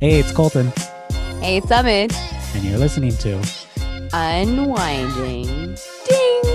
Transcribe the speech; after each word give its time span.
Hey, 0.00 0.18
it's 0.20 0.30
Colton, 0.32 0.72
Hey, 1.40 1.56
it's 1.58 1.68
Summit. 1.68 2.12
and 2.54 2.64
you're 2.64 2.78
listening 2.78 3.16
to 3.18 3.40
Unwinding. 4.12 5.76
Ding. 6.06 6.46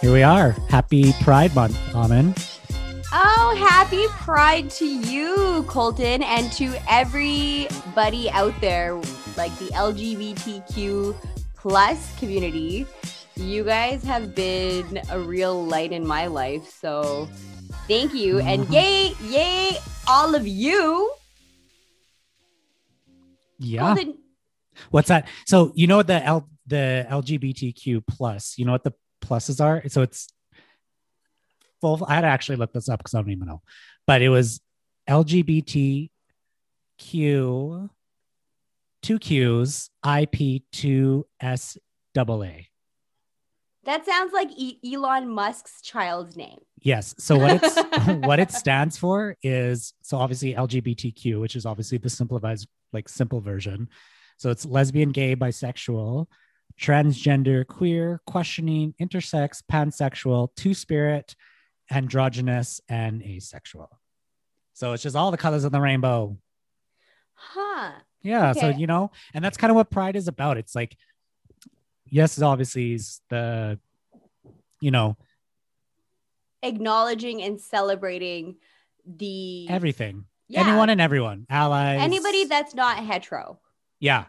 Here 0.00 0.12
we 0.12 0.22
are. 0.22 0.50
Happy 0.68 1.12
Pride 1.22 1.54
Month, 1.54 1.76
Amen. 1.94 2.32
Happy 3.76 4.06
Pride 4.08 4.70
to 4.70 4.86
you, 4.86 5.62
Colton, 5.68 6.22
and 6.22 6.50
to 6.52 6.74
everybody 6.88 8.30
out 8.30 8.58
there, 8.58 8.94
like 9.36 9.54
the 9.58 9.66
LGBTQ 9.66 11.14
plus 11.54 12.18
community. 12.18 12.86
You 13.34 13.64
guys 13.64 14.02
have 14.02 14.34
been 14.34 15.02
a 15.10 15.20
real 15.20 15.62
light 15.62 15.92
in 15.92 16.06
my 16.06 16.26
life. 16.26 16.70
So 16.70 17.28
thank 17.86 18.14
you. 18.14 18.38
And 18.38 18.66
yay, 18.70 19.12
yay, 19.22 19.76
all 20.08 20.34
of 20.34 20.46
you. 20.46 21.12
Yeah. 23.58 23.94
Colton, 23.94 24.18
What's 24.90 25.08
that? 25.08 25.28
So 25.44 25.72
you 25.74 25.86
know 25.86 25.98
what 25.98 26.06
the 26.06 26.24
L 26.24 26.48
the 26.66 27.06
LGBTQ 27.10 28.06
plus, 28.06 28.56
you 28.56 28.64
know 28.64 28.72
what 28.72 28.84
the 28.84 28.94
pluses 29.20 29.62
are? 29.62 29.86
So 29.90 30.00
it's 30.00 30.32
full 31.86 32.06
I 32.08 32.14
had 32.14 32.20
to 32.22 32.26
actually 32.28 32.56
look 32.56 32.72
this 32.72 32.88
up 32.88 32.98
because 32.98 33.14
I 33.14 33.20
don't 33.20 33.30
even 33.30 33.46
know. 33.46 33.62
But 34.06 34.22
it 34.22 34.28
was 34.28 34.60
LGBTQ 35.08 36.08
two 39.02 39.18
Qs 39.20 39.90
IP 40.04 40.62
two 40.72 41.26
S 41.40 41.76
double 42.14 42.42
A. 42.42 42.66
that 43.84 44.04
sounds 44.04 44.32
like 44.32 44.48
e- 44.56 44.78
Elon 44.94 45.28
Musk's 45.28 45.80
child's 45.82 46.36
name. 46.36 46.58
Yes. 46.80 47.14
So 47.18 47.38
what 47.38 47.62
it's 47.62 47.76
what 48.26 48.40
it 48.40 48.50
stands 48.50 48.96
for 48.96 49.36
is 49.42 49.94
so 50.02 50.16
obviously 50.16 50.54
LGBTQ, 50.54 51.40
which 51.40 51.56
is 51.56 51.66
obviously 51.66 51.98
the 51.98 52.10
simplified 52.10 52.58
like 52.92 53.08
simple 53.08 53.40
version. 53.40 53.88
So 54.38 54.50
it's 54.50 54.66
lesbian, 54.66 55.12
gay, 55.12 55.34
bisexual, 55.36 56.26
transgender, 56.80 57.66
queer, 57.66 58.20
questioning, 58.26 58.94
intersex, 59.00 59.62
pansexual, 59.70 60.48
two 60.56 60.74
spirit, 60.74 61.34
androgynous, 61.90 62.80
and 62.88 63.22
asexual. 63.22 63.90
So 64.74 64.92
it's 64.92 65.02
just 65.02 65.16
all 65.16 65.30
the 65.30 65.36
colors 65.36 65.64
of 65.64 65.72
the 65.72 65.80
rainbow. 65.80 66.36
Huh. 67.34 67.92
Yeah. 68.22 68.52
So 68.52 68.68
you 68.68 68.86
know, 68.86 69.10
and 69.34 69.44
that's 69.44 69.56
kind 69.56 69.70
of 69.70 69.76
what 69.76 69.90
pride 69.90 70.16
is 70.16 70.28
about. 70.28 70.56
It's 70.58 70.74
like, 70.74 70.96
yes, 72.06 72.40
obviously 72.42 72.94
is 72.94 73.20
the, 73.30 73.78
you 74.80 74.90
know, 74.90 75.16
Acknowledging 76.62 77.42
and 77.42 77.60
celebrating 77.60 78.56
the 79.06 79.68
everything. 79.68 80.24
Yeah. 80.48 80.66
Anyone 80.66 80.90
and 80.90 81.00
everyone, 81.00 81.46
allies. 81.50 82.00
anybody 82.00 82.44
that's 82.44 82.74
not 82.74 82.98
hetero. 82.98 83.60
yeah. 84.00 84.24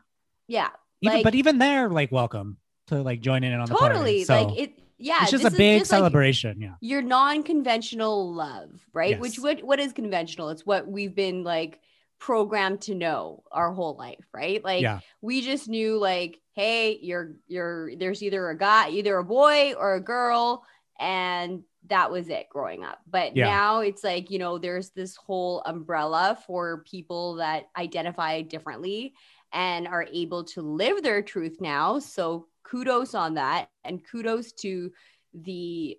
Yeah. 0.48 0.70
Even 1.02 1.18
Like- 1.18 1.24
but 1.24 1.36
even 1.36 1.58
they're 1.58 1.90
like 1.90 2.12
welcome 2.12 2.58
to 2.88 3.02
like 3.02 3.22
joining 3.22 3.52
in 3.52 3.60
on 3.60 3.68
the 3.68 3.76
party. 3.76 3.94
totally. 3.94 4.24
So 4.24 4.44
like 4.44 4.58
it 4.58 4.80
yeah. 4.98 5.20
it's 5.22 5.32
just 5.32 5.46
a 5.46 5.52
big 5.52 5.80
just, 5.80 5.92
like, 5.92 6.00
celebration. 6.00 6.62
yeah. 6.62 6.74
your 6.82 7.02
non-conventional 7.02 8.34
love, 8.34 8.70
right? 8.94 9.20
Which 9.20 9.38
what 9.38 9.64
what 9.64 9.80
is 9.80 9.94
conventional? 9.94 10.50
It's 10.50 10.66
what 10.66 10.88
we've 10.88 11.16
been 11.16 11.44
like 11.44 11.80
programmed 12.20 12.82
to 12.82 12.96
know 12.96 13.44
our 13.52 13.72
whole 13.72 13.96
life, 13.96 14.26
right? 14.34 14.64
Like 14.64 14.82
yeah. 14.82 15.00
we 15.22 15.42
just 15.42 15.68
knew 15.68 15.98
like, 15.98 16.40
hey, 16.54 16.98
you're 17.02 17.36
you're 17.48 17.96
there's 17.96 18.24
either 18.24 18.50
a 18.50 18.58
guy, 18.58 18.90
either 18.90 19.18
a 19.18 19.24
boy 19.24 19.74
or 19.74 19.96
a 19.96 20.02
girl, 20.02 20.64
and 21.00 21.64
that 21.90 22.12
was 22.12 22.28
it 22.30 22.50
growing 22.50 22.84
up. 22.84 23.00
But 23.08 23.36
Yeah. 23.36 23.46
now 23.46 23.80
it's 23.80 24.04
like, 24.04 24.30
you 24.30 24.40
know, 24.40 24.58
there's 24.58 24.90
this 24.90 25.16
whole 25.16 25.62
umbrella 25.66 26.38
for 26.46 26.84
people 26.90 27.36
that 27.36 27.70
identify 27.78 28.42
differently 28.42 29.14
and 29.54 29.88
are 29.88 30.08
able 30.12 30.44
to 30.44 30.62
live 30.62 31.04
their 31.04 31.22
truth 31.22 31.62
now. 31.62 32.00
So 32.00 32.48
kudos 32.70 33.16
on 33.16 33.36
that 33.36 33.70
and 33.84 34.02
kudos 34.10 34.52
to 34.52 34.92
the 35.34 35.98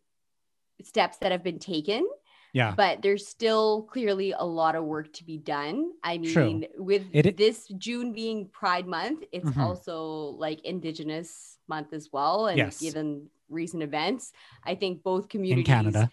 steps 0.82 1.16
that 1.18 1.32
have 1.32 1.42
been 1.42 1.58
taken 1.58 2.06
Yeah. 2.52 2.74
but 2.76 3.02
there's 3.02 3.26
still 3.26 3.82
clearly 3.82 4.32
a 4.32 4.44
lot 4.44 4.74
of 4.74 4.84
work 4.84 5.12
to 5.14 5.24
be 5.24 5.36
done. 5.38 5.92
I 6.02 6.16
True. 6.18 6.46
mean, 6.46 6.66
with 6.76 7.04
It- 7.12 7.36
this 7.36 7.68
June 7.76 8.12
being 8.12 8.48
Pride 8.48 8.86
Month, 8.86 9.24
it's 9.32 9.50
Mhm. 9.50 9.62
also 9.62 9.96
like 10.38 10.60
Indigenous 10.64 11.58
Month 11.68 11.92
as 11.92 12.10
well. 12.12 12.46
And 12.46 12.56
Yes. 12.58 12.80
given 12.80 13.28
recent 13.48 13.82
events, 13.82 14.32
I 14.64 14.74
think 14.74 15.02
both 15.02 15.28
communities. 15.28 15.68
In. 15.68 15.74
Canada. 15.74 16.10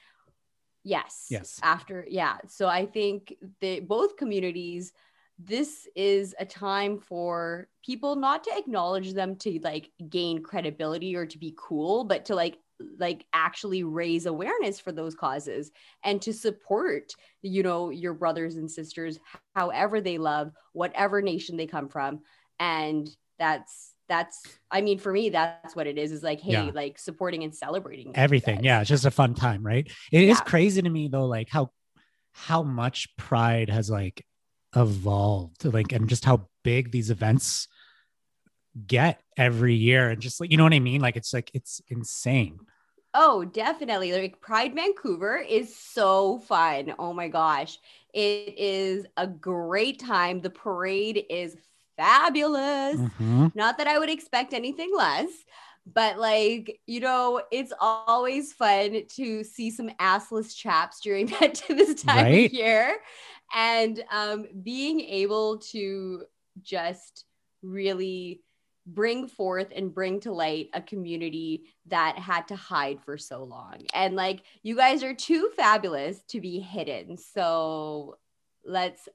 Yes. 0.84 1.28
Yes. 1.30 1.60
After, 1.64 2.06
yeah. 2.10 2.38
So 2.48 2.68
I 2.68 2.86
think 2.86 3.36
that 3.62 3.88
both 3.88 4.18
communities, 4.18 4.94
this 5.38 5.88
is 5.96 6.34
a 6.40 6.46
time 6.46 6.98
for 7.00 7.68
people 7.86 8.16
not 8.16 8.44
to 8.46 8.52
acknowledge 8.58 9.14
them 9.14 9.36
to 9.38 9.60
like 9.64 9.92
gain 10.10 10.42
credibility 10.42 11.16
or 11.16 11.26
to 11.26 11.38
be 11.38 11.54
cool, 11.58 12.04
but 12.06 12.26
to 12.26 12.36
like 12.36 12.58
like 13.00 13.26
actually 13.34 13.84
raise 13.84 14.26
awareness 14.26 14.80
for 14.82 14.92
those 14.92 15.16
causes 15.16 15.72
and 16.04 16.22
to 16.22 16.34
support 16.34 17.14
you 17.42 17.64
know 17.64 17.90
your 17.90 18.14
brothers 18.14 18.58
and 18.58 18.70
sisters 18.70 19.18
however 19.56 20.02
they 20.02 20.18
love 20.18 20.52
whatever 20.74 21.22
nation 21.22 21.56
they 21.56 21.68
come 21.68 21.88
from 21.88 22.20
and 22.60 23.08
that's 23.40 23.94
that's 24.10 24.44
i 24.72 24.82
mean 24.82 25.00
for 25.00 25.14
me 25.14 25.30
that's 25.30 25.74
what 25.74 25.88
it 25.88 25.98
is 25.98 26.12
is 26.12 26.22
like 26.22 26.42
hey 26.42 26.52
Yeah. 26.52 26.72
like 26.74 27.00
supporting 27.00 27.46
and 27.46 27.56
celebrating 27.56 28.12
Everything. 28.14 28.62
Yeah. 28.62 28.82
It's 28.82 28.90
just 28.90 29.06
a 29.06 29.12
fun 29.12 29.36
time, 29.36 29.66
right? 29.66 29.90
It 30.12 30.24
is 30.24 30.40
Yeah. 30.40 30.44
crazy 30.44 30.82
to 30.82 30.90
me 30.90 31.08
though, 31.08 31.28
like 31.28 31.48
how 31.50 31.72
how 32.34 32.62
much 32.62 33.16
pride 33.16 33.70
has 33.70 33.90
like 33.90 34.26
evolved, 34.76 35.66
like 35.66 35.92
and 35.92 36.10
just 36.10 36.26
how 36.26 36.48
big 36.64 36.92
these 36.92 37.10
events 37.10 37.68
get 38.88 39.22
every 39.38 39.76
year. 39.76 40.10
And 40.10 40.22
just 40.22 40.40
like 40.40 40.52
you 40.52 40.58
know 40.58 40.64
what 40.64 40.74
I 40.74 40.80
mean? 40.80 41.02
Like 41.02 41.16
it's 41.16 41.34
like 41.34 41.52
it's 41.54 41.82
insane. 41.88 42.60
Oh, 43.14 43.46
definitely. 43.46 44.12
Like 44.12 44.42
Pride 44.42 44.76
Vancouver 44.76 45.38
is 45.38 45.74
so 45.76 46.40
fun. 46.40 46.94
Oh 47.00 47.14
my 47.14 47.30
gosh. 47.30 47.78
It 48.14 48.56
is 48.58 49.06
a 49.16 49.26
great 49.26 50.00
time. 50.00 50.42
The 50.42 50.50
parade 50.50 51.26
is 51.30 51.56
fabulous. 51.98 52.98
Mhm. 52.98 53.56
Not 53.56 53.78
that 53.78 53.88
I 53.88 54.00
would 54.00 54.10
expect 54.10 54.54
anything 54.54 54.92
less, 54.94 55.30
but 55.86 56.18
like, 56.18 56.80
you 56.88 57.00
know, 57.00 57.42
it's 57.52 57.72
always 57.80 58.54
fun 58.54 59.04
to 59.16 59.44
see 59.44 59.70
some 59.70 59.90
assless 60.02 60.56
chaps 60.56 61.00
during 61.02 61.26
that 61.40 61.56
to 61.56 61.76
this 61.76 62.02
time 62.04 62.26
Right? 62.26 62.46
of 62.48 62.54
year. 62.54 62.98
And 63.56 64.04
um, 64.12 64.46
being 64.64 65.00
able 65.02 65.60
to 65.72 66.24
just 66.62 67.26
really 67.62 68.42
bring 68.88 69.28
forth 69.28 69.68
and 69.76 69.94
bring 69.94 70.20
to 70.22 70.32
light 70.32 70.70
a 70.74 70.82
community 70.82 71.64
that 71.88 72.18
had 72.20 72.48
to 72.48 72.56
hide 72.56 73.00
for 73.04 73.18
so 73.18 73.44
long. 73.44 73.78
And 73.94 74.16
like, 74.16 74.42
you 74.64 74.76
guys 74.76 75.04
are 75.04 75.14
too 75.14 75.50
fabulous 75.56 76.22
to 76.30 76.40
be 76.42 76.60
hidden. 76.60 77.18
So 77.18 78.18
let's 78.64 79.08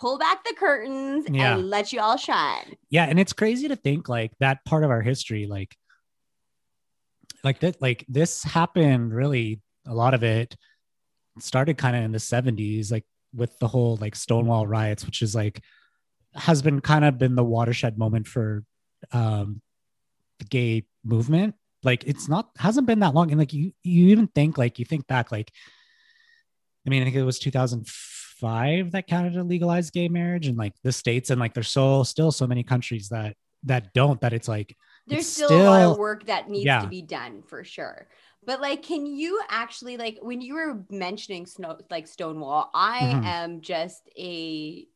pull 0.00 0.18
back 0.18 0.44
the 0.44 0.54
curtains 0.58 1.26
Yeah. 1.28 1.56
and 1.58 1.68
let 1.70 1.92
you 1.92 2.00
all 2.00 2.16
shine. 2.16 2.76
yeah 2.90 3.06
and 3.06 3.18
it's 3.18 3.32
crazy 3.32 3.66
to 3.66 3.74
think 3.74 4.08
like 4.08 4.30
that 4.38 4.64
part 4.64 4.84
of 4.84 4.90
our 4.90 5.02
history 5.02 5.46
like 5.48 5.74
like 7.44 7.60
that 7.60 7.80
like 7.80 8.04
this 8.08 8.42
happened 8.42 9.14
really 9.14 9.60
a 9.86 9.94
lot 9.94 10.14
of 10.14 10.22
it 10.24 10.56
started 11.38 11.76
kind 11.76 11.94
of 11.94 12.02
in 12.02 12.12
the 12.12 12.18
70s 12.18 12.90
like 12.90 13.04
with 13.34 13.58
the 13.58 13.68
whole 13.68 13.96
like 14.00 14.16
stonewall 14.16 14.66
riots 14.66 15.04
which 15.04 15.22
is 15.22 15.34
like 15.34 15.60
has 16.34 16.62
been 16.62 16.80
kind 16.80 17.04
of 17.04 17.18
been 17.18 17.34
the 17.34 17.44
watershed 17.44 17.98
moment 17.98 18.26
for 18.26 18.64
um 19.12 19.60
the 20.38 20.44
gay 20.44 20.84
movement. 21.04 21.54
Like 21.82 22.04
it's 22.04 22.28
not 22.28 22.48
hasn't 22.58 22.86
been 22.86 23.00
that 23.00 23.14
long 23.14 23.30
and 23.30 23.38
like 23.38 23.52
you 23.52 23.72
you 23.82 24.06
even 24.08 24.26
think 24.28 24.56
like 24.56 24.78
you 24.78 24.86
think 24.86 25.06
back 25.06 25.30
like 25.30 25.52
i 26.86 26.90
mean 26.90 27.02
i 27.02 27.04
think 27.04 27.14
it 27.14 27.22
was 27.22 27.38
2005 27.38 28.92
that 28.92 29.06
canada 29.06 29.42
legalized 29.42 29.92
gay 29.92 30.08
marriage 30.08 30.46
and 30.46 30.56
like 30.56 30.72
the 30.82 30.90
states 30.90 31.28
and 31.28 31.38
like 31.38 31.52
there's 31.52 31.68
so 31.68 32.02
still 32.02 32.32
so 32.32 32.46
many 32.46 32.62
countries 32.62 33.10
that 33.10 33.36
that 33.64 33.92
don't 33.92 34.18
that 34.22 34.32
it's 34.32 34.48
like 34.48 34.74
There's 35.06 35.20
It's 35.22 35.28
still, 35.34 35.50
a 35.50 35.64
lot 35.64 35.82
of 35.92 35.98
work 35.98 36.26
that 36.26 36.48
needs 36.48 36.64
yeah. 36.66 36.80
to 36.80 36.86
be 36.86 37.02
done 37.02 37.42
for 37.46 37.62
sure. 37.64 38.08
But 38.46 38.60
like, 38.60 38.82
can 38.82 39.06
you 39.06 39.40
actually 39.50 39.96
like 39.96 40.18
when 40.22 40.40
you 40.40 40.54
were 40.54 40.84
mentioning 40.90 41.46
snow 41.46 41.78
like 41.90 42.06
Stonewall? 42.06 42.70
I 42.74 43.00
Mhm. 43.00 43.24
am 43.24 43.60
just 43.60 44.08
a 44.18 44.86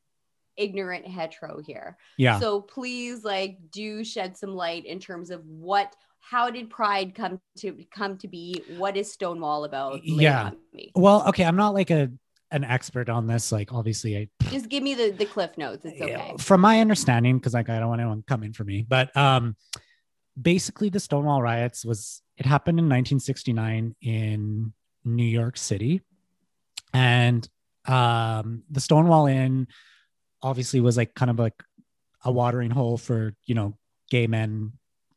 ignorant 0.56 1.06
hetero 1.06 1.60
here. 1.60 1.96
yeah 2.16 2.40
So 2.40 2.60
please 2.60 3.22
like 3.24 3.58
do 3.70 4.02
shed 4.04 4.36
some 4.36 4.54
light 4.56 4.84
in 4.86 4.98
terms 4.98 5.30
of 5.30 5.44
what 5.46 5.94
how 6.20 6.50
did 6.50 6.68
pride 6.68 7.14
come 7.14 7.40
to 7.58 7.84
come 7.94 8.18
to 8.18 8.28
be? 8.28 8.62
What 8.76 8.96
is 8.96 9.10
Stonewall 9.12 9.64
about? 9.64 10.04
Yeah. 10.04 10.50
me. 10.74 10.90
well 10.94 11.26
okay 11.28 11.44
i'm 11.44 11.56
not 11.56 11.74
like 11.74 11.90
a 11.90 12.10
an 12.50 12.64
expert 12.64 13.10
on 13.10 13.26
this. 13.26 13.52
Like, 13.52 13.74
obviously, 13.74 14.16
I 14.16 14.28
Just 14.50 14.70
give 14.70 14.82
me 14.82 14.94
the 14.94 15.10
the 15.10 15.26
cliff 15.26 15.58
notes. 15.58 15.84
It's 15.84 16.00
okay. 16.00 16.32
from 16.38 16.62
my 16.62 16.80
understanding, 16.80 17.36
because 17.36 17.52
like 17.52 17.68
I 17.68 17.78
don't 17.78 17.88
want 17.90 18.00
anyone 18.00 18.24
coming 18.26 18.54
for 18.54 18.64
me, 18.64 18.86
but 18.88 19.14
um, 19.14 19.54
basically 20.40 20.88
the 20.88 21.00
Stonewall 21.00 21.42
riots 21.42 21.84
was 21.84 22.22
it 22.36 22.46
happened 22.46 22.78
in 22.78 22.84
1969 22.84 23.94
in 24.02 24.72
New 25.04 25.24
York 25.24 25.56
City, 25.56 26.02
and 26.92 27.48
um, 27.86 28.62
the 28.70 28.80
Stonewall 28.80 29.26
Inn 29.26 29.66
obviously 30.42 30.80
was 30.80 30.96
like 30.96 31.14
kind 31.14 31.30
of 31.30 31.38
like 31.38 31.54
a 32.24 32.30
watering 32.32 32.70
hole 32.70 32.96
for 32.96 33.34
you 33.46 33.54
know 33.54 33.76
gay 34.10 34.26
men, 34.26 34.72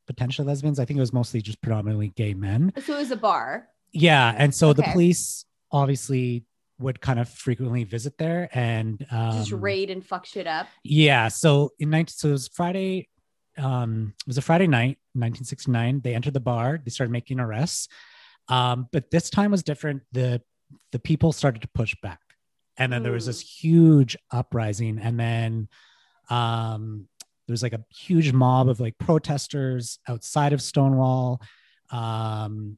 potential 0.07 0.45
lesbians. 0.45 0.79
I 0.79 0.85
think 0.85 0.97
it 0.97 1.01
was 1.01 1.13
mostly 1.13 1.41
just 1.41 1.61
predominantly 1.61 2.09
gay 2.15 2.33
men. 2.33 2.73
So 2.85 2.95
it 2.95 2.99
was 2.99 3.11
a 3.11 3.17
bar. 3.17 3.67
Yeah, 3.93 4.33
and 4.37 4.53
so 4.55 4.73
the 4.73 4.83
police 4.83 5.45
obviously 5.71 6.45
would 6.79 6.99
kind 7.01 7.19
of 7.19 7.29
frequently 7.29 7.83
visit 7.83 8.17
there 8.17 8.49
and 8.53 9.05
um, 9.11 9.33
Just 9.37 9.51
raid 9.51 9.89
and 9.91 10.03
fuck 10.03 10.25
shit 10.25 10.47
up. 10.47 10.67
yeah. 10.83 11.27
So 11.27 11.71
in 11.79 11.89
19, 11.91 12.07
so 12.11 12.29
it 12.29 12.31
was 12.31 12.47
Friday. 12.47 13.07
Um, 13.57 14.13
it 14.21 14.27
was 14.27 14.37
a 14.37 14.41
Friday 14.41 14.67
night, 14.67 14.97
1969. 15.13 16.01
They 16.01 16.15
entered 16.15 16.33
the 16.33 16.39
bar. 16.39 16.79
They 16.83 16.91
started 16.91 17.11
making 17.11 17.39
arrests. 17.39 17.87
Um, 18.47 18.87
but 18.91 19.11
this 19.11 19.29
time 19.29 19.51
was 19.51 19.63
different. 19.63 20.03
The 20.11 20.41
the 20.91 20.99
people 20.99 21.33
started 21.33 21.61
to 21.61 21.67
push 21.75 21.95
back, 22.01 22.21
and 22.77 22.91
then 22.93 23.03
there 23.03 23.11
was 23.11 23.25
Mm. 23.25 23.27
this 23.27 23.41
huge 23.41 24.17
uprising, 24.31 24.99
and 24.99 25.19
then 25.19 25.67
um, 26.29 27.07
there 27.45 27.53
was 27.53 27.61
like 27.63 27.73
a 27.73 27.83
huge 27.93 28.31
mob 28.31 28.69
of 28.69 28.79
like 28.79 28.97
protesters 28.97 29.99
outside 30.07 30.53
of 30.53 30.61
Stonewall. 30.61 31.41
Um, 31.91 32.77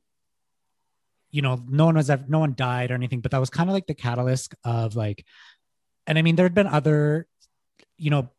you 1.29 1.41
know, 1.41 1.61
no 1.67 1.85
one 1.85 1.95
was 1.95 2.09
ever, 2.09 2.23
no 2.27 2.39
one 2.39 2.53
died 2.55 2.91
or 2.91 2.95
anything, 2.95 3.21
but 3.21 3.31
that 3.31 3.39
was 3.39 3.49
kind 3.49 3.69
of 3.69 3.73
like 3.73 3.87
the 3.87 3.93
catalyst 3.95 4.55
of 4.63 4.95
like, 4.95 5.25
and 6.07 6.17
I 6.17 6.21
mean, 6.21 6.35
there 6.35 6.45
had 6.45 6.53
been 6.53 6.67
other, 6.67 7.27
you 7.97 8.09
know, 8.09 8.29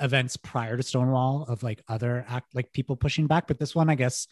events 0.00 0.36
prior 0.36 0.76
to 0.76 0.82
Stonewall 0.82 1.46
of 1.48 1.62
like 1.62 1.82
other 1.88 2.24
act 2.28 2.54
like 2.54 2.72
people 2.72 2.96
pushing 2.96 3.26
back, 3.26 3.46
but 3.46 3.58
this 3.58 3.74
one, 3.74 3.88
I 3.88 3.94
guess, 3.94 4.26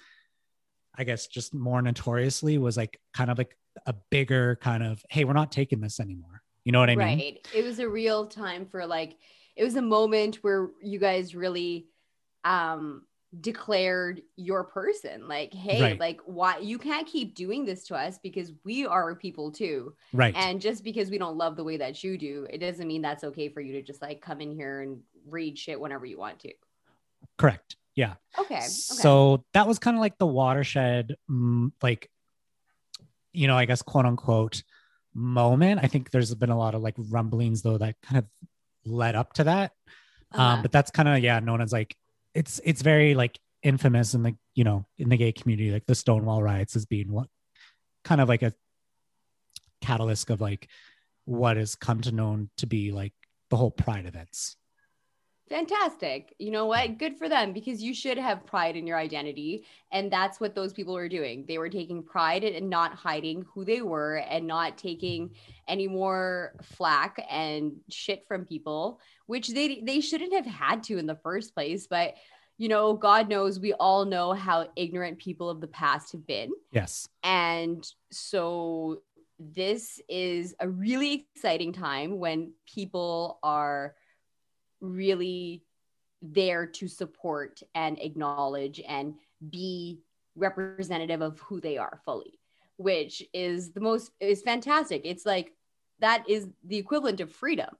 I 0.97 1.05
guess 1.05 1.27
just 1.27 1.55
more 1.55 1.83
notoriously 1.83 2.59
was 2.59 2.77
like 2.77 3.01
kind 3.13 3.31
of 3.31 3.39
like 3.39 3.57
a 3.87 3.95
bigger 4.11 4.57
kind 4.57 4.83
of, 4.83 5.03
hey, 5.11 5.25
we're 5.25 5.33
not 5.33 5.53
taking 5.53 5.81
this 5.81 6.01
anymore. 6.01 6.43
You 6.65 6.73
know 6.73 6.81
what 6.81 6.91
I 6.91 6.97
mean? 6.97 7.19
right. 7.19 7.49
It 7.55 7.65
was 7.65 7.79
a 7.79 7.89
real 7.89 8.27
time 8.27 8.67
for 8.67 8.87
like 8.87 9.17
it 9.57 9.65
was 9.65 9.77
a 9.77 9.83
moment 9.83 10.37
where 10.37 10.71
you 10.83 10.99
guys 10.99 11.35
really 11.35 11.87
um 12.45 13.03
declared 13.41 14.23
your 14.37 14.65
person 14.65 15.27
like 15.29 15.53
hey 15.53 15.81
Right. 15.83 16.01
like 16.01 16.21
why 16.27 16.59
you 16.59 16.79
can't 16.79 17.07
keep 17.07 17.35
doing 17.35 17.65
this 17.65 17.85
to 17.89 17.97
us 17.97 18.19
because 18.23 18.53
we 18.65 18.87
are 18.87 19.15
people 19.15 19.51
too 19.51 19.95
Right. 20.13 20.35
and 20.37 20.61
just 20.61 20.85
because 20.85 21.11
we 21.11 21.19
don't 21.19 21.37
love 21.37 21.57
the 21.57 21.65
way 21.65 21.77
that 21.79 22.05
you 22.05 22.17
do 22.19 22.47
it 22.51 22.59
doesn't 22.59 22.87
mean 22.87 23.03
that's 23.03 23.25
okay 23.25 23.49
for 23.49 23.61
you 23.61 23.73
to 23.73 23.83
just 23.83 24.03
like 24.03 24.21
come 24.21 24.41
in 24.41 24.53
here 24.53 24.83
and 24.83 25.01
read 25.27 25.59
shit 25.59 25.81
whenever 25.81 26.07
you 26.07 26.19
want 26.19 26.39
to 26.41 26.53
Correct. 27.39 27.77
Yeah. 27.97 28.15
okay 28.39 28.57
okay 28.57 28.61
So 28.67 29.45
that 29.55 29.67
was 29.67 29.79
kind 29.79 29.97
of 29.97 30.01
like 30.01 30.19
the 30.19 30.27
watershed, 30.27 31.17
mm, 31.31 31.73
like, 31.83 32.11
you 33.33 33.47
know, 33.49 33.57
I 33.57 33.65
guess 33.65 33.83
quote 33.83 34.05
unquote 34.07 34.63
moment. 35.15 35.81
I 35.83 35.87
think 35.87 36.11
there's 36.11 36.35
been 36.35 36.51
a 36.51 36.59
lot 36.59 36.75
of 36.75 36.83
like 36.83 36.95
rumblings 37.11 37.63
though 37.63 37.79
that 37.79 37.97
kind 38.03 38.19
of 38.19 38.27
led 38.85 39.15
up 39.17 39.33
to 39.35 39.45
that. 39.45 39.73
Uh-huh. 40.33 40.43
Um, 40.43 40.63
but 40.63 40.71
that's 40.73 40.91
kind 40.91 41.09
of 41.09 41.19
yeah, 41.21 41.39
known 41.41 41.61
as 41.61 41.73
like 41.73 41.97
it's 42.35 42.61
it's 42.65 42.83
very 42.83 43.15
like 43.15 43.39
infamous 43.63 44.15
in 44.15 44.23
the 44.23 44.37
you 44.55 44.65
know 44.65 44.87
in 44.99 45.09
the 45.09 45.17
gay 45.17 45.33
community, 45.33 45.71
like 45.71 45.87
the 45.87 45.95
Stonewall 45.95 46.43
riots 46.43 46.77
as 46.77 46.87
being 46.87 47.11
what 47.11 47.29
kind 48.05 48.21
of 48.21 48.29
like 48.29 48.43
a 48.43 48.53
catalyst 49.81 50.31
of 50.31 50.41
like 50.41 50.69
what 51.25 51.57
has 51.57 51.75
come 51.75 52.01
to 52.03 52.13
known 52.13 52.51
to 52.59 52.67
be 52.67 52.93
like 52.93 53.13
the 53.51 53.57
whole 53.57 53.71
pride 53.71 54.07
events. 54.07 54.57
Fantastic. 55.49 56.35
You 56.39 56.51
know 56.51 56.65
what? 56.67 56.97
Good 56.99 57.19
for 57.19 57.29
them 57.29 57.53
because 57.53 57.83
you 57.83 57.93
should 57.93 58.17
have 58.17 58.47
pride 58.47 58.77
in 58.77 58.87
your 58.87 58.97
identity. 58.97 59.67
And 59.93 60.11
that's 60.11 60.41
what 60.41 60.55
those 60.55 60.73
people 60.73 60.95
were 60.95 61.09
doing. 61.09 61.45
They 61.47 61.59
were 61.59 61.69
taking 61.69 62.03
pride 62.03 62.45
in 62.45 62.69
not 62.71 62.95
hiding 62.95 63.45
who 63.53 63.65
they 63.65 63.83
were 63.83 64.17
and 64.17 64.47
not 64.47 64.79
taking 64.79 65.31
any 65.69 65.87
more 65.87 66.55
flack 66.63 67.23
and 67.31 67.75
shit 67.91 68.27
from 68.27 68.47
people, 68.47 69.01
which 69.27 69.49
they 69.49 69.81
they 69.81 70.01
shouldn't 70.01 70.33
have 70.33 70.47
had 70.47 70.83
to 70.85 70.97
in 70.97 71.07
the 71.07 71.17
first 71.17 71.55
place. 71.55 71.87
But 71.87 72.15
you 72.57 72.69
know, 72.69 72.95
God 72.95 73.29
knows 73.29 73.61
we 73.61 73.75
all 73.75 74.07
know 74.07 74.33
how 74.33 74.69
ignorant 74.77 75.19
people 75.19 75.51
of 75.51 75.61
the 75.61 75.67
past 75.67 76.13
have 76.13 76.27
been. 76.27 76.53
Yes. 76.71 77.07
And 77.23 77.87
so 78.11 79.03
this 79.39 80.01
is 80.09 80.55
a 80.61 80.69
really 80.69 81.27
exciting 81.35 81.73
time 81.73 82.19
when 82.19 82.53
people 82.67 83.41
are 83.43 83.95
really 84.93 85.63
there 86.23 86.67
to 86.67 86.89
support 86.89 87.63
and 87.75 87.99
acknowledge 88.01 88.81
and 88.87 89.15
be 89.51 90.01
representative 90.37 91.21
of 91.21 91.39
who 91.41 91.61
they 91.61 91.77
are 91.77 92.01
fully, 92.05 92.39
which 92.77 93.23
is 93.33 93.73
the 93.73 93.81
most 93.81 94.11
is 94.21 94.43
fantastic. 94.43 95.03
It's 95.05 95.27
like 95.27 95.53
that 96.01 96.29
is 96.29 96.49
the 96.65 96.77
equivalent 96.77 97.21
of 97.21 97.31
freedom, 97.31 97.71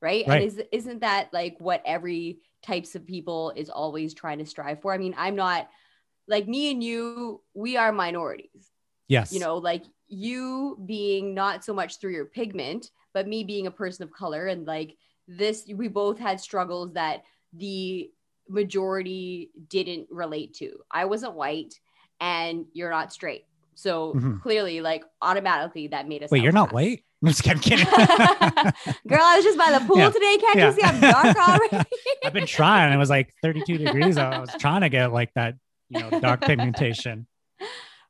right? 0.00 0.26
Right. 0.26 0.42
And 0.42 0.44
is 0.44 0.62
isn't 0.72 1.00
that 1.00 1.32
like 1.32 1.56
what 1.58 1.82
every 1.84 2.40
types 2.62 2.94
of 2.94 3.06
people 3.06 3.52
is 3.56 3.70
always 3.70 4.14
trying 4.14 4.38
to 4.38 4.46
strive 4.46 4.80
for? 4.80 4.94
I 4.94 4.98
mean, 4.98 5.14
I'm 5.16 5.36
not 5.36 5.68
like 6.28 6.48
me 6.48 6.70
and 6.70 6.82
you, 6.82 7.42
we 7.54 7.76
are 7.76 7.92
minorities 7.92 8.70
Yes. 9.08 9.30
you 9.30 9.40
know 9.40 9.58
like 9.58 9.84
you 10.08 10.78
being 10.86 11.34
not 11.34 11.64
so 11.64 11.74
much 11.74 11.98
through 11.98 12.12
your 12.12 12.24
pigment 12.24 12.90
but 13.12 13.28
me 13.28 13.44
being 13.44 13.66
a 13.66 13.70
person 13.70 14.04
of 14.04 14.10
color 14.10 14.46
and 14.46 14.66
like 14.66 14.96
this 15.38 15.64
we 15.74 15.88
both 15.88 16.18
had 16.18 16.40
struggles 16.40 16.92
that 16.94 17.22
the 17.52 18.10
majority 18.48 19.50
didn't 19.68 20.06
relate 20.10 20.54
to 20.54 20.70
i 20.90 21.04
wasn't 21.04 21.32
white 21.34 21.78
and 22.20 22.66
you're 22.72 22.90
not 22.90 23.12
straight 23.12 23.44
so 23.74 24.12
Mhm. 24.14 24.42
clearly 24.42 24.80
like 24.80 25.04
automatically 25.22 25.88
that 25.88 26.06
made 26.08 26.22
us 26.22 26.30
Wait, 26.30 26.42
you're 26.42 26.52
not 26.52 26.68
outcast. 26.68 26.74
white? 26.74 27.04
I'm 27.22 27.28
just 27.28 27.42
kidding. 27.44 27.60
kidding. 27.60 27.86
girl 29.08 29.20
i 29.22 29.36
was 29.36 29.44
just 29.44 29.56
by 29.58 29.70
the 29.78 29.84
pool 29.86 29.96
Yeah. 29.98 30.10
today 30.10 30.36
can't 30.38 30.56
Yeah. 30.58 30.66
you 30.68 30.72
see 30.72 30.82
i'm 30.82 31.00
dark 31.00 31.36
already 31.48 31.86
I've 32.24 32.32
been 32.32 32.46
trying. 32.46 32.92
It 32.92 32.96
was 32.98 33.10
like 33.10 33.32
32 33.42 33.78
degrees. 33.78 34.16
I 34.16 34.38
was 34.38 34.50
trying 34.60 34.82
to 34.82 34.88
get 34.88 35.12
like 35.12 35.32
that, 35.34 35.54
you 35.88 36.00
know, 36.00 36.20
dark 36.20 36.40
pigmentation. 36.42 37.26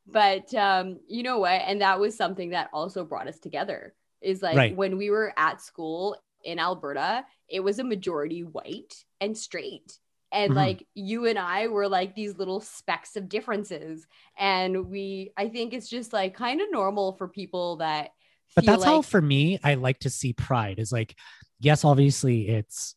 but 0.07 0.53
um 0.55 0.99
you 1.09 1.23
know 1.23 1.39
what 1.39 1.61
and 1.67 1.81
that 1.81 1.99
was 2.01 2.17
something 2.17 2.51
that 2.51 2.69
also 2.73 3.05
brought 3.05 3.29
us 3.29 3.39
together 3.39 3.95
is 4.21 4.43
like 4.43 4.57
Right. 4.57 4.77
when 4.77 4.97
we 4.99 5.11
were 5.11 5.33
at 5.37 5.61
school 5.61 6.17
in 6.45 6.59
alberta 6.59 7.25
it 7.49 7.61
was 7.61 7.79
a 7.79 7.85
majority 7.85 8.43
white 8.43 9.05
and 9.21 9.37
straight 9.37 9.99
and 10.33 10.53
Mhm. 10.53 10.57
like 10.57 10.87
you 10.95 11.27
and 11.27 11.39
i 11.39 11.67
were 11.69 11.89
like 11.89 12.15
these 12.15 12.37
little 12.39 12.61
specks 12.61 13.17
of 13.17 13.29
differences 13.29 14.07
and 14.39 14.89
we 14.89 15.33
i 15.37 15.49
think 15.49 15.73
it's 15.73 15.89
just 15.89 16.13
like 16.13 16.35
kind 16.35 16.61
of 16.61 16.69
normal 16.71 17.13
for 17.13 17.29
people 17.29 17.77
that 17.77 18.11
But 18.55 18.67
that's 18.67 18.85
how 18.85 19.03
for 19.03 19.21
me 19.21 19.59
I 19.65 19.75
like 19.75 20.01
to 20.01 20.11
see 20.11 20.33
pride 20.35 20.79
is 20.79 20.93
like, 20.93 21.15
yes, 21.61 21.85
obviously 21.85 22.49
it's, 22.49 22.95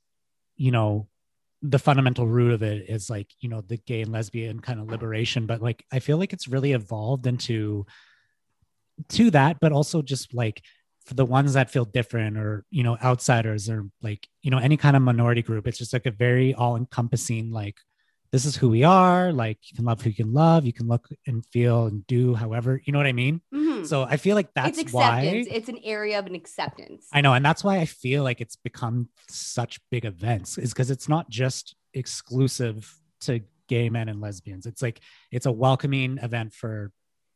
you 0.58 0.72
know, 0.72 1.08
the 1.62 1.80
fundamental 1.80 2.28
root 2.28 2.52
of 2.52 2.62
it 2.62 2.90
is 2.90 3.10
like, 3.10 3.28
you 3.40 3.48
know, 3.50 3.62
the 3.62 3.78
gay 3.78 4.02
and 4.02 4.12
lesbian 4.12 4.60
kind 4.60 4.80
of 4.82 4.90
liberation. 4.90 5.46
But 5.46 5.62
like 5.62 5.86
I 5.92 6.00
feel 6.00 6.18
like 6.18 6.34
it's 6.34 6.48
really 6.50 6.74
evolved 6.74 7.26
into 7.26 7.86
to 9.10 9.32
that, 9.32 9.60
but 9.60 9.72
also 9.72 10.02
just 10.02 10.34
like 10.34 10.62
the 11.12 11.26
ones 11.26 11.54
that 11.54 11.70
feel 11.70 11.86
different 11.86 12.38
or 12.38 12.66
you 12.72 12.84
know 12.84 12.98
outsiders 13.04 13.70
or 13.70 13.86
like 14.02 14.28
you 14.42 14.50
know 14.50 14.58
any 14.58 14.78
kind 14.78 14.96
of 14.96 15.02
minority 15.04 15.42
group 15.44 15.68
it's 15.68 15.78
just 15.78 15.94
like 15.94 16.06
a 16.08 16.12
very 16.12 16.54
all-encompassing 16.56 17.52
like 17.52 17.78
this 18.32 18.44
is 18.46 18.56
who 18.56 18.70
we 18.70 18.84
are 18.84 19.32
like 19.32 19.60
you 19.70 19.76
can 19.76 19.86
love 19.86 20.02
who 20.02 20.10
you 20.10 20.16
can 20.16 20.34
love 20.34 20.66
you 20.66 20.74
can 20.74 20.88
look 20.88 21.08
and 21.28 21.46
feel 21.54 21.86
and 21.86 22.06
do 22.08 22.34
however 22.34 22.82
you 22.84 22.92
know 22.92 22.98
what 23.00 23.06
i 23.06 23.14
mean 23.14 23.40
Mhm. 23.54 23.86
so 23.86 24.04
i 24.04 24.18
feel 24.18 24.36
like 24.36 24.52
that's 24.56 24.80
it's 24.80 24.92
why 24.92 25.22
it's 25.48 25.70
an 25.70 25.80
area 25.84 26.18
of 26.18 26.26
an 26.26 26.34
acceptance 26.36 27.08
I 27.14 27.22
know, 27.22 27.34
and 27.34 27.46
that's 27.46 27.64
why 27.64 27.78
I 27.78 27.86
feel 27.86 28.24
like 28.24 28.42
it's 28.42 28.56
become 28.56 29.10
such 29.30 29.80
big 29.92 30.06
events, 30.06 30.58
is 30.58 30.74
because 30.74 30.90
it's 30.92 31.08
not 31.08 31.30
just 31.30 31.76
exclusive 31.94 32.92
to 33.22 33.42
gay 33.68 33.90
men 33.90 34.10
and 34.10 34.20
lesbians. 34.22 34.66
It's 34.66 34.82
like 34.82 35.00
it's 35.32 35.46
a 35.46 35.52
welcoming 35.52 36.18
event 36.18 36.54
for 36.54 36.92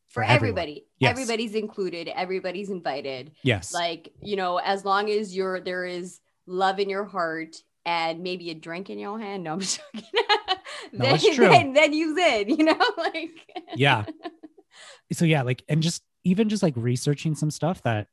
for 0.10 0.24
everybody 0.24 0.86
Yes. 1.00 1.12
everybody's 1.12 1.56
included 1.56 2.08
everybody's 2.10 2.70
invited 2.70 3.32
Yes, 3.44 3.74
like 3.74 4.12
you 4.22 4.36
know 4.36 4.58
as 4.58 4.84
long 4.86 5.10
as 5.10 5.36
you're 5.36 5.60
there 5.60 5.86
is 5.86 6.20
love 6.46 6.80
in 6.80 6.90
your 6.90 7.06
heart 7.06 7.56
and 7.86 8.22
maybe 8.22 8.50
a 8.50 8.56
drink 8.56 8.90
in 8.90 9.00
your 9.00 9.20
hand 9.20 9.44
no 9.44 9.54
i'm 9.54 9.60
just 9.62 9.80
joking 9.94 10.10
No, 10.94 11.06
then, 11.06 11.16
it's 11.16 11.36
true. 11.36 11.50
then 11.50 11.74
then 11.74 11.94
you 11.94 12.18
in 12.18 12.50
you 12.50 12.64
know 12.64 12.80
like 12.98 13.32
yeah. 13.76 14.06
So 15.14 15.26
yeah, 15.26 15.42
like 15.42 15.64
and 15.68 15.82
just 15.82 16.04
even 16.24 16.50
just 16.50 16.62
like 16.62 16.74
researching 16.78 17.34
some 17.34 17.50
stuff 17.50 17.82
that 17.84 18.08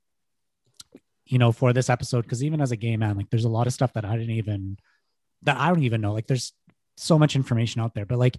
you 1.27 1.39
know 1.39 1.53
for 1.53 1.73
this 1.75 1.91
episode, 1.91 2.23
because 2.23 2.43
even 2.43 2.61
as 2.63 2.73
a 2.73 2.77
gay 2.77 2.97
man, 2.97 3.17
like 3.17 3.29
there's 3.31 3.45
a 3.45 3.51
lot 3.51 3.67
of 3.67 3.73
stuff 3.75 3.93
that 3.95 4.05
I 4.07 4.17
didn't 4.17 4.37
even 4.37 4.79
that 5.43 5.57
I 5.59 5.69
don't 5.69 5.83
even 5.83 6.01
know. 6.01 6.13
Like 6.15 6.27
there's 6.27 6.53
so 6.97 7.19
much 7.19 7.37
information 7.37 7.83
out 7.83 7.95
there, 7.95 8.07
but 8.07 8.19
like 8.19 8.37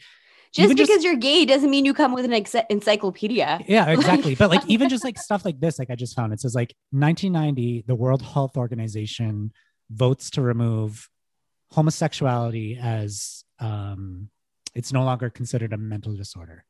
Just 0.54 0.70
because 0.70 0.88
just- 0.88 1.04
you're 1.04 1.16
gay 1.16 1.46
doesn't 1.46 1.70
mean 1.70 1.86
you 1.86 1.94
come 1.94 2.14
with 2.14 2.26
an 2.26 2.34
ex- 2.34 2.56
encyclopedia. 2.70 3.60
yeah 3.68 3.90
exactly 3.92 4.34
but 4.36 4.50
like 4.50 4.62
even 4.68 4.90
just 4.90 5.04
like 5.04 5.18
stuff 5.28 5.44
like 5.46 5.60
this 5.60 5.78
like 5.80 5.90
i 5.90 5.96
just 5.96 6.16
found 6.16 6.34
it 6.34 6.40
says 6.40 6.56
like 6.56 6.74
1990 6.92 7.84
the 7.88 7.96
world 7.96 8.22
health 8.22 8.58
organization 8.58 9.52
votes 9.90 10.30
to 10.32 10.42
remove 10.42 11.10
homosexuality 11.72 12.78
as 12.82 13.44
um 13.60 14.30
it's 14.74 14.92
no 14.94 15.04
longer 15.04 15.30
considered 15.30 15.74
a 15.74 15.78
mental 15.78 16.14
disorder 16.16 16.66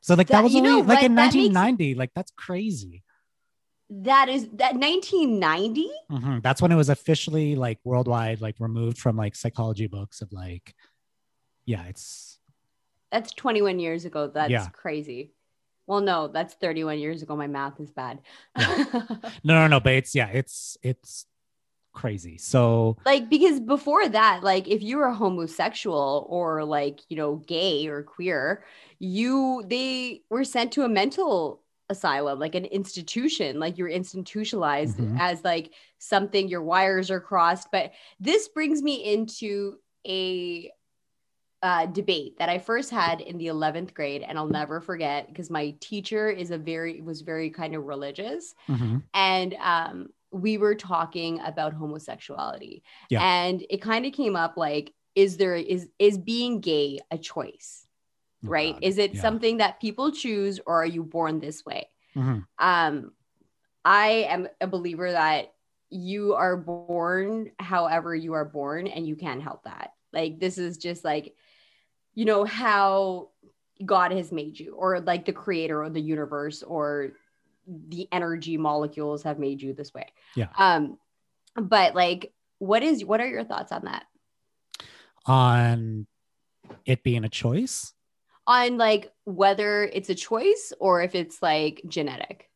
so 0.00 0.14
like 0.14 0.28
that, 0.28 0.38
That- 0.38 0.44
was 0.44 0.54
only 0.54 0.68
know 0.70 0.78
like 0.80 1.02
in 1.02 1.14
That 1.14 1.34
makes- 1.34 1.34
1990 1.36 1.94
like 1.94 2.10
that's 2.14 2.32
crazy 2.36 3.02
that 3.88 4.28
is 4.28 4.48
that 4.54 4.74
1990. 4.74 5.88
Mhm. 6.10 6.42
that's 6.42 6.60
when 6.60 6.72
it 6.72 6.74
was 6.76 6.88
officially 6.88 7.54
like 7.54 7.78
worldwide 7.84 8.40
like 8.40 8.56
removed 8.58 8.98
from 8.98 9.16
like 9.16 9.36
psychology 9.36 9.86
books 9.86 10.20
of 10.22 10.32
like 10.32 10.74
yeah 11.66 11.84
it's 11.84 12.35
That's 13.16 13.32
21 13.32 13.78
years 13.78 14.04
ago. 14.04 14.28
That's 14.28 14.50
Yeah. 14.50 14.68
crazy. 14.68 15.32
Well, 15.86 16.00
no, 16.02 16.28
that's 16.28 16.52
31 16.54 16.98
years 16.98 17.22
ago. 17.22 17.34
My 17.34 17.46
math 17.46 17.80
is 17.80 17.90
bad. 17.90 18.20
no 18.58 19.54
no 19.54 19.66
no 19.66 19.80
but 19.80 19.92
it's 19.94 20.14
yeah 20.14 20.28
it's 20.28 20.76
it's 20.82 21.24
crazy 21.94 22.36
so 22.36 22.98
like 23.06 23.30
because 23.30 23.58
before 23.58 24.06
that 24.06 24.42
like 24.42 24.68
if 24.68 24.82
you 24.82 24.98
were 24.98 25.10
homosexual 25.10 26.26
or 26.28 26.62
like 26.62 27.00
you 27.08 27.16
know 27.16 27.36
gay 27.46 27.86
or 27.86 28.02
queer 28.02 28.64
you 28.98 29.64
they 29.66 30.20
were 30.28 30.44
sent 30.44 30.72
to 30.72 30.82
a 30.82 30.88
mental 30.90 31.62
asylum 31.88 32.38
like 32.38 32.54
an 32.54 32.66
institution 32.66 33.58
like 33.58 33.78
you're 33.78 33.88
institutionalized 33.88 34.98
Mhm. 34.98 35.16
as 35.18 35.42
like 35.42 35.72
something 35.98 36.48
your 36.48 36.62
wires 36.62 37.10
are 37.10 37.20
crossed 37.20 37.68
but 37.72 37.92
this 38.20 38.48
brings 38.48 38.82
me 38.82 38.96
into 39.14 39.78
a 40.06 40.70
uh, 41.62 41.86
debate 41.86 42.38
that 42.38 42.48
I 42.48 42.58
first 42.58 42.90
had 42.90 43.20
in 43.20 43.38
the 43.38 43.46
11th 43.46 43.94
grade 43.94 44.22
and 44.22 44.38
I'll 44.38 44.46
never 44.46 44.80
forget 44.80 45.26
because 45.28 45.50
my 45.50 45.74
teacher 45.80 46.28
is 46.28 46.50
a 46.50 46.58
very 46.58 47.00
was 47.00 47.22
very 47.22 47.50
kind 47.50 47.74
of 47.74 47.84
religious 47.84 48.54
mhm. 48.68 49.02
and 49.14 49.54
um, 49.54 50.08
we 50.30 50.58
were 50.58 50.74
talking 50.74 51.40
about 51.40 51.72
homosexuality 51.72 52.82
Yeah. 53.08 53.22
and 53.22 53.64
it 53.70 53.80
kind 53.80 54.04
of 54.06 54.12
came 54.12 54.36
up 54.36 54.56
like 54.56 54.92
is 55.14 55.38
there 55.38 55.56
is 55.56 55.88
is 55.98 56.18
being 56.18 56.60
gay 56.60 57.00
a 57.10 57.18
choice 57.18 57.86
Oh, 58.44 58.50
right 58.50 58.74
God. 58.74 58.84
is 58.84 58.98
it 58.98 59.14
Yeah. 59.14 59.22
something 59.22 59.56
that 59.56 59.80
people 59.80 60.12
choose 60.12 60.60
or 60.66 60.82
are 60.82 60.86
you 60.86 61.02
born 61.02 61.40
this 61.40 61.64
way 61.64 61.88
Mhm. 62.14 62.44
um 62.58 63.12
i 63.84 64.08
am 64.28 64.46
a 64.60 64.66
believer 64.66 65.10
that 65.10 65.54
you 65.88 66.34
are 66.34 66.56
born 66.56 67.50
however 67.58 68.14
you 68.14 68.34
are 68.34 68.44
born 68.44 68.86
and 68.88 69.06
you 69.06 69.16
can't 69.16 69.42
help 69.42 69.64
that 69.64 69.92
like 70.12 70.38
this 70.38 70.58
is 70.58 70.76
just 70.76 71.02
like 71.04 71.34
you 72.16 72.24
know 72.24 72.44
how 72.44 73.28
god 73.84 74.10
has 74.10 74.32
made 74.32 74.58
you 74.58 74.74
or 74.74 74.98
like 75.00 75.24
the 75.24 75.32
creator 75.32 75.82
of 75.82 75.94
the 75.94 76.00
universe 76.00 76.64
or 76.64 77.12
the 77.88 78.08
energy 78.10 78.56
molecules 78.56 79.22
have 79.22 79.38
made 79.38 79.62
you 79.62 79.72
this 79.72 79.94
way. 79.94 80.06
Yeah. 80.34 80.48
um 80.58 80.98
but 81.54 81.94
like 81.94 82.32
what 82.58 82.82
is 82.82 83.04
what 83.04 83.20
are 83.20 83.28
your 83.28 83.44
thoughts 83.44 83.70
on 83.70 83.84
that? 83.84 84.04
On 85.26 86.06
it 86.84 87.02
being 87.02 87.24
a 87.24 87.28
choice? 87.28 87.92
On 88.46 88.78
like 88.78 89.12
whether 89.24 89.84
it's 89.84 90.08
a 90.08 90.14
choice 90.14 90.72
or 90.80 91.02
if 91.02 91.14
it's 91.14 91.42
like 91.42 91.82
genetic? 91.88 92.48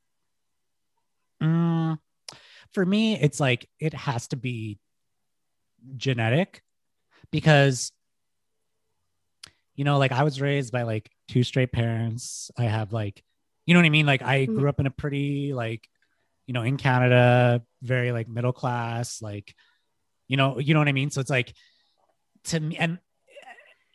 Mm, 1.42 1.98
for 2.72 2.86
me, 2.86 3.20
it's 3.20 3.40
like 3.40 3.68
it 3.78 3.94
has 3.94 4.28
to 4.28 4.36
be 4.36 4.78
genetic 5.96 6.62
because, 7.30 7.92
you 9.80 9.84
know, 9.84 9.96
like 9.96 10.12
I 10.12 10.24
was 10.24 10.42
raised 10.42 10.74
by 10.74 10.82
like 10.82 11.10
two 11.26 11.42
straight 11.42 11.72
parents. 11.72 12.50
I 12.58 12.64
have 12.64 12.92
like, 12.92 13.24
you 13.64 13.72
know 13.72 13.80
what 13.80 13.86
I 13.86 13.88
mean? 13.88 14.04
Like 14.04 14.20
I 14.20 14.44
Mhm. 14.44 14.54
grew 14.54 14.68
up 14.68 14.78
in 14.78 14.84
a 14.84 14.90
pretty, 14.90 15.54
like, 15.54 15.88
you 16.46 16.52
know, 16.52 16.60
in 16.60 16.76
Canada, 16.76 17.62
very 17.80 18.12
like 18.12 18.28
middle 18.28 18.52
class, 18.52 19.22
like, 19.22 19.54
you 20.28 20.36
know, 20.36 20.58
you 20.58 20.74
know 20.74 20.80
what 20.80 20.88
I 20.88 20.92
mean? 20.92 21.08
So 21.08 21.22
it's 21.22 21.30
like 21.30 21.54
to 22.44 22.60
me, 22.60 22.76
and 22.76 22.98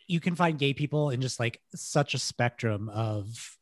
you 0.08 0.18
can 0.18 0.34
find 0.34 0.58
gay 0.58 0.74
people 0.74 1.10
in 1.10 1.20
just 1.20 1.38
like 1.38 1.60
such 1.72 2.14
a 2.14 2.18
spectrum 2.18 2.88
of 2.88 3.56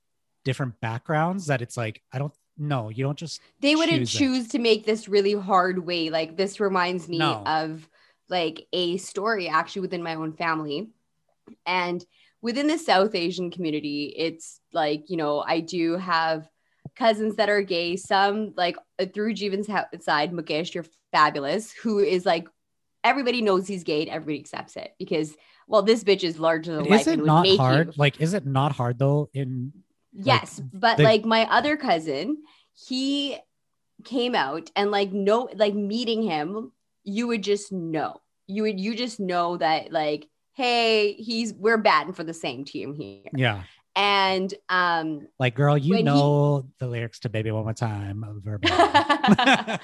different 0.47 0.81
backgrounds 0.81 1.49
that 1.49 1.61
it's 1.61 1.77
like, 1.77 2.01
I 2.11 2.19
don't 2.19 2.33
know, 2.57 2.89
you 2.89 3.05
don't 3.05 3.19
just 3.19 3.43
they 3.61 3.77
wouldn't 3.77 4.09
choose 4.09 4.13
choose 4.13 4.49
to 4.49 4.59
make 4.59 4.87
this 4.87 5.11
really 5.11 5.35
hard 5.35 5.85
way 5.85 6.09
like 6.09 6.39
this 6.39 6.59
reminds 6.59 7.07
me 7.07 7.19
No. 7.19 7.43
of 7.45 7.87
like 8.31 8.67
a 8.73 8.97
story 8.97 9.47
actually 9.47 9.83
within 9.83 10.03
my 10.03 10.15
own 10.15 10.33
family 10.33 10.89
and 11.67 12.05
within 12.43 12.67
the 12.67 12.79
south 12.79 13.15
asian 13.15 13.51
community 13.51 14.15
it's 14.17 14.61
like 14.73 15.05
you 15.09 15.17
know 15.17 15.43
i 15.47 15.61
do 15.61 15.97
have 15.97 16.49
cousins 16.97 17.37
that 17.37 17.49
are 17.49 17.63
gay 17.63 17.97
some 17.97 18.53
like 18.57 18.77
uh, 18.99 19.07
through 19.13 19.35
jeevan's 19.35 19.69
side 20.05 20.33
mukesh 20.33 20.75
you're 20.75 20.87
fabulous 21.13 21.73
who 21.73 21.99
is 21.99 22.25
like 22.27 22.49
everybody 23.03 23.43
knows 23.43 23.67
he's 23.67 23.85
gay 23.85 24.03
and 24.03 24.11
everybody 24.11 24.39
accepts 24.39 24.77
it 24.77 24.95
because 24.99 25.35
well 25.67 25.83
this 25.83 26.05
bitch 26.05 26.25
is 26.25 26.39
larger 26.39 26.77
than 26.77 26.85
life 26.85 27.03
is 27.03 27.07
it 27.09 27.25
not 27.25 27.43
make 27.43 27.53
you- 27.53 27.59
hard 27.59 27.99
like 27.99 28.21
is 28.21 28.35
it 28.35 28.47
not 28.47 28.73
hard 28.73 28.99
though 28.99 29.29
in 29.35 29.73
Yes, 30.17 30.63
but 30.73 30.99
the- 30.99 31.03
like 31.03 31.25
my 31.25 31.45
other 31.51 31.77
cousin, 31.77 32.39
he 32.73 33.37
came 34.05 34.37
out 34.37 34.71
and 34.77 34.93
like 34.93 35.13
no 35.13 35.49
like 35.57 35.75
meeting 35.75 36.23
him, 36.23 36.71
you 37.03 37.27
would 37.27 37.43
just 37.43 37.73
know. 37.73 38.21
You 38.47 38.63
would 38.63 38.79
you 38.79 38.95
just 38.95 39.19
know 39.19 39.57
that 39.57 39.91
like 39.93 40.29
hey, 40.55 41.13
he's 41.15 41.53
we're 41.55 41.79
batting 41.79 42.13
for 42.13 42.25
the 42.25 42.35
same 42.35 42.65
team 42.65 42.95
here. 42.95 43.31
yeah. 43.35 43.63
And 43.97 44.53
um 44.69 45.29
like 45.39 45.55
girl 45.55 45.79
you 45.79 45.91
When 45.91 45.99
he- 45.99 46.05
know 46.05 46.67
the 46.81 46.89
lyrics 46.89 47.21
to 47.21 47.29
baby 47.29 47.53
one 47.53 47.63
more 47.63 47.73
time 47.75 48.25
verbal 48.43 48.69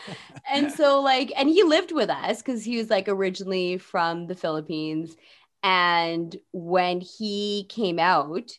and 0.53 0.73
so 0.73 1.01
like 1.01 1.33
and 1.37 1.49
he 1.49 1.63
lived 1.63 1.93
with 1.93 2.11
us 2.11 2.43
cuz 2.43 2.65
he 2.65 2.77
was 2.77 2.91
like 2.91 3.09
originally 3.09 3.79
from 3.79 4.27
the 4.27 4.35
Philippines. 4.35 5.17
And 5.63 6.35
when 6.53 7.01
he 7.01 7.67
came 7.69 7.99
out 7.99 8.51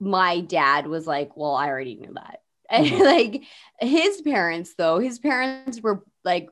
my 0.00 0.40
dad 0.40 0.86
was 0.86 1.06
like 1.06 1.36
well 1.36 1.54
I 1.54 1.68
already 1.68 1.94
knew 1.96 2.12
that. 2.14 2.40
And 2.70 2.86
Mhm. 2.86 3.00
like 3.04 3.44
his 3.80 4.20
parents 4.20 4.74
though 4.74 4.98
his 4.98 5.18
parents 5.18 5.80
were 5.80 6.04
like 6.24 6.50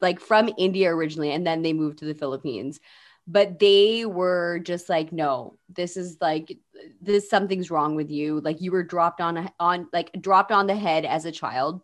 like 0.00 0.20
from 0.20 0.48
India 0.58 0.90
originally 0.94 1.32
and 1.32 1.46
then 1.46 1.60
they 1.62 1.74
moved 1.74 1.98
to 1.98 2.06
the 2.06 2.14
Philippines 2.14 2.80
but 3.26 3.58
they 3.58 4.04
were 4.04 4.60
just 4.64 4.88
like 4.88 5.12
no 5.12 5.56
this 5.68 5.96
is 5.96 6.16
like 6.20 6.58
this 7.00 7.28
something's 7.28 7.70
wrong 7.70 7.94
with 7.94 8.10
you. 8.10 8.40
Like 8.40 8.60
you 8.60 8.72
were 8.72 8.82
dropped 8.82 9.20
on 9.20 9.50
on 9.58 9.88
like 9.92 10.10
dropped 10.20 10.52
on 10.52 10.66
the 10.66 10.74
head 10.74 11.04
as 11.04 11.24
a 11.24 11.32
child. 11.32 11.82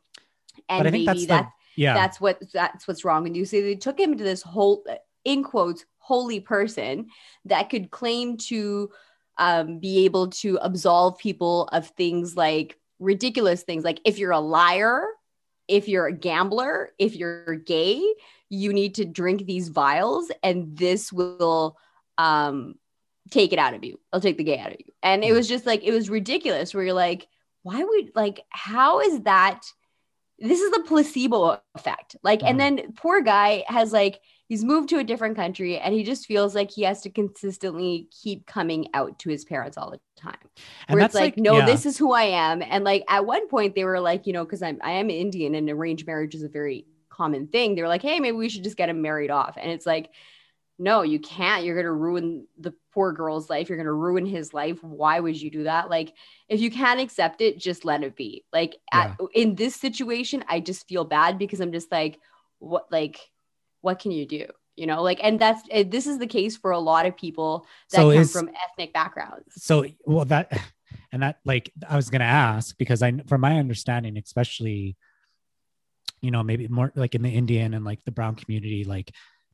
And 0.68 0.80
but 0.80 0.86
i 0.88 0.90
think 0.90 1.06
maybe 1.06 1.26
that's 1.26 1.26
that's 1.26 1.46
the 1.76 1.82
yeah. 1.82 1.94
that's 1.94 2.20
what 2.20 2.42
that's 2.52 2.88
what's 2.88 3.04
wrong 3.04 3.22
with 3.22 3.36
you. 3.36 3.44
So 3.44 3.60
they 3.60 3.76
took 3.76 3.98
him 3.98 4.16
to 4.16 4.24
this 4.24 4.42
whole 4.42 4.84
in 5.24 5.42
quotes 5.42 5.84
holy 5.98 6.40
person 6.40 7.08
that 7.44 7.70
could 7.70 7.90
claim 7.90 8.36
to 8.36 8.90
um, 9.36 9.78
be 9.78 10.04
able 10.04 10.28
to 10.28 10.58
absolve 10.62 11.18
people 11.18 11.68
of 11.68 11.88
things 11.88 12.36
like 12.36 12.78
ridiculous 12.98 13.62
things. 13.62 13.84
Like 13.84 14.00
if 14.04 14.18
you're 14.18 14.32
a 14.32 14.40
liar, 14.40 15.06
if 15.68 15.88
you're 15.88 16.06
a 16.06 16.12
gambler, 16.12 16.90
if 16.98 17.14
you're 17.14 17.54
gay, 17.56 18.02
you 18.48 18.72
need 18.72 18.94
to 18.96 19.04
drink 19.04 19.44
these 19.46 19.68
vials 19.68 20.30
and 20.42 20.76
this 20.76 21.12
will 21.12 21.76
um, 22.16 22.74
take 23.30 23.52
it 23.52 23.58
out 23.58 23.74
of 23.74 23.84
you. 23.84 24.00
I'll 24.12 24.20
take 24.20 24.38
the 24.38 24.44
gay 24.44 24.58
out 24.58 24.72
of 24.72 24.78
you. 24.80 24.92
And 25.02 25.22
it 25.22 25.28
Mhm. 25.32 25.34
was 25.36 25.48
just 25.48 25.66
like 25.66 25.84
it 25.84 25.92
was 25.92 26.08
ridiculous 26.10 26.74
where 26.74 26.84
you're 26.84 26.94
like, 26.94 27.28
why 27.62 27.84
would 27.84 28.10
like 28.14 28.40
how 28.50 29.00
is 29.00 29.20
that? 29.22 29.62
this 30.40 30.60
is 30.60 30.70
the 30.70 30.84
placebo 30.86 31.60
effect. 31.74 32.14
Like, 32.22 32.42
Mhm. 32.42 32.50
and 32.50 32.60
then 32.60 32.92
poor 32.92 33.20
guy 33.22 33.64
has 33.66 33.92
like, 33.92 34.20
he's 34.48 34.64
moved 34.64 34.88
to 34.88 34.98
a 34.98 35.04
different 35.04 35.36
country 35.36 35.78
and 35.78 35.94
he 35.94 36.02
just 36.02 36.26
feels 36.26 36.54
like 36.54 36.70
he 36.70 36.82
has 36.82 37.02
to 37.02 37.10
consistently 37.10 38.08
keep 38.10 38.46
coming 38.46 38.88
out 38.94 39.18
to 39.20 39.28
his 39.28 39.44
parents 39.44 39.76
all 39.76 39.90
the 39.90 40.00
time. 40.16 40.38
and 40.88 40.96
Where 40.96 41.04
it's 41.04 41.14
like, 41.14 41.36
no, 41.36 41.58
yeah. 41.58 41.66
this 41.66 41.86
is 41.86 41.98
who 41.98 42.12
I 42.12 42.24
am. 42.24 42.62
And 42.62 42.82
like 42.82 43.04
at 43.08 43.26
one 43.26 43.46
point 43.48 43.74
they 43.74 43.84
were 43.84 44.00
like, 44.00 44.26
you 44.26 44.32
know, 44.32 44.44
because 44.44 44.62
I'm 44.62 44.78
I 44.82 44.92
am 44.92 45.10
Indian 45.10 45.54
and 45.54 45.68
arranged 45.68 46.06
marriage 46.06 46.34
is 46.34 46.42
a 46.42 46.48
very 46.48 46.86
common 47.10 47.46
thing. 47.48 47.74
They 47.74 47.82
were 47.82 47.88
like, 47.88 48.02
hey, 48.02 48.20
maybe 48.20 48.36
we 48.36 48.48
should 48.48 48.64
just 48.64 48.76
get 48.76 48.88
him 48.88 49.02
married 49.02 49.30
off. 49.30 49.56
And 49.60 49.70
it's 49.70 49.86
like, 49.86 50.10
no, 50.78 51.02
you 51.02 51.18
can't. 51.18 51.64
You're 51.64 51.76
gonna 51.76 51.92
ruin 51.92 52.46
the 52.58 52.72
poor 52.94 53.12
girl's 53.12 53.50
life. 53.50 53.68
You're 53.68 53.78
gonna 53.78 53.92
ruin 53.92 54.24
his 54.24 54.54
life. 54.54 54.82
Why 54.82 55.18
would 55.18 55.40
you 55.40 55.50
do 55.50 55.64
that? 55.64 55.90
Like, 55.90 56.14
if 56.48 56.60
you 56.60 56.70
can't 56.70 57.00
accept 57.00 57.40
it, 57.40 57.58
just 57.58 57.84
let 57.84 58.04
it 58.04 58.16
be. 58.16 58.44
Like 58.52 58.76
at, 58.92 59.18
in 59.34 59.56
this 59.56 59.74
situation, 59.74 60.44
I 60.48 60.60
just 60.60 60.88
feel 60.88 61.04
bad 61.04 61.36
because 61.36 61.60
I'm 61.60 61.72
just 61.72 61.90
like, 61.90 62.20
what 62.60 62.90
like, 62.92 63.18
what 63.80 63.98
can 63.98 64.10
you 64.10 64.26
do? 64.26 64.46
You 64.76 64.86
know, 64.86 65.02
like, 65.02 65.18
and 65.22 65.38
that's 65.40 65.60
eh, 65.70 65.84
this 65.86 66.06
is 66.06 66.18
the 66.18 66.26
case 66.26 66.56
for 66.56 66.70
a 66.70 66.78
lot 66.78 67.04
of 67.06 67.16
people 67.16 67.66
that 67.90 67.96
So 67.98 68.10
come 68.12 68.20
is- 68.20 68.32
from 68.32 68.48
ethnic 68.48 68.92
backgrounds. 68.92 69.46
so 69.56 69.84
well 70.04 70.24
that 70.26 70.46
and 71.12 71.22
that 71.22 71.38
like 71.44 71.70
i 71.88 71.96
was 71.96 72.08
gonna 72.10 72.24
ask 72.24 72.76
because 72.78 73.02
i 73.02 73.12
from 73.26 73.40
my 73.42 73.58
understanding 73.58 74.16
especially 74.16 74.96
you 76.22 76.30
know 76.30 76.42
maybe 76.42 76.66
more 76.68 76.92
like 76.94 77.14
in 77.14 77.22
the 77.22 77.28
indian 77.30 77.74
and 77.74 77.84
like 77.84 78.02
the 78.04 78.10
brown 78.10 78.34
community 78.34 78.84
like 78.84 79.10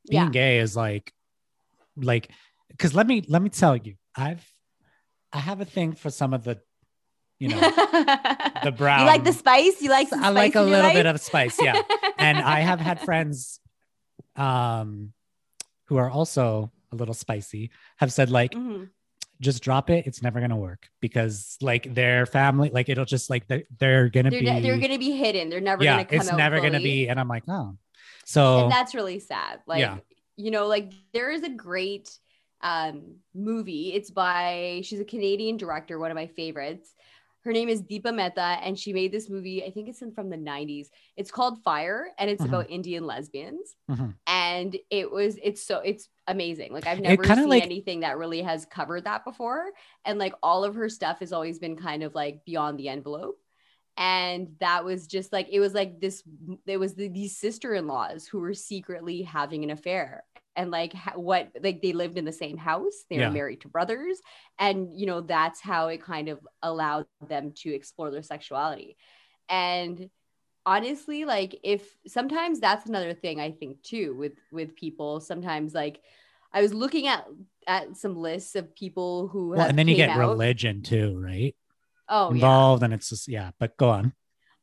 being 0.08 0.24
Yeah. 0.24 0.30
gay 0.30 0.58
is 0.58 0.76
like 0.76 1.12
like 1.96 2.30
because 2.68 2.94
let 2.94 3.06
me 3.06 3.24
let 3.28 3.40
me 3.42 3.50
tell 3.50 3.76
you, 3.76 3.94
I've 4.16 4.44
I 5.32 5.38
have 5.38 5.60
a 5.60 5.64
thing 5.64 5.92
for 5.94 6.10
some 6.10 6.32
of 6.34 6.44
the, 6.44 6.60
you 7.40 7.48
know, 7.48 7.58
the 8.64 8.72
brown. 8.76 9.00
You 9.00 9.06
like 9.06 9.24
the 9.24 9.32
spice? 9.32 9.80
You 9.82 9.90
like? 9.90 10.12
I 10.12 10.30
like 10.30 10.54
a 10.54 10.62
little 10.62 10.80
life? 10.90 10.94
bit 10.94 11.06
of 11.06 11.20
spice, 11.20 11.56
yeah. 11.60 11.80
and 12.18 12.38
I 12.38 12.60
have 12.60 12.80
had 12.80 13.00
friends, 13.08 13.60
um, 14.36 15.12
who 15.86 15.96
are 15.96 16.10
also 16.10 16.70
a 16.92 16.96
little 16.96 17.14
spicy, 17.14 17.70
have 17.96 18.12
said 18.12 18.30
like, 18.30 18.52
Mhm. 18.52 18.88
just 19.40 19.62
drop 19.62 19.90
it. 19.90 20.06
It's 20.06 20.22
never 20.22 20.40
gonna 20.40 20.56
work 20.56 20.88
because 21.00 21.56
like 21.60 21.92
their 21.92 22.24
family, 22.26 22.70
like 22.70 22.88
it'll 22.88 23.04
just 23.04 23.30
like 23.30 23.46
they're, 23.48 23.64
they're 23.78 24.08
gonna 24.08 24.30
They're, 24.30 24.40
be, 24.40 24.46
ne- 24.46 24.60
they're 24.60 24.78
gonna 24.78 24.98
be 24.98 25.10
hidden. 25.12 25.50
They're 25.50 25.60
never 25.60 25.82
yeah, 25.84 25.96
gonna 25.96 26.04
come 26.06 26.18
it's 26.20 26.32
never 26.32 26.60
gonna 26.60 26.78
be. 26.80 27.08
And 27.08 27.18
I'm 27.20 27.28
like, 27.28 27.44
oh, 27.48 27.76
so 28.24 28.62
and 28.64 28.72
that's 28.72 28.94
really 28.94 29.18
sad 29.18 29.60
like 29.66 29.80
Yeah. 29.80 29.98
you 30.36 30.50
know 30.50 30.66
like 30.66 30.92
there 31.12 31.30
is 31.30 31.42
a 31.42 31.48
great 31.50 32.08
um 32.62 33.16
movie 33.34 33.92
it's 33.92 34.10
by 34.10 34.80
she's 34.82 35.00
a 35.00 35.04
canadian 35.04 35.58
director 35.58 35.98
one 35.98 36.10
of 36.10 36.14
my 36.14 36.26
favorites 36.28 36.94
her 37.44 37.52
name 37.52 37.68
is 37.68 37.82
deepa 37.82 38.12
mehta 38.14 38.58
and 38.62 38.78
she 38.78 38.92
made 38.92 39.12
this 39.12 39.28
movie 39.28 39.64
i 39.64 39.70
think 39.70 39.88
it's 39.88 40.02
in, 40.02 40.12
from 40.12 40.30
the 40.30 40.36
90s 40.36 40.88
it's 41.16 41.30
called 41.30 41.62
fire 41.62 42.08
and 42.18 42.30
it's 42.30 42.42
Mhm. 42.42 42.48
about 42.48 42.70
indian 42.70 43.06
lesbians. 43.06 43.76
Mhm. 43.90 44.14
and 44.26 44.76
it 44.90 45.10
was 45.10 45.38
it's 45.42 45.62
so 45.62 45.78
it's 45.80 46.08
amazing. 46.26 46.72
Like 46.72 46.86
i've 46.86 47.00
never 47.00 47.22
seen 47.24 47.48
like- 47.48 47.62
anything 47.64 48.00
that 48.00 48.16
really 48.18 48.40
has 48.42 48.64
covered 48.64 49.04
that 49.04 49.24
before. 49.26 49.72
And 50.06 50.18
like 50.18 50.34
all 50.42 50.64
of 50.64 50.74
her 50.74 50.88
stuff 50.88 51.18
has 51.20 51.32
always 51.34 51.58
been 51.58 51.76
kind 51.76 52.02
of 52.02 52.14
like 52.14 52.44
beyond 52.46 52.78
the 52.78 52.88
envelope. 52.88 53.38
And 53.96 54.56
that 54.60 54.84
was 54.84 55.06
just 55.06 55.32
like 55.32 55.48
it 55.50 55.60
was 55.60 55.74
like 55.74 56.00
this 56.00 56.22
it 56.66 56.78
was 56.78 56.94
the, 56.94 57.08
these 57.08 57.36
sister-in-laws 57.36 58.26
who 58.26 58.40
were 58.40 58.54
secretly 58.54 59.22
having 59.22 59.62
an 59.64 59.70
affair 59.70 60.24
and 60.56 60.70
like 60.70 60.92
ha- 60.92 61.12
what 61.16 61.50
like 61.62 61.82
they 61.82 61.92
lived 61.92 62.16
in 62.18 62.24
the 62.24 62.32
same 62.32 62.56
house 62.56 63.04
they 63.10 63.16
Yeah. 63.16 63.28
were 63.28 63.34
married 63.34 63.60
to 63.62 63.68
brothers 63.68 64.20
and 64.58 64.88
you 64.98 65.06
know 65.06 65.20
that's 65.20 65.60
how 65.60 65.88
it 65.88 66.02
kind 66.02 66.28
of 66.28 66.38
allowed 66.62 67.06
them 67.28 67.52
to 67.62 67.74
explore 67.74 68.10
their 68.10 68.22
sexuality 68.22 68.96
and 69.48 70.08
honestly 70.66 71.24
like 71.24 71.58
if 71.62 71.82
sometimes 72.06 72.60
that's 72.60 72.86
another 72.86 73.12
thing 73.14 73.40
i 73.40 73.50
think 73.50 73.82
too 73.82 74.14
with 74.16 74.32
with 74.50 74.74
people 74.76 75.20
sometimes 75.20 75.74
like 75.74 76.00
i 76.52 76.62
was 76.62 76.72
looking 76.72 77.06
at 77.06 77.26
at 77.66 77.96
some 77.96 78.16
lists 78.16 78.54
of 78.54 78.74
people 78.74 79.28
who 79.28 79.48
well, 79.50 79.60
have 79.60 79.70
and 79.70 79.78
then 79.78 79.88
you 79.88 79.94
get 79.96 80.10
out. 80.10 80.18
religion 80.18 80.82
too, 80.82 81.18
right? 81.18 81.54
oh 82.08 82.28
yeah 82.28 82.34
Involved, 82.34 82.82
and 82.82 82.92
it's 82.94 83.08
just 83.08 83.28
yeah. 83.28 83.50
But 83.58 83.76
go 83.78 83.88
on. 83.90 84.12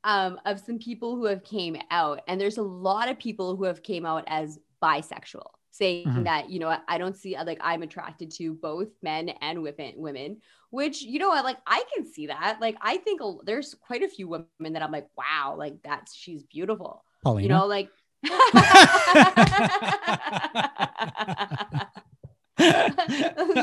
um, 0.03 0.39
of 0.45 0.59
some 0.59 0.77
people 0.79 1.15
who 1.15 1.25
have 1.25 1.43
came 1.43 1.77
out 1.91 2.21
and 2.27 2.39
there's 2.39 2.57
a 2.59 2.63
lot 2.63 3.09
of 3.09 3.17
people 3.19 3.55
who 3.55 3.63
have 3.65 3.81
came 3.83 4.05
out 4.05 4.23
as 4.27 4.59
bisexual 4.83 5.49
saying 5.71 6.05
Mhm. 6.05 6.23
that 6.25 6.49
you 6.49 6.59
know 6.59 6.75
i 6.87 6.97
don't 6.97 7.15
see 7.15 7.35
like 7.45 7.57
i'm 7.61 7.81
attracted 7.81 8.29
to 8.31 8.53
both 8.53 8.89
men 9.01 9.29
and 9.41 9.61
women 9.63 9.93
women 9.95 10.37
which 10.69 11.01
you 11.01 11.17
know 11.17 11.29
what 11.29 11.43
like 11.45 11.57
i 11.65 11.83
can 11.95 12.05
see 12.05 12.27
that 12.27 12.59
like 12.59 12.75
i 12.81 12.97
think 12.97 13.21
a, 13.21 13.33
there's 13.45 13.73
quite 13.75 14.03
a 14.03 14.07
few 14.09 14.27
women 14.27 14.73
that 14.73 14.81
i'm 14.83 14.91
like 14.91 15.07
wow 15.17 15.55
like 15.57 15.75
that's 15.83 16.13
she's 16.13 16.43
beautiful 16.43 17.03
Paulina. 17.23 17.41
you 17.43 17.49
know 17.49 17.65
like 17.67 17.89
you 22.59 22.67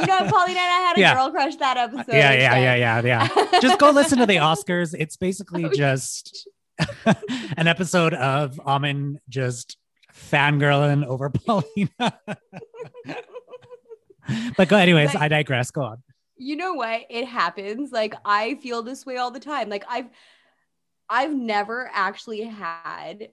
know 0.06 0.24
paulina 0.28 0.58
and 0.58 0.72
i 0.72 0.84
had 0.88 0.96
a 0.96 1.00
Yeah. 1.00 1.14
girl 1.14 1.30
crush 1.30 1.56
that 1.56 1.76
episode 1.76 2.04
yeah, 2.08 2.32
yeah, 2.32 2.56
yeah, 2.56 3.00
yeah, 3.02 3.28
yeah. 3.28 3.60
Just 3.60 3.78
go 3.78 3.90
listen 3.90 4.18
to 4.18 4.26
the 4.26 4.36
Oscars. 4.36 4.94
It's 4.98 5.16
basically 5.16 5.64
Oh, 5.68 5.70
just 5.72 6.48
an 7.56 7.66
episode 7.66 8.14
of 8.14 8.58
Amin 8.60 9.18
just 9.28 9.76
fangirling 10.18 11.06
over 11.06 11.30
Paulina. 11.46 11.88
but 14.56 14.68
go, 14.68 14.76
anyways, 14.76 15.12
But- 15.12 15.22
I 15.22 15.28
digress. 15.28 15.70
Go 15.70 15.82
on. 15.82 16.02
you 16.36 16.56
know 16.56 16.74
what 16.74 17.02
it 17.10 17.26
happens 17.26 17.90
like 17.90 18.14
i 18.24 18.54
feel 18.62 18.80
this 18.84 19.04
way 19.04 19.16
all 19.16 19.32
the 19.32 19.40
time 19.40 19.68
like 19.68 19.84
i've 19.88 20.08
i've 21.10 21.34
never 21.34 21.90
actually 21.92 22.42
had 22.42 23.30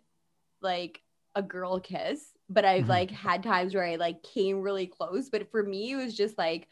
like 0.61 1.01
a 1.35 1.41
girl 1.43 1.79
kiss 1.79 2.19
but 2.49 2.65
i've 2.65 2.85
Mhm. 2.85 2.89
like 2.89 3.11
had 3.11 3.43
times 3.43 3.75
where 3.75 3.83
i 3.85 3.95
like 3.97 4.23
came 4.23 4.59
really 4.61 4.87
close 4.87 5.29
but 5.29 5.51
for 5.51 5.61
me 5.61 5.91
it 5.91 5.97
was 5.97 6.15
just 6.17 6.35
like 6.39 6.67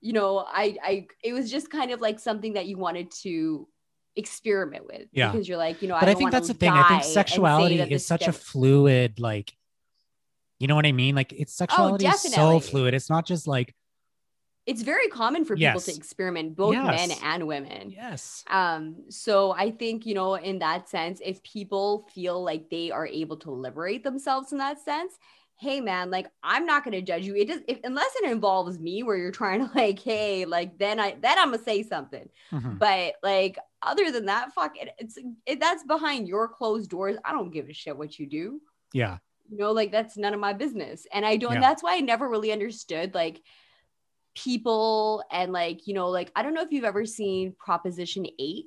you 0.00 0.12
know 0.12 0.38
i 0.46 0.76
i 0.84 1.06
it 1.24 1.32
was 1.32 1.50
just 1.50 1.68
kind 1.68 1.90
of 1.90 2.00
like 2.00 2.20
something 2.20 2.52
that 2.52 2.66
you 2.66 2.78
wanted 2.78 3.10
to 3.22 3.66
experiment 4.18 4.84
with 4.86 5.08
Yeah. 5.12 5.30
because 5.30 5.48
you're 5.48 5.56
like 5.56 5.80
you 5.80 5.88
know 5.88 5.94
But 5.94 6.02
I, 6.02 6.06
don't 6.12 6.18
think 6.18 6.32
that's 6.32 6.48
the 6.48 6.54
thing. 6.54 6.72
I 6.72 6.88
think 6.88 7.04
sexuality 7.04 7.80
is 7.80 8.04
such 8.04 8.26
a 8.26 8.32
fluid, 8.32 9.20
like, 9.20 9.56
you 10.58 10.66
know 10.66 10.74
what 10.74 10.86
I 10.86 10.92
mean? 10.92 11.14
Like, 11.14 11.32
it's 11.32 11.54
sexuality 11.54 12.06
is 12.06 12.20
so 12.20 12.60
fluid. 12.60 12.92
It's 12.94 13.08
not 13.08 13.24
just 13.26 13.46
like, 13.46 13.74
it's 14.66 14.82
very 14.82 15.08
common 15.08 15.46
for 15.46 15.56
people 15.56 15.80
to 15.80 15.94
experiment 15.94 16.54
both 16.54 16.74
men 16.74 17.10
and 17.22 17.46
women 17.46 17.90
yes, 17.90 18.44
Um, 18.48 19.04
so 19.08 19.52
I 19.52 19.70
think, 19.70 20.04
you 20.04 20.14
know, 20.14 20.34
in 20.34 20.58
that 20.58 20.90
sense, 20.90 21.22
if 21.24 21.42
people 21.42 22.06
feel 22.14 22.42
like 22.44 22.68
they 22.68 22.90
are 22.90 23.06
able 23.06 23.38
to 23.38 23.50
liberate 23.50 24.04
themselves 24.04 24.52
in 24.52 24.58
that 24.58 24.78
sense, 24.84 25.14
hey 25.60 25.80
man, 25.80 26.10
like 26.10 26.28
I'm 26.42 26.66
not 26.66 26.84
gonna 26.84 27.02
judge 27.02 27.24
you. 27.26 27.34
It 27.34 27.48
does 27.48 27.60
if 27.66 27.78
unless 27.82 28.10
it 28.22 28.30
involves 28.30 28.78
me 28.78 29.02
where 29.02 29.16
you're 29.16 29.32
trying 29.32 29.66
to 29.66 29.70
like, 29.78 29.98
hey, 30.00 30.44
like 30.44 30.78
then 30.78 31.00
I 31.00 31.16
then 31.20 31.38
I'm 31.38 31.50
gonna 31.50 31.62
say 31.62 31.82
something. 31.82 32.28
Mhm. 32.52 32.78
But 32.78 33.14
like 33.22 33.58
other 33.82 34.10
than 34.10 34.26
that, 34.26 34.52
fuck 34.52 34.76
it, 34.76 34.88
it's 34.98 35.18
it, 35.46 35.60
that's 35.60 35.84
behind 35.84 36.26
your 36.28 36.48
closed 36.48 36.90
doors. 36.90 37.16
I 37.24 37.32
don't 37.32 37.50
give 37.52 37.68
a 37.68 37.72
shit 37.72 37.96
what 37.96 38.18
you 38.18 38.26
do. 38.26 38.60
yeah, 38.92 39.18
You 39.50 39.58
know, 39.58 39.72
like 39.72 39.92
that's 39.92 40.16
none 40.16 40.34
of 40.34 40.40
my 40.40 40.52
business. 40.52 41.06
And 41.12 41.24
I 41.24 41.36
don't 41.36 41.54
Yeah. 41.54 41.60
that's 41.60 41.82
why 41.82 41.96
I 41.96 42.00
never 42.00 42.28
really 42.28 42.52
understood 42.52 43.14
like 43.14 43.40
people 44.34 45.24
and 45.30 45.52
like, 45.52 45.86
you 45.86 45.94
know, 45.94 46.08
like 46.08 46.30
I 46.36 46.42
don't 46.42 46.54
know 46.54 46.62
if 46.62 46.70
you've 46.72 46.84
ever 46.84 47.04
seen 47.06 47.54
Proposition 47.58 48.26
8. 48.38 48.64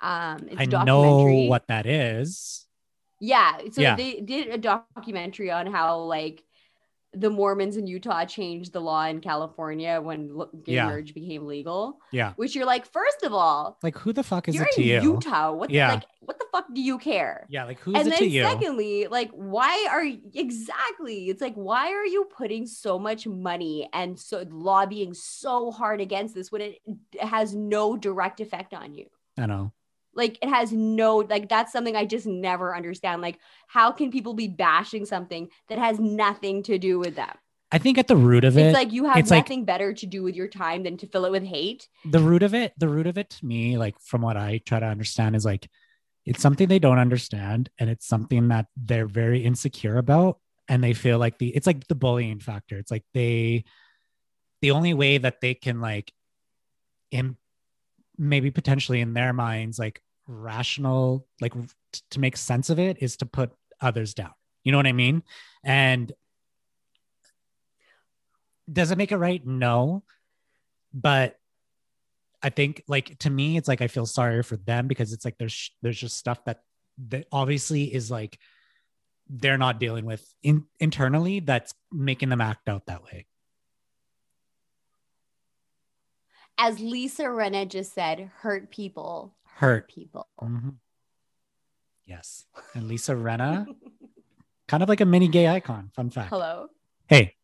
Um 0.00 0.48
it's 0.48 0.56
a 0.56 0.62
I 0.62 0.84
know 0.84 1.24
what 1.48 1.66
that 1.68 1.86
is. 1.86 2.66
Yeah. 3.20 3.58
So 3.72 3.80
Yeah. 3.82 3.96
they 3.96 4.20
did 4.20 4.48
a 4.48 4.58
documentary 4.58 5.50
on 5.50 5.66
how 5.66 6.00
like 6.00 6.44
the 7.14 7.30
Mormons 7.30 7.76
in 7.76 7.86
Utah 7.86 8.24
changed 8.26 8.72
the 8.72 8.80
law 8.80 9.04
in 9.06 9.20
California 9.20 10.00
when 10.00 10.34
lo- 10.34 10.50
gay 10.62 10.74
Yeah. 10.74 10.86
marriage 10.86 11.14
became 11.14 11.46
legal. 11.46 11.98
Yeah, 12.12 12.34
Which 12.36 12.54
you're 12.54 12.66
like, 12.66 12.84
first 12.86 13.22
of 13.22 13.32
all, 13.32 13.78
like 13.82 13.96
who 13.96 14.12
the 14.12 14.22
fuck 14.22 14.48
is 14.48 14.54
you're 14.54 14.66
it 14.66 14.72
to 14.74 14.82
in 14.82 15.02
you? 15.02 15.12
Utah. 15.14 15.50
What 15.52 15.70
Yeah. 15.70 15.88
the, 15.88 15.94
like 15.94 16.04
what 16.20 16.38
the 16.38 16.44
fuck 16.52 16.66
do 16.74 16.82
you 16.82 16.98
care? 16.98 17.46
Yeah, 17.48 17.64
like 17.64 17.80
who's 17.80 17.94
and 17.96 18.06
it 18.08 18.10
then 18.10 18.18
to 18.18 18.26
you? 18.28 18.42
secondly, 18.42 19.06
like 19.10 19.30
why 19.30 19.86
are 19.90 20.04
exactly? 20.34 21.28
It's 21.30 21.40
like 21.40 21.54
why 21.54 21.92
are 21.92 22.04
you 22.06 22.24
putting 22.36 22.66
so 22.66 22.98
much 22.98 23.26
money 23.26 23.88
and 23.92 24.18
so 24.18 24.44
lobbying 24.50 25.14
so 25.14 25.70
hard 25.70 26.00
against 26.00 26.34
this 26.34 26.52
when 26.52 26.60
it 26.60 26.78
has 27.20 27.54
no 27.54 27.96
direct 27.96 28.40
effect 28.40 28.74
on 28.74 28.94
you? 28.94 29.06
I 29.38 29.46
know. 29.46 29.72
Like 30.18 30.38
it 30.42 30.48
has 30.48 30.72
no 30.72 31.18
like 31.18 31.48
that's 31.48 31.72
something 31.72 31.96
i 31.96 32.04
just 32.04 32.26
never 32.26 32.76
understand. 32.76 33.22
Like 33.22 33.38
how 33.68 33.92
can 33.92 34.10
people 34.10 34.34
be 34.34 34.48
bashing 34.48 35.06
something 35.06 35.48
that 35.68 35.78
has 35.78 35.98
nothing 35.98 36.62
to 36.64 36.78
do 36.78 36.98
with 36.98 37.14
them? 37.14 37.34
I 37.70 37.78
think 37.78 37.98
at 37.98 38.08
the 38.08 38.16
root 38.16 38.44
of 38.44 38.56
it, 38.56 38.66
it's 38.66 38.74
like 38.74 38.92
you 38.92 39.04
have 39.04 39.18
it's 39.18 39.30
like- 39.30 39.44
nothing 39.44 39.64
better 39.64 39.92
to 39.92 40.06
do 40.06 40.22
with 40.22 40.34
your 40.34 40.48
time 40.48 40.82
than 40.82 40.96
to 40.98 41.06
fill 41.06 41.24
it 41.24 41.32
with 41.32 41.44
hate. 41.44 41.88
The 42.04 42.20
root 42.20 42.42
of 42.42 42.54
it, 42.54 42.72
the 42.78 42.88
root 42.88 43.06
of 43.06 43.18
it 43.18 43.30
to 43.30 43.46
me, 43.46 43.78
like 43.78 43.98
from 44.00 44.22
what 44.22 44.36
I 44.36 44.60
try 44.66 44.80
to 44.80 44.86
understand, 44.86 45.36
is 45.36 45.44
like 45.44 45.68
it's 46.24 46.42
something 46.42 46.68
they 46.68 46.78
don't 46.78 46.98
understand, 46.98 47.70
and 47.78 47.88
it's 47.88 48.06
something 48.06 48.48
that 48.48 48.66
they're 48.76 49.06
very 49.06 49.44
insecure 49.44 49.98
about, 49.98 50.38
and 50.68 50.82
they 50.82 50.94
feel 50.94 51.18
like 51.18 51.38
the 51.38 51.48
it's 51.54 51.66
like 51.66 51.86
the 51.88 51.94
bullying 51.94 52.40
factor. 52.40 52.78
It's 52.78 52.90
like 52.90 53.04
they, 53.14 53.64
the 54.62 54.72
only 54.72 54.94
way 54.94 55.18
that 55.18 55.40
they 55.40 55.54
can 55.54 55.80
like, 55.80 56.12
in 57.10 57.36
maybe 58.16 58.50
potentially 58.50 59.00
in 59.00 59.14
their 59.14 59.32
minds, 59.32 59.78
like 59.78 60.02
rational, 60.28 61.26
like 61.40 61.54
t- 61.54 62.00
to 62.10 62.20
make 62.20 62.36
sense 62.36 62.70
of 62.70 62.78
it, 62.78 62.98
is 63.00 63.16
to 63.16 63.26
put 63.26 63.50
others 63.80 64.14
down. 64.14 64.32
You 64.62 64.72
know 64.72 64.78
what 64.78 64.86
I 64.86 64.92
mean? 64.92 65.22
And 65.64 66.12
does 68.70 68.90
it 68.90 68.98
make 68.98 69.10
it 69.10 69.16
right? 69.16 69.44
No, 69.44 70.04
but 70.92 71.36
I 72.42 72.50
think 72.50 72.84
like 72.86 73.18
to 73.20 73.30
me, 73.30 73.56
it's 73.56 73.66
like 73.66 73.82
I 73.82 73.88
feel 73.88 74.06
sorry 74.06 74.42
for 74.42 74.56
them 74.56 74.86
because 74.86 75.12
it's 75.12 75.24
like 75.24 75.38
there's 75.38 75.72
there's 75.82 75.98
just 75.98 76.18
stuff 76.18 76.44
that 76.44 76.60
that 77.08 77.26
obviously 77.32 77.92
is 77.92 78.10
like 78.10 78.38
they're 79.30 79.58
not 79.58 79.80
dealing 79.80 80.04
with 80.04 80.26
in, 80.42 80.64
internally 80.80 81.40
that's 81.40 81.74
making 81.92 82.28
them 82.28 82.40
act 82.40 82.68
out 82.68 82.86
that 82.86 83.02
way. 83.04 83.26
as 86.58 86.80
lisa 86.80 87.24
rinna 87.24 87.66
just 87.66 87.94
said 87.94 88.30
hurt 88.38 88.70
people 88.70 89.34
Hurt. 89.58 89.88
people 89.92 90.26
Mhm. 90.40 90.76
Yes, 92.06 92.46
and 92.74 92.88
Lisa 92.88 93.12
Rinna, 93.14 93.66
kind 94.66 94.82
of 94.82 94.88
like 94.88 95.00
a 95.00 95.04
mini 95.04 95.28
gay 95.28 95.46
icon. 95.48 95.90
Fun 95.94 96.10
fact. 96.10 96.30
hello 96.30 96.68
Hey, 97.06 97.34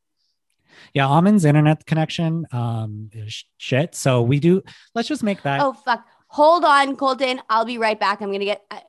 yeah, 0.95 1.07
Almond's 1.07 1.45
internet 1.45 1.85
connection 1.87 2.47
um 2.53 3.11
is 3.13 3.45
shit. 3.59 3.95
So 3.95 4.23
we 4.23 4.39
do. 4.41 4.63
Let's 4.95 5.09
just 5.09 5.23
make 5.23 5.43
that. 5.43 5.61
oh 5.61 5.73
fuck 5.73 6.05
hold 6.29 6.65
on 6.65 6.97
colton 6.97 7.41
i'll 7.49 7.65
be 7.65 7.79
right 7.79 8.01
back 8.01 8.21
i'm 8.21 8.33
gonna 8.33 8.45
get 8.45 8.61
uh, 8.69 8.81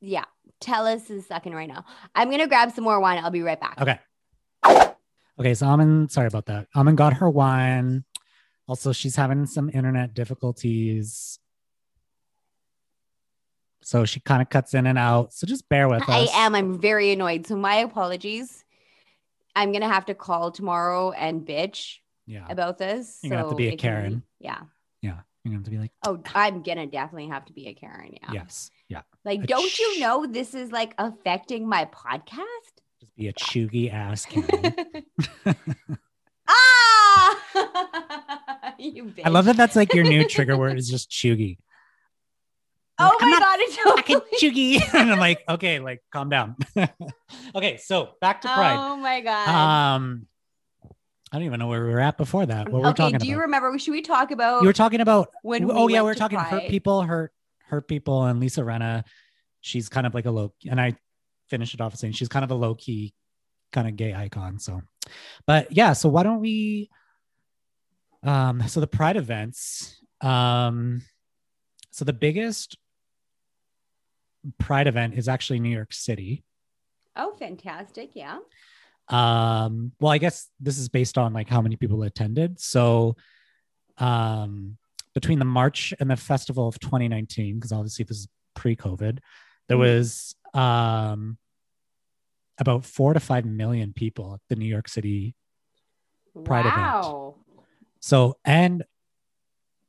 yeah 0.00 0.24
tell 0.58 0.86
us 0.86 1.10
a 1.10 1.20
second 1.20 1.54
right 1.54 1.68
now 1.68 1.84
i'm 2.14 2.30
gonna 2.30 2.46
grab 2.48 2.70
some 2.72 2.82
more 2.82 2.98
wine 2.98 3.22
i'll 3.22 3.30
be 3.30 3.42
right 3.42 3.60
back 3.60 3.78
Okay. 3.78 3.98
Okay, 5.38 5.52
so 5.54 5.66
Amin, 5.66 6.08
sorry 6.08 6.28
about 6.28 6.46
that. 6.46 6.68
Amin 6.76 6.94
got 6.94 7.14
her 7.14 7.28
wine. 7.28 8.04
Also, 8.68 8.92
she's 8.92 9.16
having 9.16 9.44
some 9.46 9.68
internet 9.68 10.14
difficulties. 10.14 11.40
So 13.84 14.04
she 14.04 14.20
kind 14.20 14.42
of 14.42 14.48
cuts 14.48 14.74
in 14.74 14.86
and 14.86 14.98
out. 14.98 15.32
So 15.32 15.46
just 15.46 15.68
bear 15.68 15.88
with 15.88 16.02
I 16.08 16.22
us. 16.22 16.30
I 16.32 16.46
am. 16.46 16.54
I'm 16.54 16.80
very 16.80 17.12
annoyed. 17.12 17.46
So 17.46 17.56
my 17.56 17.76
apologies. 17.76 18.64
I'm 19.56 19.72
gonna 19.72 19.88
have 19.88 20.06
to 20.06 20.14
call 20.14 20.50
tomorrow 20.50 21.12
and 21.12 21.46
bitch 21.46 21.98
Yeah. 22.26 22.44
about 22.48 22.78
this. 22.78 23.20
You're 23.22 23.30
gonna 23.30 23.42
have 23.42 23.48
to 23.50 23.52
So 23.52 23.56
be 23.56 23.68
a 23.68 23.76
Karen. 23.76 24.22
Yeah. 24.40 24.60
Yeah. 25.00 25.18
You're 25.44 25.52
going 25.52 25.58
to 25.58 25.58
have 25.58 25.64
to 25.64 25.70
be 25.70 25.78
like, 25.78 25.92
Oh, 26.06 26.20
I'm 26.34 26.62
gonna 26.62 26.86
definitely 26.86 27.28
have 27.28 27.44
to 27.44 27.52
be 27.52 27.68
a 27.68 27.74
Karen. 27.74 28.14
Yeah. 28.14 28.30
yes. 28.32 28.70
Yeah. 28.88 29.02
Like, 29.26 29.44
A 29.44 29.46
don't 29.46 29.68
ch- 29.68 29.78
you 29.80 30.00
know 30.00 30.24
this 30.26 30.54
is 30.54 30.72
like 30.72 30.94
affecting 30.96 31.68
my 31.68 31.84
podcast? 31.84 32.38
Just 33.00 33.14
be 33.14 33.28
a 33.28 33.32
chuggy 33.34 33.92
ass 33.92 34.24
Karen. 34.24 34.74
ah! 36.48 38.74
you 38.78 39.04
bitch. 39.04 39.22
I 39.24 39.28
love 39.28 39.44
that 39.44 39.56
that's 39.56 39.76
like 39.76 39.94
your 39.94 40.04
new 40.04 40.26
trigger 40.26 40.56
word 40.56 40.78
is 40.78 40.88
just 40.88 41.10
chuggy. 41.10 41.58
Oh 42.98 43.16
I'm 43.20 43.30
my 43.30 43.38
god, 43.38 43.58
it's 43.60 43.76
Fucking 43.82 44.20
totally. 44.20 44.78
chuggy. 44.80 44.94
and 44.94 45.12
I'm 45.12 45.18
like, 45.18 45.42
okay, 45.48 45.80
like 45.80 46.02
calm 46.12 46.28
down. 46.28 46.56
okay, 47.54 47.76
so 47.76 48.10
back 48.20 48.40
to 48.42 48.48
Pride. 48.48 48.76
Oh 48.78 48.96
my 48.96 49.20
god. 49.20 49.48
Um 49.48 50.26
I 51.32 51.38
don't 51.38 51.46
even 51.46 51.58
know 51.58 51.66
where 51.66 51.84
we 51.84 51.92
were 51.92 52.00
at 52.00 52.16
before 52.16 52.46
that. 52.46 52.68
What 52.68 52.74
were 52.74 52.80
we 52.80 52.86
okay, 52.90 53.02
talking 53.04 53.18
do 53.18 53.26
you 53.26 53.34
about? 53.34 53.42
remember? 53.42 53.78
Should 53.78 53.90
we 53.90 54.02
talk 54.02 54.30
about 54.30 54.62
you 54.62 54.68
were 54.68 54.72
talking 54.72 55.00
about 55.00 55.30
when? 55.42 55.66
we 55.66 55.74
oh 55.74 55.88
yeah, 55.88 56.02
we 56.02 56.06
were 56.06 56.14
talking 56.14 56.38
hurt 56.38 56.68
people, 56.68 57.02
hurt 57.02 57.32
hurt 57.66 57.88
people, 57.88 58.24
and 58.24 58.38
Lisa 58.38 58.60
Rinna. 58.60 59.04
She's 59.60 59.88
kind 59.88 60.06
of 60.06 60.14
like 60.14 60.26
a 60.26 60.30
low, 60.30 60.52
and 60.70 60.80
I 60.80 60.96
finished 61.48 61.74
it 61.74 61.80
off 61.80 61.96
saying 61.96 62.12
she's 62.12 62.28
kind 62.28 62.44
of 62.44 62.52
a 62.52 62.54
low 62.54 62.76
key 62.76 63.14
kind 63.72 63.88
of 63.88 63.96
gay 63.96 64.14
icon. 64.14 64.60
So, 64.60 64.82
but 65.46 65.72
yeah, 65.72 65.94
so 65.94 66.08
why 66.08 66.22
don't 66.22 66.40
we? 66.40 66.88
Um, 68.22 68.68
so 68.68 68.78
the 68.78 68.86
Pride 68.86 69.16
events. 69.16 70.00
Um, 70.20 71.02
so 71.90 72.04
the 72.04 72.12
biggest 72.12 72.78
Pride 74.58 74.86
event 74.86 75.14
is 75.14 75.28
actually 75.28 75.60
New 75.60 75.70
York 75.74 75.92
City. 75.92 76.44
Oh, 77.16 77.32
fantastic! 77.38 78.10
Yeah. 78.14 78.38
um 79.08 79.92
well 80.00 80.10
i 80.12 80.16
guess 80.16 80.48
this 80.60 80.78
is 80.78 80.88
based 80.88 81.18
on 81.18 81.34
like 81.34 81.46
how 81.46 81.60
many 81.60 81.76
people 81.76 82.02
attended 82.04 82.58
so 82.58 83.14
um 83.98 84.78
between 85.12 85.38
the 85.38 85.44
march 85.44 85.92
and 86.00 86.10
the 86.10 86.16
festival 86.16 86.66
of 86.66 86.80
2019 86.80 87.56
because 87.56 87.70
obviously 87.70 88.02
this 88.06 88.16
is 88.20 88.28
pre-covid 88.54 89.18
there 89.68 89.76
Mhm. 89.76 89.80
was 89.80 90.34
um 90.54 91.36
about 92.56 92.86
four 92.86 93.12
to 93.12 93.20
five 93.20 93.44
million 93.44 93.92
people 93.92 94.32
at 94.32 94.40
the 94.48 94.56
new 94.56 94.64
york 94.66 94.88
city 94.88 95.34
Pride 96.44 96.60
event. 96.64 96.76
wow. 96.78 97.34
so 98.00 98.38
and 98.42 98.84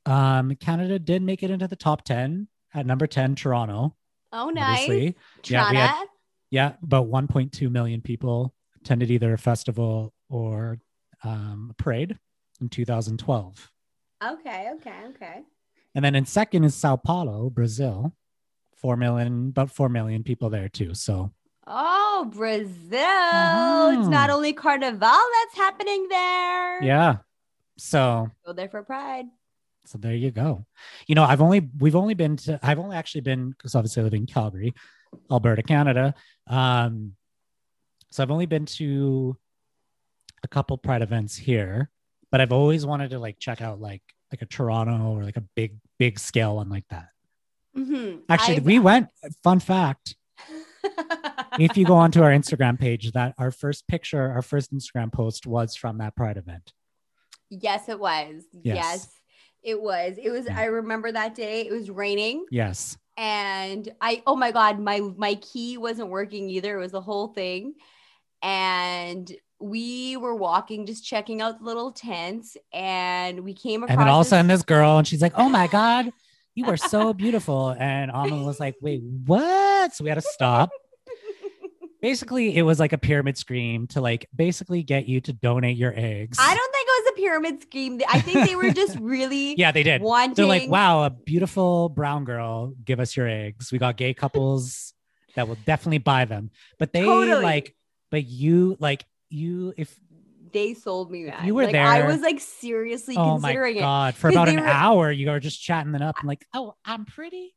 um 0.05 0.53
canada 0.55 0.99
did 0.99 1.21
make 1.23 1.41
it 1.41 1.49
into 1.51 1.69
the 1.69 1.77
top 1.77 2.03
10 2.03 2.49
at 2.73 2.85
number 2.85 3.07
10 3.07 3.35
toronto 3.35 3.95
Oh, 4.37 4.49
nice. 4.49 4.83
obviously 4.83 5.15
Yeah, 5.45 5.63
had- 5.71 6.07
yeah 6.51 6.73
about 6.83 7.07
1.2 7.07 7.71
million 7.71 8.01
people 8.01 8.53
attended 8.81 9.09
either 9.11 9.33
a 9.33 9.37
festival 9.37 10.13
or 10.29 10.77
um, 11.23 11.69
a 11.71 11.73
parade 11.81 12.17
in 12.61 12.69
2012 12.69 13.71
Okay. 14.23 14.69
Okay. 14.75 14.99
Okay. 15.09 15.41
and 15.95 16.03
then 16.05 16.15
in 16.15 16.25
second 16.25 16.63
is 16.65 16.75
sao 16.75 16.95
paulo 16.97 17.49
brazil 17.49 18.13
4 18.75 18.97
million 18.97 19.49
about 19.49 19.71
4 19.71 19.89
million 19.89 20.23
people 20.23 20.49
there 20.49 20.69
too 20.69 20.93
so 20.93 21.31
Oh, 21.67 22.29
Brazil! 22.31 23.99
It's 23.99 24.07
not 24.07 24.29
Mhm. 24.29 24.33
only 24.33 24.53
Carnival 24.53 24.99
that's 24.99 25.55
happening 25.57 26.07
there. 26.09 26.83
yeah 26.83 27.17
so 27.77 28.29
Go 28.45 28.53
there 28.53 28.69
for 28.69 28.83
Pride. 28.83 29.25
So 29.87 29.97
there 29.97 30.13
you 30.15 30.31
go 30.31 30.65
you 31.07 31.15
know 31.15 31.23
i've 31.23 31.41
only 31.41 31.69
we've 31.79 31.95
only 31.95 32.13
been 32.13 32.35
to 32.37 32.59
i've 32.63 32.79
only 32.79 32.95
actually 32.95 33.21
been 33.21 33.49
because 33.51 33.75
obviously 33.75 34.01
i 34.01 34.03
live 34.03 34.13
in 34.13 34.25
calgary 34.25 34.73
alberta 35.31 35.63
canada 35.63 36.13
um 36.47 37.13
so 38.11 38.21
i've 38.23 38.31
only 38.31 38.45
been 38.45 38.65
to 38.65 39.35
a 40.43 40.47
couple 40.47 40.77
pride 40.77 41.01
events 41.01 41.35
here 41.35 41.89
but 42.31 42.41
i've 42.41 42.51
always 42.51 42.85
wanted 42.85 43.09
to 43.11 43.19
like 43.19 43.37
check 43.39 43.61
out 43.61 43.79
like 43.79 44.01
like 44.31 44.41
a 44.41 44.45
toronto 44.45 45.11
or 45.15 45.23
like 45.23 45.37
a 45.37 45.43
big 45.55 45.77
big 45.99 46.19
scale 46.19 46.55
one 46.57 46.69
like 46.69 46.85
that 46.89 47.07
Mhm. 47.77 48.21
actually 48.29 48.55
I've- 48.57 48.65
we 48.65 48.79
went 48.79 49.09
fun 49.43 49.59
fact 49.59 50.15
if 51.59 51.75
you 51.77 51.85
go 51.85 51.95
onto 51.95 52.21
our 52.23 52.31
instagram 52.31 52.79
page 52.79 53.11
that 53.13 53.33
our 53.37 53.51
first 53.51 53.87
picture 53.87 54.31
our 54.31 54.41
first 54.41 54.73
instagram 54.73 55.11
post 55.11 55.45
was 55.45 55.75
from 55.75 55.97
that 55.99 56.15
pride 56.15 56.37
event 56.37 56.73
yes, 57.51 57.87
it 57.89 57.99
was. 57.99 58.43
Yes. 58.63 58.75
Yes. 58.75 59.19
It 59.65 59.81
was. 59.81 60.17
It 60.21 60.29
was. 60.29 60.47
I 60.47 60.65
remember 60.65 61.11
that 61.11 61.35
day. 61.35 61.67
It 61.67 61.71
was 61.71 61.89
raining, 61.89 62.45
yes 62.51 62.97
and 63.17 63.89
I. 64.01 64.23
Oh 64.27 64.35
my 64.35 64.51
god, 64.51 64.79
my 64.79 64.99
my 64.99 65.35
key 65.35 65.77
wasn't 65.77 66.09
working 66.09 66.49
either. 66.49 66.77
It 66.77 66.81
was 66.81 66.91
the 66.91 67.01
whole 67.01 67.29
thing, 67.29 67.75
and 68.41 69.31
we 69.59 70.17
were 70.17 70.35
walking, 70.35 70.85
just 70.85 71.05
checking 71.05 71.41
out 71.41 71.59
the 71.59 71.65
little 71.65 71.91
tents, 71.91 72.57
and 72.73 73.43
we 73.43 73.53
came 73.53 73.83
across. 73.83 73.93
and 73.93 74.01
then 74.01 74.07
all 74.09 74.21
of 74.21 74.27
a 74.27 74.29
sudden 74.29 74.47
this 74.47 74.63
girl 74.63 74.97
and 74.97 75.07
she's 75.07 75.21
like 75.21 75.33
oh 75.37 75.49
my 75.49 75.67
god 75.71 76.11
you 76.53 76.65
are 76.65 76.77
so 76.77 77.13
beautiful 77.13 77.75
and 77.79 78.11
Alma 78.11 78.43
was 78.43 78.59
like 78.59 78.75
wait 78.81 79.01
what 79.25 79.93
so 79.93 80.03
we 80.03 80.09
had 80.09 80.15
to 80.15 80.21
stop 80.21 80.69
basically 82.05 82.55
it 82.55 82.61
was 82.61 82.79
like 82.79 82.93
a 82.93 82.97
pyramid 82.99 83.35
scheme 83.35 83.87
to 83.87 83.99
like 83.99 84.27
basically 84.35 84.83
get 84.83 85.07
you 85.07 85.19
to 85.19 85.33
donate 85.33 85.75
your 85.75 85.91
eggs 85.95 86.37
I 86.39 86.53
don't 86.53 86.71
think 86.71 86.87
it 86.87 87.03
was 87.03 87.11
a 87.13 87.15
pyramid 87.19 87.61
scheme. 87.63 88.01
I 88.07 88.21
think 88.21 88.47
they 88.47 88.55
were 88.55 88.69
just 88.71 88.99
really 89.01 89.55
yeah 89.57 89.71
they 89.71 89.81
did 89.81 90.03
wanting. 90.03 90.35
they're 90.35 90.45
like 90.45 90.69
wow 90.69 91.03
a 91.05 91.09
beautiful 91.09 91.89
brown 91.89 92.23
girl 92.23 92.73
give 92.83 92.99
us 92.99 93.17
your 93.17 93.27
eggs 93.27 93.71
we 93.71 93.79
got 93.79 93.97
gay 93.97 94.13
couples 94.13 94.93
that 95.35 95.47
will 95.47 95.57
definitely 95.65 95.97
buy 95.97 96.25
them 96.25 96.51
but 96.77 96.93
they 96.93 97.01
Totally. 97.03 97.41
like 97.41 97.75
but 98.11 98.23
you 98.25 98.77
like 98.79 99.03
you 99.31 99.73
if 99.75 99.97
They 100.53 100.75
sold 100.75 101.09
me 101.09 101.25
that. 101.25 101.43
you 101.43 101.55
were 101.55 101.65
like, 101.65 101.73
I 101.75 102.05
was 102.05 102.21
like 102.21 102.39
seriously 102.39 103.15
oh 103.17 103.39
my 103.39 103.49
considering 103.49 103.77
it. 103.77 103.79
god 103.79 104.13
for 104.13 104.27
'Cause 104.29 104.35
about 104.35 104.49
an 104.49 104.59
were- 104.61 104.67
hour 104.67 105.11
you 105.11 105.29
are 105.31 105.39
just 105.39 105.59
chatting 105.61 105.95
it 105.95 106.01
up 106.03 106.19
and 106.19 106.27
like 106.27 106.45
oh 106.53 106.75
i'm 106.85 107.03
pretty 107.05 107.55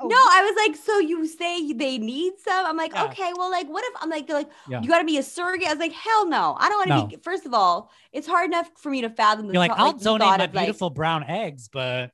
oh 0.00 0.08
No, 0.08 0.16
I 0.16 0.42
was 0.42 0.66
like, 0.66 0.76
so 0.76 0.98
you 0.98 1.26
say 1.26 1.72
they 1.72 1.98
need 1.98 2.34
some? 2.38 2.66
I'm 2.66 2.76
like, 2.76 2.92
Yeah. 2.94 3.04
okay, 3.06 3.32
well, 3.36 3.50
like, 3.50 3.68
what 3.68 3.84
if 3.84 3.92
I'm 4.02 4.10
like, 4.10 4.26
they're 4.26 4.36
like, 4.36 4.50
Yeah. 4.68 4.80
you 4.82 4.88
got 4.88 4.98
to 4.98 5.04
be 5.04 5.18
a 5.18 5.22
surrogate? 5.22 5.68
I 5.68 5.70
was 5.72 5.78
like, 5.80 5.92
hell 5.92 6.26
no, 6.28 6.56
I 6.58 6.68
don't 6.68 6.78
want 6.78 6.88
to 6.90 6.96
No. 6.96 7.06
be. 7.06 7.22
First 7.22 7.46
of 7.46 7.54
all, 7.54 7.90
it's 8.12 8.26
hard 8.26 8.46
enough 8.50 8.70
for 8.76 8.90
me 8.90 9.02
to 9.02 9.10
fathom. 9.10 9.46
The 9.46 9.52
You're 9.54 9.60
like, 9.60 9.70
thought- 9.70 9.80
I'll 9.80 9.92
the 9.92 10.04
donate 10.04 10.26
my 10.28 10.34
of, 10.44 10.54
like, 10.54 10.64
beautiful 10.66 10.90
brown 10.90 11.24
eggs, 11.24 11.68
but 11.72 12.10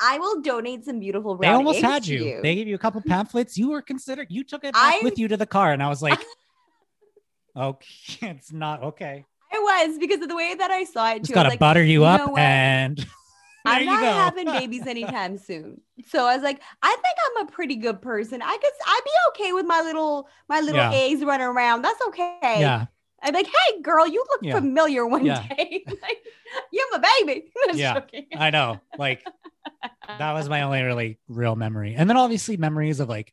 I 0.00 0.18
will 0.18 0.40
donate 0.42 0.84
some 0.84 0.98
beautiful 0.98 1.36
they 1.36 1.48
almost 1.48 1.80
had 1.80 2.02
to 2.04 2.14
you. 2.14 2.40
They 2.42 2.54
gave 2.56 2.66
you 2.68 2.74
a 2.74 2.78
couple 2.78 3.00
pamphlets. 3.06 3.56
You 3.56 3.70
were 3.70 3.82
considered. 3.82 4.26
You 4.30 4.42
took 4.44 4.64
it 4.64 4.74
back 4.74 4.94
I- 4.96 5.00
with 5.04 5.18
you 5.18 5.28
to 5.28 5.36
the 5.36 5.46
car, 5.46 5.72
and 5.72 5.82
I 5.82 5.88
was 5.88 6.02
like, 6.02 6.20
okay, 7.56 7.86
it's 8.22 8.52
not 8.52 8.82
okay. 8.82 9.24
I 9.52 9.58
was 9.86 9.98
because 9.98 10.20
of 10.20 10.28
the 10.28 10.34
way 10.36 10.54
that 10.56 10.70
I 10.72 10.82
saw 10.84 11.12
it 11.12 11.18
Just 11.20 11.28
too. 11.28 11.34
Gotta 11.34 11.50
like, 11.50 11.58
butter 11.60 11.82
you, 11.82 12.00
you 12.00 12.04
up, 12.04 12.36
and 12.36 13.06
I'm 13.64 13.84
not 13.84 14.00
go. 14.00 14.10
having 14.10 14.46
babies 14.52 14.86
anytime 14.86 15.38
soon. 15.38 15.80
So 16.06 16.26
I 16.26 16.34
was 16.34 16.42
like, 16.42 16.60
I 16.82 16.90
think 16.90 17.16
I'm 17.40 17.46
a 17.46 17.50
pretty 17.50 17.76
good 17.76 18.02
person. 18.02 18.42
I 18.42 18.58
could, 18.60 18.72
I'd 18.86 19.00
be 19.04 19.10
okay 19.44 19.52
with 19.52 19.66
my 19.66 19.80
little, 19.80 20.28
my 20.48 20.60
little 20.60 20.76
Yeah. 20.76 20.90
eggs 20.92 21.24
running 21.24 21.46
around. 21.46 21.82
That's 21.82 22.00
okay. 22.08 22.38
yeah, 22.60 22.86
I'm 23.22 23.32
like, 23.34 23.46
hey, 23.46 23.80
girl, 23.80 24.06
you 24.06 24.24
look 24.30 24.42
Yeah. 24.42 24.60
familiar 24.60 25.06
one 25.06 25.24
Yeah. 25.26 25.42
day. 25.48 25.84
like, 26.02 26.18
you're 26.72 26.86
a 26.94 27.02
baby. 27.20 27.50
Yeah. 27.72 27.94
joking. 27.94 28.26
I 28.36 28.50
know. 28.50 28.80
Like 28.98 29.24
that 30.18 30.32
was 30.32 30.48
my 30.48 30.62
only 30.62 30.82
really 30.82 31.18
real 31.28 31.56
memory, 31.56 31.94
and 31.96 32.08
then 32.08 32.16
obviously 32.16 32.56
memories 32.56 33.00
of 33.00 33.08
like, 33.08 33.32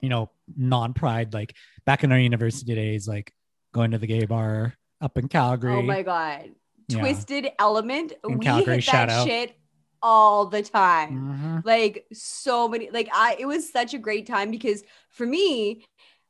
you 0.00 0.08
know, 0.08 0.30
non-pride, 0.56 1.34
like 1.34 1.54
back 1.84 2.04
in 2.04 2.12
our 2.12 2.18
university 2.18 2.74
days, 2.74 3.08
like 3.08 3.32
going 3.72 3.92
to 3.92 3.98
the 3.98 4.06
gay 4.06 4.26
bar 4.26 4.74
up 5.00 5.16
in 5.18 5.24
oh 5.26 5.28
Calgary. 5.28 5.72
Oh 5.74 5.82
my 5.82 6.02
god, 6.02 6.50
Yeah. 6.88 7.00
Twisted 7.00 7.48
Element. 7.58 8.12
In 8.28 8.38
we 8.38 8.44
Calgary, 8.44 8.76
hit 8.76 8.86
that 8.86 9.10
out. 9.10 9.26
shit 9.26 9.54
all 10.02 10.46
the 10.46 10.62
time. 10.62 11.62
Mhm. 11.62 11.66
Like 11.66 12.06
so 12.12 12.68
many. 12.68 12.90
Like 12.90 13.08
I, 13.12 13.36
it 13.38 13.46
was 13.46 13.70
such 13.70 13.94
a 13.94 13.98
great 13.98 14.26
time 14.26 14.50
because 14.50 14.82
for 15.10 15.26
me. 15.26 15.84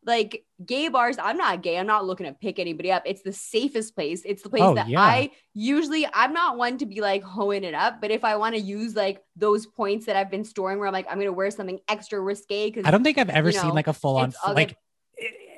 Like 0.07 0.45
gay 0.65 0.89
bars, 0.89 1.17
I'm 1.23 1.37
not 1.37 1.61
gay. 1.63 1.77
I'm 1.77 1.87
not 1.87 2.07
looking 2.07 2.25
to 2.25 2.33
pick 2.33 2.59
anybody 2.59 2.91
up. 2.91 3.03
It's 3.05 3.21
the 3.21 3.33
safest 3.33 3.95
place. 3.95 4.23
It's 4.25 4.43
the 4.43 4.49
place 4.49 4.63
Oh, 4.63 4.75
that 4.75 4.89
yeah. 4.89 5.03
I 5.03 5.33
usually 5.53 6.07
I'm 6.15 6.33
not 6.33 6.57
one 6.57 6.79
to 6.79 6.87
be 6.87 7.03
like 7.03 7.23
hoeing 7.23 7.63
it 7.63 7.75
up, 7.75 8.01
but 8.01 8.11
if 8.11 8.25
I 8.25 8.37
want 8.37 8.55
to 8.55 8.61
use 8.61 8.97
like 8.97 9.23
those 9.37 9.67
points 9.67 10.07
that 10.07 10.17
I've 10.17 10.31
been 10.31 10.45
storing 10.45 10.79
where 10.79 10.87
I'm 10.87 10.95
like, 10.95 11.07
I'm 11.11 11.19
gonna 11.19 11.33
wear 11.33 11.51
something 11.51 11.81
extra 11.89 12.21
risque 12.21 12.69
because 12.71 12.87
I 12.87 12.91
don't 12.91 13.03
think 13.05 13.19
I've 13.19 13.29
ever 13.29 13.51
you 13.51 13.59
seen 13.59 13.75
like 13.75 13.89
a 13.89 13.93
full-on 13.93 14.33
like 14.55 14.79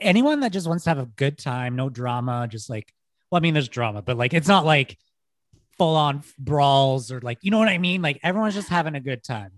anyone 0.00 0.40
that 0.40 0.50
just 0.52 0.66
wants 0.66 0.84
to 0.84 0.90
have 0.90 0.98
a 0.98 1.06
good 1.06 1.38
time, 1.38 1.76
no 1.76 1.88
drama, 1.88 2.48
just 2.50 2.68
like 2.68 2.92
well, 3.30 3.38
I 3.38 3.40
mean, 3.40 3.54
there's 3.54 3.68
drama, 3.68 4.02
but 4.02 4.16
like 4.16 4.34
it's 4.34 4.48
not 4.48 4.64
like 4.64 4.98
full-on 5.78 6.22
brawls 6.38 7.10
or 7.10 7.20
like 7.20 7.38
you 7.42 7.50
know 7.50 7.58
what 7.58 7.68
I 7.68 7.78
mean. 7.78 8.02
Like 8.02 8.20
everyone's 8.22 8.54
just 8.54 8.68
having 8.68 8.94
a 8.94 9.00
good 9.00 9.22
time. 9.24 9.52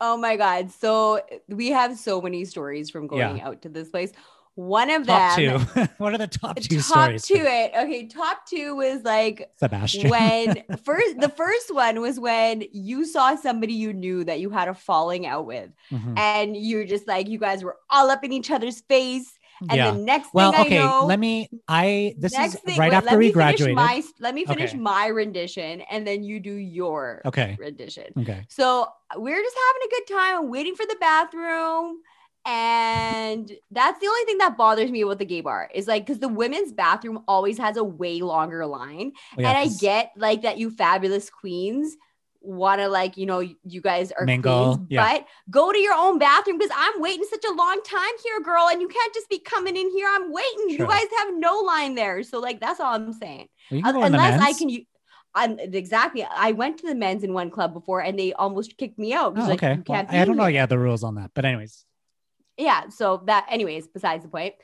Oh 0.00 0.16
my 0.16 0.36
god. 0.36 0.70
So 0.72 1.20
we 1.48 1.68
have 1.70 1.96
so 1.98 2.20
many 2.20 2.44
stories 2.44 2.90
from 2.90 3.06
going 3.06 3.40
out 3.40 3.62
to 3.62 3.68
this 3.68 3.88
place. 3.88 4.12
one 4.54 4.90
of 4.90 5.06
top 5.06 5.36
them 5.36 5.60
two. 5.66 5.82
what 5.98 6.12
are 6.12 6.18
the 6.18 6.26
top 6.26 6.56
two 6.60 6.76
top 6.76 6.84
stories? 6.84 7.24
two 7.24 7.36
it 7.38 7.72
okay 7.74 8.06
top 8.06 8.44
two 8.46 8.74
was 8.76 9.02
like 9.02 9.48
Sebastian. 9.58 10.10
when 10.10 10.62
first 10.84 11.18
the 11.20 11.28
first 11.30 11.72
one 11.74 12.00
was 12.02 12.20
when 12.20 12.62
you 12.72 13.06
saw 13.06 13.34
somebody 13.36 13.72
you 13.74 13.92
knew 13.94 14.24
that 14.24 14.40
you 14.40 14.50
had 14.50 14.68
a 14.68 14.74
falling 14.74 15.24
out 15.26 15.46
with 15.46 15.70
Mhm. 15.90 16.18
and 16.18 16.56
you're 16.56 16.84
just 16.84 17.08
like 17.08 17.28
you 17.28 17.38
guys 17.38 17.64
were 17.64 17.76
all 17.88 18.10
up 18.10 18.24
in 18.24 18.32
each 18.32 18.50
other's 18.50 18.80
face 18.82 19.38
and 19.70 19.76
yeah. 19.76 19.90
the 19.92 19.98
next 19.98 20.32
Well, 20.34 20.52
thing 20.52 20.66
okay. 20.66 20.78
I 20.78 20.84
know 20.84 21.06
Let 21.06 21.18
me. 21.18 21.48
I. 21.68 22.14
This 22.18 22.36
is 22.38 22.54
thing- 22.60 22.78
right 22.78 22.90
wait, 22.92 22.96
after 22.96 23.18
we 23.18 23.32
graduated. 23.32 23.76
my, 23.76 24.02
let 24.20 24.34
me 24.34 24.44
finish 24.44 24.70
Okay. 24.70 24.78
my 24.78 25.06
rendition 25.06 25.82
and 25.90 26.06
then 26.06 26.22
you 26.24 26.40
do 26.40 26.54
your 26.54 27.22
Okay. 27.24 27.56
rendition 27.60 28.06
Okay. 28.18 28.44
so 28.48 28.86
we're 29.16 29.42
just 29.42 29.56
having 29.66 29.82
a 29.86 29.90
good 29.90 30.14
time. 30.14 30.44
I'm 30.44 30.50
waiting 30.50 30.74
for 30.74 30.86
the 30.86 30.96
bathroom. 31.00 31.98
And 32.44 33.52
that's 33.70 34.00
the 34.00 34.06
only 34.08 34.24
thing 34.24 34.38
that 34.38 34.56
bothers 34.56 34.90
me 34.90 35.02
about 35.02 35.18
the 35.20 35.24
gay 35.24 35.42
bar 35.42 35.70
is 35.72 35.86
like, 35.86 36.04
because 36.04 36.18
the 36.18 36.28
women's 36.28 36.72
bathroom 36.72 37.22
always 37.28 37.56
has 37.58 37.76
a 37.76 37.84
way 37.84 38.20
longer 38.20 38.66
line. 38.66 39.12
Well, 39.36 39.42
yeah, 39.44 39.48
and 39.50 39.58
I 39.58 39.68
get 39.80 40.10
like 40.16 40.42
that 40.42 40.58
you 40.58 40.70
fabulous 40.70 41.30
queens 41.30 41.96
want 42.42 42.80
to 42.80 42.88
like, 42.88 43.16
you 43.16 43.26
know, 43.26 43.40
you 43.40 43.80
guys 43.80 44.12
are 44.12 44.24
Mingle, 44.24 44.76
queens, 44.76 44.86
yeah. 44.90 45.12
but 45.12 45.26
go 45.50 45.72
to 45.72 45.78
your 45.78 45.94
own 45.94 46.18
bathroom 46.18 46.58
because 46.58 46.74
I'm 46.76 47.00
waiting 47.00 47.24
such 47.28 47.44
a 47.44 47.54
long 47.54 47.80
time 47.84 48.12
here, 48.24 48.40
girl. 48.40 48.68
And 48.70 48.80
you 48.80 48.88
can't 48.88 49.14
just 49.14 49.28
be 49.28 49.38
coming 49.38 49.76
in 49.76 49.90
here. 49.90 50.08
I'm 50.10 50.32
waiting. 50.32 50.70
You 50.70 50.86
guys 50.86 51.06
have 51.18 51.34
no 51.34 51.60
line 51.60 51.94
there. 51.94 52.22
So 52.22 52.40
like, 52.40 52.60
that's 52.60 52.80
all 52.80 52.94
I'm 52.94 53.12
saying. 53.12 53.48
Well, 53.70 53.78
you 53.78 53.82
can 53.82 53.94
go 53.94 54.04
in 54.04 54.12
the 54.12 54.18
Unless 54.18 54.40
I 54.40 54.52
can 54.52 54.86
I'm 55.34 55.58
exactly. 55.58 56.24
I 56.24 56.52
went 56.52 56.78
to 56.78 56.86
the 56.86 56.94
men's 56.94 57.24
in 57.24 57.32
one 57.32 57.50
club 57.50 57.72
before, 57.72 58.00
and 58.00 58.18
they 58.18 58.32
almost 58.34 58.76
kicked 58.76 58.98
me 58.98 59.14
out. 59.14 59.34
Oh, 59.36 59.40
like, 59.40 59.62
okay. 59.62 59.76
you 59.76 59.84
Well, 59.88 60.06
I 60.08 60.24
don't 60.24 60.36
know. 60.36 60.46
Yeah, 60.46 60.66
the 60.66 60.78
rules 60.78 61.02
on 61.02 61.14
that. 61.14 61.30
But 61.34 61.44
anyways. 61.44 61.84
Yeah. 62.58 62.88
So 62.90 63.22
that, 63.26 63.46
anyways, 63.48 63.88
besides 63.88 64.24
the 64.24 64.28
point. 64.28 64.54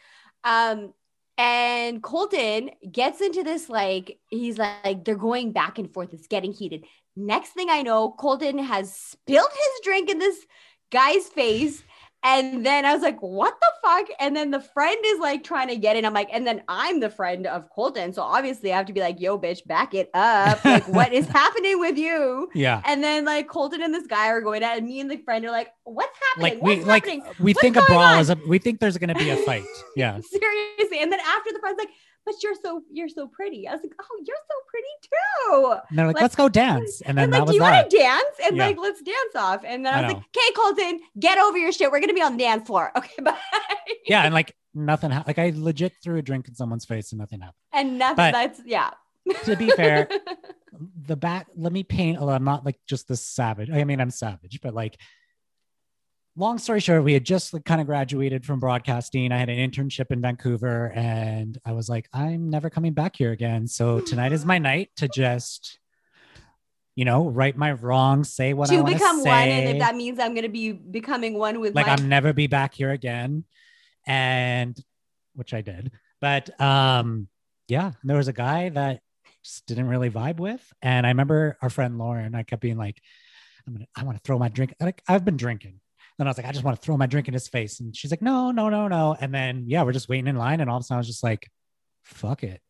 Um, 0.44 0.92
and 1.38 2.02
Colton 2.02 2.70
gets 2.90 3.20
into 3.20 3.44
this 3.44 3.68
like 3.68 4.18
he's 4.28 4.58
like 4.58 5.04
they're 5.04 5.14
going 5.14 5.52
back 5.52 5.78
and 5.78 5.92
forth. 5.92 6.12
It's 6.12 6.26
getting 6.26 6.52
heated. 6.52 6.84
Next 7.18 7.50
thing 7.50 7.68
I 7.70 7.82
know, 7.82 8.12
Colton 8.12 8.58
has 8.58 8.94
spilled 8.94 9.50
his 9.52 9.80
drink 9.84 10.08
in 10.08 10.18
this 10.18 10.46
guy's 10.92 11.26
face. 11.26 11.82
And 12.24 12.66
then 12.66 12.84
I 12.84 12.92
was 12.94 13.02
like, 13.02 13.20
what 13.20 13.54
the 13.60 13.70
fuck? 13.80 14.06
And 14.18 14.34
then 14.34 14.50
the 14.50 14.58
friend 14.60 14.96
is 15.06 15.20
like 15.20 15.44
trying 15.44 15.68
to 15.68 15.76
get 15.76 15.96
in. 15.96 16.04
I'm 16.04 16.12
like, 16.12 16.28
and 16.32 16.44
then 16.44 16.62
I'm 16.68 16.98
the 16.98 17.10
friend 17.10 17.46
of 17.46 17.70
Colton. 17.70 18.12
So 18.12 18.22
obviously 18.22 18.72
I 18.72 18.76
have 18.76 18.86
to 18.86 18.92
be 18.92 19.00
like, 19.00 19.20
yo, 19.20 19.38
bitch, 19.38 19.64
back 19.66 19.94
it 19.94 20.10
up. 20.14 20.58
Like, 20.64 20.88
what 20.88 21.12
is 21.12 21.28
happening 21.28 21.78
with 21.78 21.96
you? 21.96 22.50
Yeah. 22.54 22.82
And 22.84 23.04
then 23.04 23.24
like 23.24 23.48
Colton 23.48 23.82
and 23.82 23.94
this 23.94 24.06
guy 24.08 24.28
are 24.30 24.40
going 24.40 24.64
at 24.64 24.74
it, 24.74 24.78
and 24.78 24.86
me 24.88 24.98
and 25.00 25.08
the 25.10 25.18
friend 25.18 25.44
are 25.44 25.52
like, 25.52 25.68
what's 25.84 26.18
happening? 26.34 26.54
Like 26.54 26.62
we 26.62 26.74
what's 26.76 26.86
like 26.88 27.04
happening? 27.06 27.22
we 27.40 27.52
What's 27.52 27.60
think 27.60 27.76
a 27.76 27.82
brawl 27.82 28.00
on? 28.00 28.18
is 28.18 28.30
a 28.30 28.36
we 28.48 28.58
think 28.58 28.80
there's 28.80 28.98
gonna 28.98 29.14
be 29.14 29.30
a 29.30 29.36
fight. 29.36 29.64
Yeah. 29.94 30.18
Seriously. 30.20 30.98
And 31.00 31.12
then 31.12 31.20
after 31.20 31.52
the 31.52 31.60
friend's 31.60 31.78
like, 31.78 31.90
but 32.28 32.42
you're 32.42 32.54
so 32.62 32.82
you're 32.92 33.08
so 33.08 33.26
pretty. 33.26 33.66
I 33.66 33.72
was 33.72 33.80
like, 33.82 33.92
oh, 33.98 34.22
you're 34.26 34.36
so 34.36 34.54
pretty 34.68 34.94
too. 35.02 35.80
And 35.88 35.98
they're 35.98 36.06
like, 36.06 36.16
Like- 36.16 36.22
let's 36.22 36.36
go 36.36 36.48
dance. 36.48 37.00
And 37.00 37.16
then 37.16 37.24
and 37.24 37.32
that 37.32 37.38
like, 37.40 37.48
do 37.48 37.54
you 37.54 37.62
want 37.62 37.90
to 37.90 37.96
dance? 37.96 38.36
And 38.44 38.56
Yeah. 38.56 38.66
like, 38.66 38.76
let's 38.78 39.00
dance 39.00 39.34
off. 39.36 39.62
And 39.64 39.84
then 39.86 39.94
I 39.94 39.98
I, 39.98 40.02
was 40.02 40.12
know. 40.12 40.18
like, 40.18 40.26
okay, 40.36 40.52
Colton, 40.54 41.00
get 41.18 41.38
over 41.38 41.56
your 41.56 41.72
shit. 41.72 41.90
We're 41.90 42.00
gonna 42.00 42.12
be 42.14 42.22
on 42.22 42.36
the 42.36 42.44
dance 42.44 42.66
floor. 42.66 42.92
Okay, 42.96 43.22
bye. 43.22 43.36
Yeah, 44.06 44.22
and 44.22 44.34
like 44.34 44.54
nothing 44.74 45.10
ha- 45.10 45.24
like 45.26 45.38
I 45.38 45.52
legit 45.54 45.94
threw 46.02 46.18
a 46.18 46.22
drink 46.22 46.48
in 46.48 46.54
someone's 46.54 46.84
face 46.84 47.12
and 47.12 47.18
nothing 47.18 47.40
happened. 47.40 47.54
And 47.72 47.98
nothing. 47.98 48.16
But- 48.16 48.32
that's 48.32 48.60
yeah. 48.66 48.90
To 49.44 49.56
be 49.56 49.68
fair, 49.70 50.08
the 51.06 51.16
back 51.16 51.48
let 51.56 51.72
me 51.72 51.82
paint 51.82 52.18
I'm 52.18 52.44
not 52.44 52.64
like 52.64 52.78
just 52.86 53.08
this 53.08 53.20
savage. 53.22 53.70
I 53.70 53.84
mean, 53.84 54.00
I'm 54.00 54.10
savage, 54.10 54.60
but 54.62 54.74
like 54.74 54.96
long 56.38 56.58
story 56.58 56.80
short, 56.80 57.02
we 57.02 57.12
had 57.12 57.24
just 57.24 57.52
like 57.52 57.64
kind 57.64 57.80
of 57.80 57.86
graduated 57.86 58.44
from 58.44 58.60
broadcasting. 58.60 59.32
I 59.32 59.38
had 59.38 59.48
an 59.48 59.58
internship 59.58 60.10
in 60.10 60.20
Vancouver 60.20 60.92
and 60.94 61.58
I 61.64 61.72
was 61.72 61.88
like, 61.88 62.08
I'm 62.12 62.48
never 62.48 62.70
coming 62.70 62.92
back 62.92 63.16
here 63.16 63.32
again. 63.32 63.66
So 63.66 64.00
tonight 64.00 64.32
is 64.32 64.44
my 64.44 64.58
night 64.58 64.90
to 64.96 65.08
just 65.08 65.78
you 66.94 67.04
know, 67.04 67.28
right 67.28 67.56
my 67.56 67.70
wrongs, 67.70 68.32
say 68.32 68.54
what 68.54 68.72
I 68.72 68.74
to 68.74 68.82
to 68.82 68.92
become 68.92 69.20
say. 69.20 69.28
one, 69.28 69.48
and 69.48 69.68
if 69.68 69.78
that 69.78 69.94
means 69.94 70.18
I'm 70.18 70.34
gonna 70.34 70.48
be 70.48 70.72
becoming 70.72 71.34
one 71.34 71.60
with 71.60 71.72
like 71.76 71.86
my 71.86 71.92
I'm 71.92 72.08
never 72.08 72.32
be 72.32 72.48
back 72.48 72.74
here 72.74 72.90
again. 72.90 73.44
And 74.04 74.76
which 75.34 75.54
I 75.54 75.60
did. 75.60 75.92
But 76.20 76.60
um 76.60 77.28
yeah, 77.68 77.92
there 78.02 78.16
was 78.16 78.26
a 78.26 78.32
guy 78.32 78.70
that 78.70 79.00
just 79.44 79.66
didn't 79.66 79.86
really 79.86 80.10
vibe 80.10 80.38
with. 80.38 80.72
And 80.82 81.06
I 81.06 81.10
remember 81.10 81.56
our 81.62 81.70
friend 81.70 81.98
Lauren, 81.98 82.34
I 82.34 82.42
kept 82.42 82.62
being 82.62 82.78
like, 82.78 83.00
I'm 83.64 83.74
gonna 83.74 83.86
I 83.94 84.02
want 84.02 84.18
to 84.18 84.22
throw 84.24 84.36
my 84.36 84.48
drink. 84.48 84.74
Like 84.80 85.00
I've 85.06 85.24
been 85.24 85.36
drinking. 85.36 85.80
Then 86.18 86.26
I 86.26 86.30
was 86.30 86.36
like, 86.36 86.46
I 86.46 86.52
just 86.52 86.64
want 86.64 86.76
to 86.80 86.84
throw 86.84 86.96
my 86.96 87.06
drink 87.06 87.28
in 87.28 87.34
his 87.34 87.48
face. 87.48 87.78
And 87.80 87.96
she's 87.96 88.10
like, 88.10 88.20
no, 88.22 88.50
no, 88.50 88.68
no, 88.68 88.88
no. 88.88 89.16
And 89.20 89.32
then 89.32 89.64
yeah, 89.68 89.84
we're 89.84 89.92
just 89.92 90.08
waiting 90.08 90.26
in 90.26 90.36
line. 90.36 90.60
And 90.60 90.68
all 90.68 90.76
of 90.76 90.80
a 90.80 90.84
sudden 90.84 90.96
I 90.96 90.98
was 90.98 91.06
just 91.06 91.22
like, 91.22 91.48
fuck 92.02 92.42
it. 92.42 92.60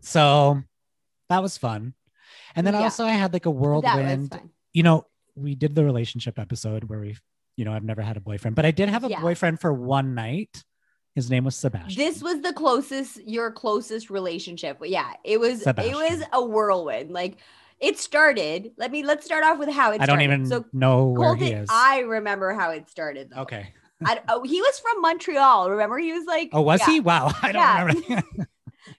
So 0.00 0.62
that 1.28 1.42
was 1.42 1.58
fun. 1.58 1.94
And 2.54 2.66
then 2.66 2.74
Yeah. 2.74 2.80
also 2.82 3.04
I 3.04 3.10
had 3.10 3.32
like 3.32 3.46
a 3.46 3.50
whirlwind 3.50 4.38
you 4.72 4.82
know, 4.82 5.06
we 5.34 5.54
did 5.54 5.74
the 5.74 5.84
relationship 5.84 6.38
episode 6.38 6.84
where 6.84 7.00
we, 7.00 7.16
you 7.56 7.64
know, 7.64 7.72
I've 7.72 7.84
never 7.84 8.02
had 8.02 8.18
a 8.18 8.20
boyfriend, 8.20 8.56
but 8.56 8.66
I 8.66 8.70
did 8.72 8.90
have 8.90 9.04
a 9.04 9.08
Yeah. 9.08 9.22
boyfriend 9.22 9.58
for 9.60 9.72
one 9.72 10.14
night. 10.14 10.62
His 11.14 11.30
name 11.30 11.44
was 11.44 11.56
Sebastian. 11.56 11.96
This 11.96 12.22
was 12.22 12.42
the 12.42 12.52
closest, 12.52 13.26
your 13.26 13.50
closest 13.50 14.10
relationship. 14.10 14.78
But 14.78 14.90
yeah, 14.90 15.14
it 15.24 15.40
was 15.40 15.66
it 15.66 15.76
was 15.76 16.22
a 16.30 16.44
whirlwind. 16.44 17.10
Like 17.10 17.38
it 17.80 17.98
started. 17.98 18.72
Let 18.76 18.90
me 18.90 19.02
let's 19.02 19.24
start 19.24 19.44
off 19.44 19.58
with 19.58 19.68
how 19.70 19.92
it 19.92 20.00
I 20.00 20.06
don't 20.06 20.18
started. 20.18 20.24
even 20.24 20.46
so 20.46 20.64
know 20.72 21.06
where 21.06 21.34
he 21.34 21.44
Colton, 21.46 21.62
is. 21.64 21.68
I 21.72 22.00
remember 22.00 22.52
how 22.54 22.70
it 22.70 22.88
started 22.88 23.30
though. 23.30 23.42
okay. 23.42 23.72
I, 24.04 24.20
oh, 24.28 24.42
he 24.42 24.60
was 24.60 24.78
from 24.80 25.00
Montreal. 25.02 25.70
Remember, 25.70 25.98
he 25.98 26.12
was 26.12 26.26
like, 26.26 26.50
Oh, 26.52 26.62
was 26.62 26.80
yeah. 26.80 26.86
he? 26.86 27.00
Wow. 27.00 27.32
I 27.42 27.52
don't 27.52 27.62
Yeah. 27.62 27.84
remember. 27.84 28.22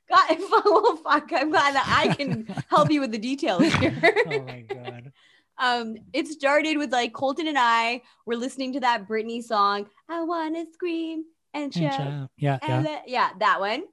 God, 0.10 0.38
well, 0.66 0.96
fuck. 0.98 1.30
I'm 1.34 1.50
glad 1.50 1.76
that 1.76 1.86
I 1.88 2.14
can 2.14 2.46
help 2.70 2.92
you 2.92 3.00
with 3.02 3.12
the 3.12 3.18
details 3.18 3.64
here. 3.76 3.94
oh 4.28 4.42
my 4.42 4.62
God. 4.68 5.12
um, 5.60 5.96
it 6.14 6.28
started 6.28 6.78
with 6.78 6.92
like 6.92 7.14
Colton 7.14 7.48
and 7.48 7.58
I 7.60 8.02
were 8.26 8.36
listening 8.36 8.74
to 8.74 8.80
that 8.82 9.08
Britney 9.08 9.44
song. 9.44 9.88
I 10.10 10.24
want 10.24 10.56
to 10.56 10.66
scream 10.74 11.26
and 11.54 11.74
Hey, 11.74 11.90
shout. 11.90 12.30
Yeah. 12.38 12.60
And 12.62 12.70
Yeah. 12.70 12.82
then- 12.82 13.02
yeah, 13.08 13.30
that 13.40 13.60
one. 13.60 13.84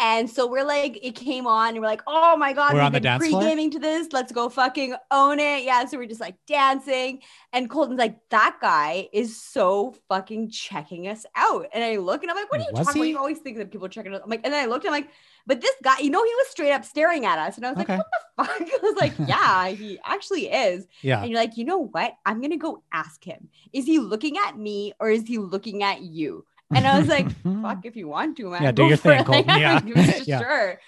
And 0.00 0.30
so 0.30 0.46
we're 0.46 0.64
like, 0.64 0.98
it 1.02 1.16
came 1.16 1.46
on, 1.46 1.70
and 1.70 1.80
we're 1.80 1.86
like, 1.88 2.02
oh 2.06 2.36
my 2.36 2.52
god, 2.52 2.74
We're 2.74 2.80
on 2.82 2.92
the 2.92 3.00
dance 3.00 3.20
pre-gaming 3.20 3.70
to 3.72 3.80
this. 3.80 4.08
Let's 4.12 4.30
go 4.30 4.48
fucking 4.48 4.94
own 5.10 5.40
it. 5.40 5.64
Yeah. 5.64 5.84
So 5.86 5.98
we're 5.98 6.06
just 6.06 6.20
like 6.20 6.36
dancing. 6.46 7.20
And 7.52 7.68
Colton's 7.68 7.98
like, 7.98 8.16
that 8.30 8.58
guy 8.60 9.08
is 9.12 9.42
so 9.42 9.96
fucking 10.08 10.50
checking 10.50 11.08
us 11.08 11.26
out. 11.34 11.66
And 11.72 11.82
I 11.82 11.96
look 11.96 12.22
and 12.22 12.30
I'm 12.30 12.36
like, 12.36 12.50
what 12.50 12.60
are 12.60 12.64
you 12.64 12.68
Was 12.72 12.86
talking 12.86 13.02
about? 13.02 13.08
You 13.08 13.18
always 13.18 13.38
think 13.38 13.56
that 13.58 13.72
people 13.72 13.86
are 13.86 13.90
checking 13.90 14.14
us. 14.14 14.20
I'm 14.22 14.30
like, 14.30 14.42
and 14.44 14.52
then 14.54 14.62
I 14.62 14.66
looked, 14.66 14.86
I'm 14.86 14.92
like, 14.92 15.08
but 15.46 15.60
this 15.60 15.74
guy, 15.82 15.98
you 15.98 16.10
know, 16.10 16.22
he 16.22 16.30
was 16.34 16.46
straight 16.48 16.72
up 16.72 16.84
staring 16.84 17.24
at 17.26 17.38
us. 17.38 17.56
And 17.56 17.66
I 17.66 17.72
was 17.72 17.82
Okay. 17.82 17.96
like, 17.96 18.06
what 18.36 18.48
the 18.56 18.64
fuck? 18.68 18.80
I 18.82 18.86
was 18.86 18.96
like, 18.96 19.14
yeah, 19.28 19.68
he 19.68 19.98
actually 20.04 20.46
is. 20.46 20.86
Yeah. 21.02 21.22
And 21.22 21.30
you're 21.30 21.40
like, 21.40 21.56
you 21.56 21.64
know 21.64 21.78
what? 21.86 22.14
I'm 22.24 22.40
gonna 22.40 22.56
go 22.56 22.82
ask 22.92 23.24
him. 23.24 23.48
Is 23.72 23.84
he 23.86 23.98
looking 23.98 24.36
at 24.46 24.56
me 24.56 24.92
or 25.00 25.10
is 25.10 25.26
he 25.26 25.38
looking 25.38 25.82
at 25.82 26.02
you? 26.02 26.44
And 26.74 26.86
I 26.86 26.98
was 26.98 27.08
like, 27.08 27.30
fuck 27.62 27.84
if 27.84 27.96
you 27.96 28.08
want 28.08 28.36
to, 28.38 28.50
man. 28.50 28.62
Yeah, 28.62 28.72
do 28.72 28.86
your 28.86 28.96
thing. 28.96 29.24
Colton. 29.24 29.46
Like, 29.46 29.60
Yeah. 29.60 29.80
I'm 29.84 30.22
Yeah. 30.24 30.38
Sure. 30.40 30.80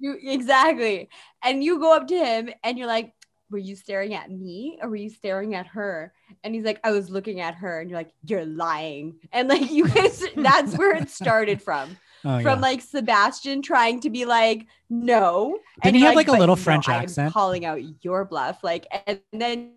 You 0.00 0.16
exactly. 0.22 1.08
And 1.42 1.62
you 1.64 1.80
go 1.80 1.94
up 1.94 2.06
to 2.08 2.16
him 2.16 2.50
and 2.62 2.78
you're 2.78 2.86
like, 2.86 3.12
were 3.50 3.58
you 3.58 3.74
staring 3.76 4.14
at 4.14 4.30
me 4.30 4.78
or 4.82 4.90
were 4.90 4.96
you 4.96 5.08
staring 5.10 5.54
at 5.54 5.66
her? 5.68 6.12
And 6.44 6.54
he's 6.54 6.64
like, 6.64 6.78
I 6.84 6.92
was 6.92 7.08
looking 7.10 7.40
at 7.40 7.54
her. 7.56 7.80
And 7.80 7.90
you're 7.90 7.98
like, 7.98 8.12
you're 8.24 8.44
lying. 8.44 9.18
And 9.32 9.48
like 9.48 9.70
you 9.70 9.88
guys, 9.88 10.22
that's 10.36 10.76
where 10.76 10.94
it 10.94 11.08
started 11.10 11.60
from. 11.62 11.96
Oh, 12.24 12.40
from 12.40 12.58
yeah. 12.58 12.62
like 12.62 12.80
Sebastian 12.80 13.62
trying 13.62 14.00
to 14.00 14.10
be 14.10 14.24
like, 14.24 14.66
no. 14.90 15.58
Didn't 15.82 15.86
And 15.86 15.96
he 15.96 16.02
have, 16.02 16.14
like, 16.16 16.28
a 16.28 16.32
"But 16.32 16.40
little 16.40 16.56
no, 16.56 16.62
French 16.62 16.88
I'm 16.88 17.02
accent?" 17.02 17.32
Calling 17.32 17.64
out 17.64 17.80
your 18.04 18.24
bluff. 18.24 18.62
Like, 18.64 18.86
and 19.06 19.20
then 19.32 19.72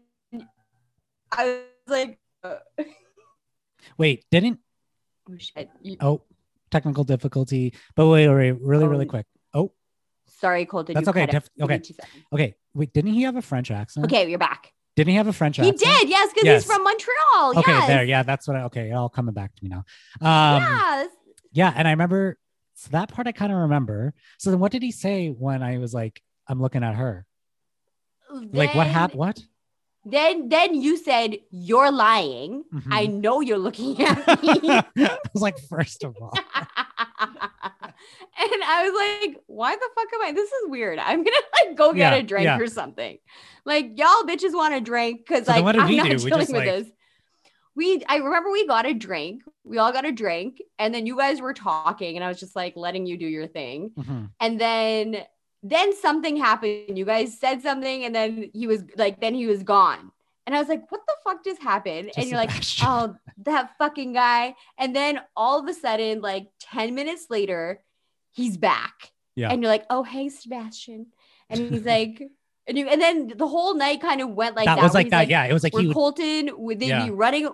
I 1.31 1.45
was 1.45 1.59
like, 1.87 2.19
uh, 2.43 2.55
Wait, 3.97 4.25
didn't 4.31 4.59
oh 5.31 5.35
shit. 5.37 5.69
You- 5.81 5.97
oh 6.01 6.21
technical 6.69 7.03
difficulty. 7.03 7.73
But 7.95 8.07
wait, 8.07 8.27
wait, 8.29 8.35
wait 8.53 8.61
really, 8.61 8.87
really 8.87 9.05
Oh. 9.05 9.09
quick. 9.09 9.25
Oh, 9.53 9.71
Sorry, 10.25 10.65
Colton. 10.65 10.95
That's 10.95 11.05
you 11.05 11.09
okay, 11.11 11.25
def- 11.25 11.49
okay. 11.61 11.81
okay. 12.33 12.55
Wait, 12.73 12.93
didn't 12.93 13.13
he 13.13 13.23
have 13.23 13.35
a 13.35 13.41
French 13.41 13.69
accent? 13.69 14.05
Okay, 14.05 14.29
you're 14.29 14.39
back. 14.39 14.71
Didn't 14.95 15.11
he 15.11 15.15
have 15.17 15.27
a 15.27 15.33
French 15.33 15.59
accent? 15.59 15.79
He 15.79 15.85
did, 15.85 16.09
yes, 16.09 16.29
because 16.33 16.45
Yes. 16.45 16.63
he's 16.63 16.71
from 16.73 16.83
Montreal. 16.83 17.59
Okay, 17.59 17.71
yes. 17.71 17.87
there. 17.87 18.03
Yeah, 18.03 18.23
that's 18.23 18.47
what 18.47 18.57
I 18.57 18.63
okay, 18.63 18.91
all 18.91 19.09
coming 19.09 19.33
back 19.33 19.53
to 19.55 19.63
me 19.63 19.69
now. 19.69 19.83
Um 20.21 20.61
yes. 20.63 21.09
Yeah, 21.53 21.73
and 21.75 21.87
I 21.87 21.91
remember 21.91 22.37
so 22.75 22.89
that 22.91 23.11
part 23.13 23.27
I 23.27 23.33
kind 23.33 23.51
of 23.51 23.59
remember. 23.59 24.13
So 24.39 24.49
then 24.49 24.59
what 24.59 24.71
did 24.71 24.81
he 24.81 24.91
say 24.91 25.27
when 25.27 25.61
I 25.61 25.77
was 25.77 25.93
like, 25.93 26.21
I'm 26.47 26.61
looking 26.61 26.83
at 26.83 26.95
her? 26.95 27.25
Like 28.31 28.73
what 28.73 28.85
Then- 28.85 28.93
happened? 28.93 29.19
What? 29.19 29.39
Then, 30.03 30.49
then 30.49 30.73
you 30.81 30.97
said 30.97 31.37
you're 31.51 31.91
lying. 31.91 32.63
Mhm. 32.73 32.87
I 32.89 33.05
know 33.05 33.39
you're 33.41 33.59
looking 33.59 34.01
at 34.01 34.25
me. 34.43 34.69
I 34.71 34.83
was 35.33 35.43
like, 35.43 35.59
first 35.69 36.03
of 36.03 36.15
all. 36.19 36.33
and 36.35 36.43
I 38.63 38.89
was 38.89 38.93
like, 39.29 39.37
why 39.47 39.75
the 39.75 39.89
fuck 39.95 40.07
am 40.13 40.21
I? 40.23 40.31
This 40.31 40.49
is 40.51 40.69
weird. 40.69 40.99
I'm 40.99 41.23
gonna 41.23 41.35
like 41.65 41.75
go 41.77 41.93
get 41.93 42.13
Yeah, 42.13 42.19
a 42.19 42.23
drink 42.23 42.45
yeah. 42.45 42.57
or 42.59 42.67
something. 42.67 43.17
Like 43.65 43.97
y'all 43.97 44.23
bitches 44.23 44.53
want 44.53 44.73
a 44.73 44.81
drink 44.81 45.21
because 45.27 45.45
So 45.45 45.53
like 45.53 45.63
what 45.63 45.73
did 45.73 45.81
I'm 45.81 45.89
we 45.89 45.97
not 45.97 46.09
do? 46.09 46.17
Dealing 46.29 46.39
with 46.39 46.49
like- 46.51 46.65
this. 46.65 46.87
we 47.75 48.03
I 48.07 48.17
remember 48.17 48.51
we 48.51 48.67
got 48.67 48.85
a 48.85 48.93
drink. 48.93 49.43
We 49.63 49.77
all 49.77 49.91
got 49.93 50.05
a 50.05 50.11
drink, 50.11 50.57
and 50.79 50.93
then 50.93 51.05
you 51.05 51.15
guys 51.15 51.39
were 51.39 51.53
talking, 51.53 52.15
and 52.15 52.25
I 52.25 52.27
was 52.27 52.39
just 52.39 52.55
like 52.55 52.73
letting 52.75 53.05
you 53.05 53.17
do 53.17 53.27
your 53.27 53.47
thing. 53.47 53.91
Mhm. 53.97 54.29
And 54.39 54.59
then 54.59 55.17
then 55.63 55.95
something 55.95 56.37
happened. 56.37 56.97
You 56.97 57.05
guys 57.05 57.39
said 57.39 57.61
something, 57.61 58.03
and 58.05 58.13
then 58.15 58.49
he 58.53 58.67
was 58.67 58.83
like, 58.97 59.21
then 59.21 59.33
he 59.35 59.45
was 59.45 59.63
gone. 59.63 60.11
And 60.47 60.55
I 60.55 60.59
was 60.59 60.67
like, 60.69 60.91
what 60.91 61.01
the 61.07 61.13
fuck 61.23 61.43
just 61.43 61.61
happened? 61.61 62.11
and 62.17 62.27
you're 62.27 62.37
like, 62.37 62.49
oh, 62.81 63.15
that 63.43 63.77
fucking 63.77 64.13
guy. 64.13 64.55
And 64.77 64.95
then 64.95 65.21
all 65.35 65.59
of 65.59 65.67
a 65.67 65.73
sudden, 65.73 66.21
like 66.21 66.47
10 66.59 66.95
minutes 66.95 67.27
later, 67.29 67.81
he's 68.31 68.57
back. 68.57 69.11
Yeah. 69.35 69.51
And 69.51 69.61
you're 69.61 69.71
like, 69.71 69.85
oh, 69.89 70.03
hey, 70.03 70.29
Sebastian. 70.29 71.07
And 71.49 71.59
he's 71.71 71.85
like, 71.85 72.21
and 72.67 72.77
you, 72.77 72.87
and 72.87 72.99
then 72.99 73.31
the 73.35 73.47
whole 73.47 73.75
night 73.75 74.01
kind 74.01 74.19
of 74.19 74.29
went 74.29 74.55
like 74.55 74.65
that. 74.65 74.75
that 74.75 74.83
was 74.83 74.95
like 74.95 75.11
that. 75.11 75.29
yeah, 75.29 75.45
it 75.45 75.53
was 75.53 75.63
like 75.63 75.75
he 75.77 75.87
would, 75.87 75.93
Colton 75.93 76.49
would 76.57 76.79
they'd 76.79 76.87
Yeah. 76.87 77.05
be 77.05 77.11
running. 77.11 77.47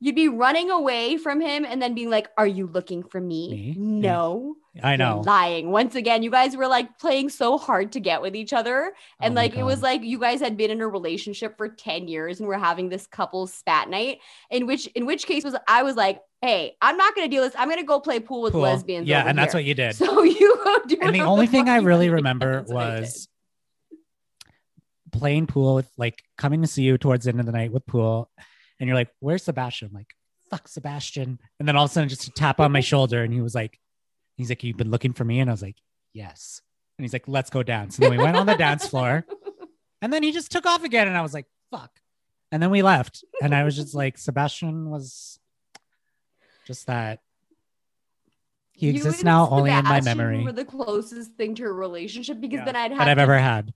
You'd 0.00 0.14
be 0.14 0.28
running 0.28 0.70
away 0.70 1.16
from 1.16 1.40
him 1.40 1.64
and 1.64 1.80
then 1.80 1.94
being 1.94 2.10
like, 2.10 2.28
"Are 2.36 2.46
you 2.46 2.66
looking 2.66 3.02
for 3.02 3.18
me?" 3.20 3.48
Me? 3.50 3.74
No, 3.78 4.56
I 4.82 4.96
know. 4.96 5.22
lying. 5.24 5.70
Once 5.70 5.94
again, 5.94 6.22
you 6.22 6.30
guys 6.30 6.56
were 6.56 6.66
like 6.68 6.98
playing 6.98 7.28
so 7.30 7.56
hard 7.58 7.92
to 7.92 8.00
get 8.00 8.20
with 8.22 8.34
each 8.36 8.52
other, 8.52 8.92
oh 8.94 9.24
and 9.24 9.32
Oh 9.32 9.40
like 9.40 9.56
it 9.56 9.62
was 9.62 9.82
like 9.82 10.02
you 10.02 10.18
guys 10.18 10.40
had 10.40 10.56
been 10.56 10.70
in 10.70 10.80
a 10.80 10.88
relationship 10.88 11.56
for 11.56 11.68
ten 11.68 12.08
years 12.08 12.40
and 12.40 12.48
we're 12.48 12.58
having 12.58 12.88
this 12.88 13.06
couple 13.06 13.46
spat 13.46 13.88
night. 13.88 14.18
In 14.50 14.66
which, 14.66 14.86
in 14.88 15.06
which 15.06 15.26
case, 15.26 15.44
was 15.44 15.56
I 15.66 15.82
was 15.82 15.96
like, 15.96 16.20
"Hey, 16.42 16.76
I'm 16.82 16.96
not 16.96 17.14
gonna 17.14 17.28
deal 17.28 17.42
with 17.42 17.52
this. 17.52 17.60
I'm 17.60 17.68
gonna 17.68 17.84
go 17.84 18.00
play 18.00 18.20
pool 18.20 18.42
with 18.42 18.52
Cool. 18.52 18.62
lesbians." 18.62 19.08
Yeah, 19.08 19.24
and 19.26 19.38
that's 19.38 19.54
what 19.54 19.64
you 19.64 19.74
did. 19.74 19.94
So 19.96 20.22
you 20.22 20.60
go 20.64 20.78
do. 20.86 20.98
and 21.00 21.14
the 21.14 21.20
only 21.22 21.46
thing 21.46 21.68
I 21.68 21.76
really 21.78 22.10
remember 22.10 22.56
That's 22.56 22.72
what 22.72 22.86
I 22.86 22.94
did. 22.96 23.00
was 23.02 23.28
playing 25.12 25.46
pool 25.46 25.74
with 25.76 25.90
like 25.96 26.22
coming 26.36 26.62
to 26.62 26.68
see 26.68 26.82
you 26.82 26.98
towards 26.98 27.24
the 27.24 27.30
end 27.30 27.40
of 27.40 27.46
the 27.46 27.52
night 27.52 27.72
with 27.72 27.86
pool, 27.86 28.30
and 28.80 28.88
you're 28.88 28.96
like, 28.96 29.08
"Where's 29.20 29.44
Sebastian?" 29.44 29.88
I'm 29.88 29.94
like, 29.94 30.14
"Fuck 30.50 30.68
Sebastian!" 30.68 31.38
And 31.58 31.66
then 31.66 31.76
all 31.76 31.84
of 31.84 31.90
a 31.90 31.94
sudden, 31.94 32.08
just 32.08 32.26
a 32.28 32.30
tap 32.32 32.60
on 32.60 32.72
my 32.72 32.80
shoulder, 32.92 33.22
and 33.22 33.32
he 33.32 33.40
was 33.40 33.54
like, 33.54 33.78
"He's 34.36 34.48
like, 34.48 34.62
you've 34.64 34.76
been 34.76 34.90
looking 34.90 35.12
for 35.12 35.24
me," 35.24 35.40
and 35.40 35.50
I 35.50 35.52
was 35.52 35.62
like, 35.62 35.76
"Yes." 36.12 36.62
And 36.98 37.04
he's 37.04 37.12
like, 37.12 37.28
"Let's 37.28 37.50
go 37.50 37.62
dance." 37.62 37.96
And 37.98 38.04
then 38.04 38.10
we 38.12 38.22
went 38.22 38.36
on 38.36 38.46
the 38.46 38.54
dance 38.56 38.86
floor, 38.88 39.26
and 40.02 40.12
then 40.12 40.22
he 40.22 40.32
just 40.32 40.50
took 40.50 40.66
off 40.66 40.84
again, 40.84 41.08
and 41.08 41.16
I 41.16 41.22
was 41.22 41.34
like, 41.34 41.46
"Fuck!" 41.70 42.00
And 42.52 42.62
then 42.62 42.70
we 42.70 42.82
left, 42.82 43.24
and 43.42 43.54
I 43.54 43.64
was 43.64 43.74
just 43.76 43.94
like, 43.94 44.18
Sebastian 44.18 44.90
was 44.90 45.38
just 46.66 46.86
that. 46.86 47.20
He 48.72 48.86
You 48.86 48.92
exists 48.92 49.24
now 49.24 49.48
only 49.48 49.70
in 49.70 49.84
my 49.84 50.02
memory 50.02 50.44
Were 50.44 50.52
the 50.52 50.64
closest 50.64 51.32
thing 51.32 51.54
to 51.54 51.64
a 51.64 51.72
relationship 51.72 52.40
because 52.40 52.58
Yeah, 52.58 52.64
then 52.66 52.76
I'd 52.76 52.90
have 52.90 52.98
that 52.98 53.08
I've 53.08 53.18
ever 53.18 53.38
had. 53.38 53.72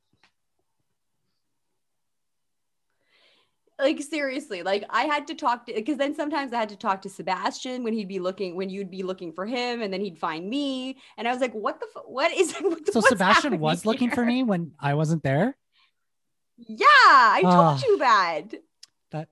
Like 3.80 4.00
seriously 4.02 4.62
like 4.62 4.84
i 4.90 5.02
had 5.04 5.26
to 5.26 5.34
talk 5.34 5.66
to 5.66 5.72
because 5.74 5.96
then 5.96 6.14
sometimes 6.14 6.52
i 6.52 6.58
had 6.58 6.68
to 6.68 6.76
talk 6.76 7.02
to 7.02 7.08
sebastian 7.08 7.82
when 7.84 7.92
he'd 7.92 8.08
be 8.08 8.18
looking 8.18 8.54
when 8.56 8.68
you'd 8.70 8.90
be 8.90 9.02
looking 9.02 9.32
for 9.32 9.46
him 9.46 9.82
and 9.82 9.92
then 9.92 10.00
he'd 10.00 10.18
find 10.18 10.48
me 10.48 10.96
and 11.16 11.26
i 11.28 11.32
was 11.32 11.40
like 11.40 11.52
what 11.52 11.80
the 11.80 11.86
fu- 11.92 12.00
what 12.12 12.32
is 12.32 12.54
what, 12.60 12.92
So 12.92 13.00
Sebastian 13.00 13.58
was 13.58 13.84
looking 13.86 14.10
for 14.10 14.24
me 14.24 14.42
when 14.42 14.72
I 14.80 14.94
wasn't 14.94 15.22
there. 15.22 15.56
yeah 16.58 16.86
i 16.88 17.40
told 17.42 17.54
Ah. 17.54 17.80
you 17.86 17.98
that 17.98 18.42
That 19.12 19.28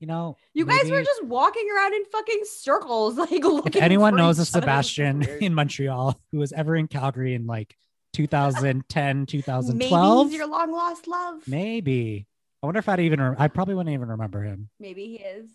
you 0.00 0.06
know, 0.06 0.36
you 0.54 0.64
guys 0.64 0.88
were 0.88 1.02
just 1.02 1.24
walking 1.24 1.66
around 1.74 1.92
in 1.92 2.04
fucking 2.12 2.42
circles 2.44 3.16
like 3.24 3.42
looking 3.42 3.72
if 3.74 3.82
anyone 3.82 4.14
knows 4.14 4.38
other. 4.38 4.44
Sebastian 4.46 5.22
in 5.40 5.54
Montreal 5.54 6.16
who 6.30 6.38
was 6.38 6.52
ever 6.52 6.76
in 6.76 6.86
Calgary 6.86 7.34
in 7.34 7.46
like 7.46 7.76
2010, 8.12 9.18
maybe 9.18 9.26
2012, 9.26 10.28
he's 10.28 10.36
your 10.38 10.46
long 10.46 10.70
lost 10.72 11.06
love 11.08 11.42
maybe. 11.48 12.26
I 12.62 12.66
wonder 12.66 12.78
if 12.78 12.88
I'd 12.88 13.00
even. 13.00 13.20
I 13.20 13.48
probably 13.48 13.74
wouldn't 13.74 13.94
even 13.94 14.08
remember 14.08 14.42
him. 14.42 14.68
maybe 14.80 15.06
he 15.06 15.16
is 15.16 15.48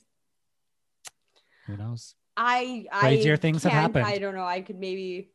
Who 1.68 1.78
knows? 1.78 2.16
I 2.38 2.88
Crazier 2.92 3.34
I 3.34 3.38
things 3.38 3.64
have 3.64 3.74
happened. 3.74 4.06
I 4.06 4.18
don't 4.18 4.36
know. 4.36 4.46
I 4.46 4.62
could 4.62 4.80
maybe. 4.80 5.30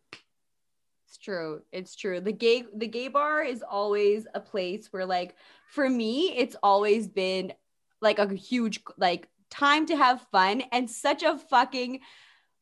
It's 1.06 1.16
true. 1.18 1.62
It's 1.72 1.94
true. 1.94 2.20
The 2.20 2.32
gay 2.32 2.64
the 2.74 2.86
gay 2.86 3.08
bar 3.08 3.42
is 3.42 3.62
always 3.62 4.26
a 4.34 4.40
place 4.40 4.92
where 4.92 5.06
like 5.06 5.36
for 5.70 5.88
me 5.88 6.36
it's 6.36 6.56
always 6.62 7.06
been 7.08 7.52
like 8.00 8.18
a 8.18 8.34
huge 8.34 8.80
like 8.96 9.28
time 9.50 9.86
to 9.86 9.96
have 9.96 10.26
fun 10.30 10.62
and 10.72 10.90
such 10.90 11.22
a 11.22 11.38
fucking 11.38 12.00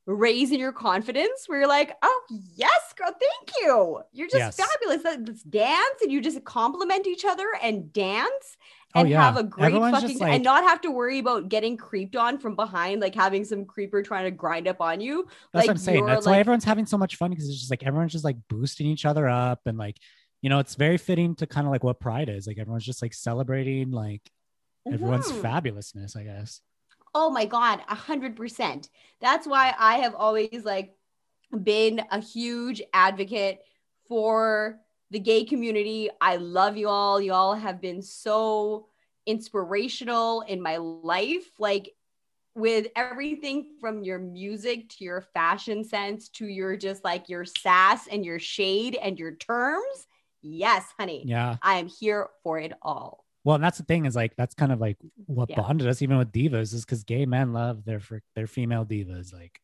raise 0.06 0.52
in 0.52 0.60
your 0.60 0.72
confidence 0.72 1.48
where 1.48 1.58
you're 1.58 1.68
like, 1.68 1.96
oh 2.02 2.22
yes, 2.30 2.94
girl, 2.96 3.10
thank 3.10 3.50
you. 3.60 4.00
You're 4.12 4.28
just 4.28 4.58
Yes. 4.58 4.68
fabulous. 4.68 5.02
Let's 5.04 5.42
dance 5.42 6.02
and 6.02 6.12
you 6.12 6.20
just 6.20 6.44
compliment 6.44 7.06
each 7.08 7.24
other 7.24 7.46
and 7.60 7.92
dance 7.92 8.56
Oh, 8.96 9.00
and 9.00 9.08
yeah. 9.10 9.22
have 9.22 9.36
a 9.36 9.42
great 9.44 9.66
Everyone's 9.66 10.00
fucking 10.00 10.18
like- 10.18 10.32
and 10.34 10.42
not 10.44 10.64
have 10.64 10.80
to 10.82 10.90
worry 10.90 11.18
about 11.18 11.48
getting 11.48 11.76
creeped 11.76 12.16
on 12.16 12.38
from 12.38 12.56
behind, 12.56 13.00
like 13.00 13.14
having 13.14 13.44
some 13.44 13.64
creeper 13.64 14.02
trying 14.02 14.24
to 14.24 14.30
grind 14.30 14.66
up 14.66 14.80
on 14.80 15.00
you. 15.00 15.24
That's 15.52 15.62
Like, 15.62 15.66
what 15.66 15.70
I'm 15.72 15.76
saying. 15.78 16.06
That's 16.06 16.26
why 16.26 16.38
everyone's 16.38 16.64
having 16.64 16.86
so 16.86 16.98
much 16.98 17.16
fun 17.16 17.30
because 17.30 17.48
it's 17.48 17.58
just 17.58 17.70
like 17.70 17.82
everyone's 17.84 18.12
just 18.12 18.24
like 18.24 18.36
boosting 18.48 18.86
each 18.86 19.04
other 19.04 19.28
up 19.28 19.60
and 19.66 19.76
like, 19.78 19.96
you 20.42 20.50
know, 20.50 20.58
it's 20.58 20.74
very 20.74 20.96
fitting 20.98 21.34
to 21.36 21.46
kind 21.46 21.66
of 21.66 21.70
like 21.72 21.84
what 21.84 22.00
Pride 22.00 22.28
is. 22.28 22.46
Like 22.46 22.58
everyone's 22.58 22.84
just 22.84 23.02
like 23.02 23.14
celebrating 23.14 23.90
like 23.90 24.22
everyone's 24.90 25.30
Mhm. 25.30 25.42
fabulousness, 25.42 26.16
I 26.16 26.24
guess. 26.24 26.60
Oh 27.14 27.30
my 27.30 27.46
god, 27.46 27.80
a 27.88 27.94
hundred 27.94 28.36
percent. 28.36 28.88
That's 29.20 29.46
why 29.46 29.74
I 29.78 29.96
have 29.98 30.14
always 30.14 30.64
like 30.64 30.94
been 31.62 32.02
a 32.10 32.20
huge 32.20 32.82
advocate 32.92 33.60
for 34.08 34.78
the 35.10 35.18
gay 35.18 35.44
community. 35.44 36.10
I 36.20 36.36
love 36.36 36.76
you 36.76 36.88
all. 36.88 37.20
You 37.20 37.32
all 37.32 37.54
have 37.54 37.80
been 37.80 38.02
so 38.02 38.88
inspirational 39.26 40.42
in 40.42 40.60
my 40.60 40.76
life. 40.78 41.50
Like 41.58 41.92
with 42.54 42.86
everything 42.96 43.76
from 43.80 44.02
your 44.02 44.18
music 44.18 44.88
to 44.88 45.04
your 45.04 45.20
fashion 45.20 45.84
sense 45.84 46.30
to 46.30 46.46
your 46.46 46.76
just 46.76 47.04
like 47.04 47.28
your 47.28 47.44
sass 47.44 48.06
and 48.06 48.24
your 48.24 48.38
shade 48.38 48.96
and 49.00 49.18
your 49.18 49.32
terms. 49.36 50.06
Yes, 50.42 50.84
honey. 50.98 51.24
Yeah. 51.26 51.56
I 51.60 51.74
am 51.78 51.86
here 51.86 52.28
for 52.42 52.58
it 52.58 52.72
all. 52.80 53.24
Well, 53.44 53.56
and 53.56 53.62
that's 53.64 53.78
the 53.78 53.84
thing 53.84 54.06
is 54.06 54.16
like 54.16 54.34
that's 54.36 54.54
kind 54.54 54.72
of 54.72 54.80
like 54.80 54.96
what 55.26 55.50
Yeah. 55.50 55.60
bonded 55.60 55.86
us 55.86 56.02
even 56.02 56.18
with 56.18 56.32
divas 56.32 56.74
is 56.74 56.84
because 56.84 57.04
gay 57.04 57.26
men 57.26 57.52
love 57.52 57.84
their 57.84 58.00
their 58.34 58.46
female 58.46 58.84
divas. 58.84 59.32
Like 59.32 59.60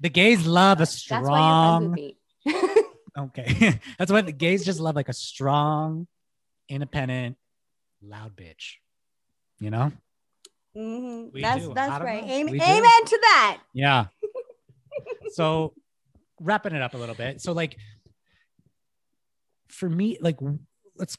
the 0.00 0.10
gays 0.10 0.46
love 0.46 0.78
a 0.78 0.80
That's 0.80 1.08
why 1.08 1.18
you're 1.18 1.24
friends 1.24 1.96
with 1.96 2.14
strong. 2.44 2.74
me. 3.16 3.22
Okay, 3.22 3.80
that's 3.98 4.10
why 4.10 4.20
the 4.20 4.32
gays 4.32 4.64
just 4.64 4.80
love 4.80 4.96
like 4.96 5.08
a 5.08 5.12
strong, 5.12 6.06
independent, 6.68 7.36
loud 8.02 8.36
bitch. 8.36 8.74
You 9.60 9.70
know? 9.70 9.92
Mhm. 10.76 11.32
We 11.32 11.42
That's 11.42 11.64
do. 11.64 11.74
That's 11.74 12.02
right. 12.02 12.26
know. 12.26 12.32
Amen, 12.32 12.58
do. 12.58 12.64
amen 12.64 13.04
to 13.06 13.18
that. 13.22 13.60
Yeah. 13.72 14.06
so 15.32 15.74
wrapping 16.40 16.74
it 16.74 16.82
up 16.82 16.94
a 16.94 16.98
little 16.98 17.14
bit. 17.14 17.40
So 17.40 17.52
like 17.52 17.76
for 19.68 19.88
me, 19.88 20.18
like 20.20 20.38
let's 20.96 21.16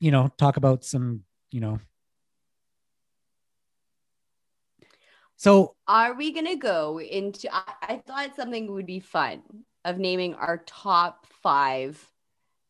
you 0.00 0.10
know 0.10 0.30
talk 0.38 0.56
about 0.56 0.84
some 0.84 1.24
you 1.50 1.60
know. 1.60 1.80
So 5.36 5.74
Are 5.86 6.14
we 6.14 6.32
gonna 6.32 6.56
go 6.56 6.98
into? 7.00 7.54
I, 7.54 7.72
I 7.82 7.96
thought 8.06 8.36
something 8.36 8.72
would 8.72 8.86
be 8.86 9.00
fun 9.00 9.42
of 9.84 9.98
naming 9.98 10.34
our 10.34 10.58
top 10.66 11.26
five 11.42 12.02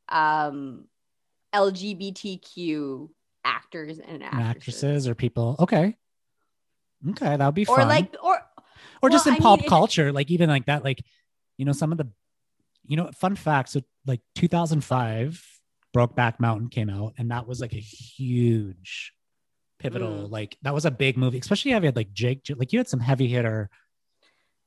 um, 0.08 0.86
LGBTQ 1.54 3.08
actors 3.44 3.98
and 3.98 4.22
actresses, 4.22 4.48
actresses 4.48 5.08
or 5.08 5.14
people, 5.14 5.56
okay, 5.60 5.96
okay, 7.10 7.36
that 7.36 7.44
would 7.44 7.54
be 7.54 7.64
fun. 7.64 7.74
or 7.74 7.78
fun. 7.80 7.88
like, 7.88 8.16
or 8.22 8.38
or 9.02 9.10
just 9.10 9.26
in 9.26 9.34
I 9.34 9.38
pop 9.38 9.60
mean, 9.60 9.68
culture, 9.68 10.12
like 10.12 10.30
even 10.30 10.48
like 10.48 10.66
that, 10.66 10.84
like 10.84 11.02
you 11.56 11.64
know 11.64 11.72
some 11.72 11.92
of 11.92 11.98
the, 11.98 12.08
you 12.86 12.96
know, 12.96 13.10
fun 13.14 13.36
facts. 13.36 13.72
So 13.72 13.82
like 14.06 14.20
2005, 14.34 15.44
Brokeback 15.94 16.40
Mountain 16.40 16.68
came 16.68 16.90
out, 16.90 17.14
and 17.18 17.30
that 17.30 17.46
was 17.46 17.60
like 17.60 17.74
a 17.74 17.80
huge, 17.80 19.12
pivotal. 19.78 20.28
Mm. 20.28 20.30
Like 20.30 20.56
that 20.62 20.74
was 20.74 20.84
a 20.84 20.90
big 20.90 21.16
movie, 21.16 21.38
especially 21.38 21.72
if 21.72 21.82
you 21.82 21.86
had 21.86 21.96
like 21.96 22.12
Jake, 22.12 22.46
like 22.56 22.72
you 22.72 22.78
had 22.78 22.88
some 22.88 23.00
heavy 23.00 23.28
hitter 23.28 23.70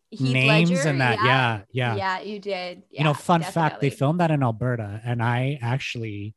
Heath 0.10 0.22
names 0.34 0.70
Ledger, 0.72 0.89
and 0.89 1.02
that. 1.02 1.20
Yeah, 1.24 1.62
yeah. 1.72 1.96
yeah, 1.96 2.20
you 2.22 2.39
did. 2.39 2.84
you 2.89 3.04
know, 3.04 3.10
Yeah, 3.12 3.13
fun 3.17 3.41
fact, 3.43 3.82
they 3.82 3.89
filmed 3.89 4.20
that 4.22 4.32
in 4.32 4.41
Alberta, 4.41 5.01
and 5.03 5.22
I 5.22 5.60
actually 5.62 6.34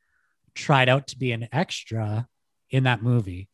tried 0.55 0.89
out 0.89 1.07
to 1.09 1.19
be 1.19 1.31
an 1.33 1.49
extra 1.53 2.27
in 2.71 2.85
that 2.85 3.03
movie, 3.03 3.49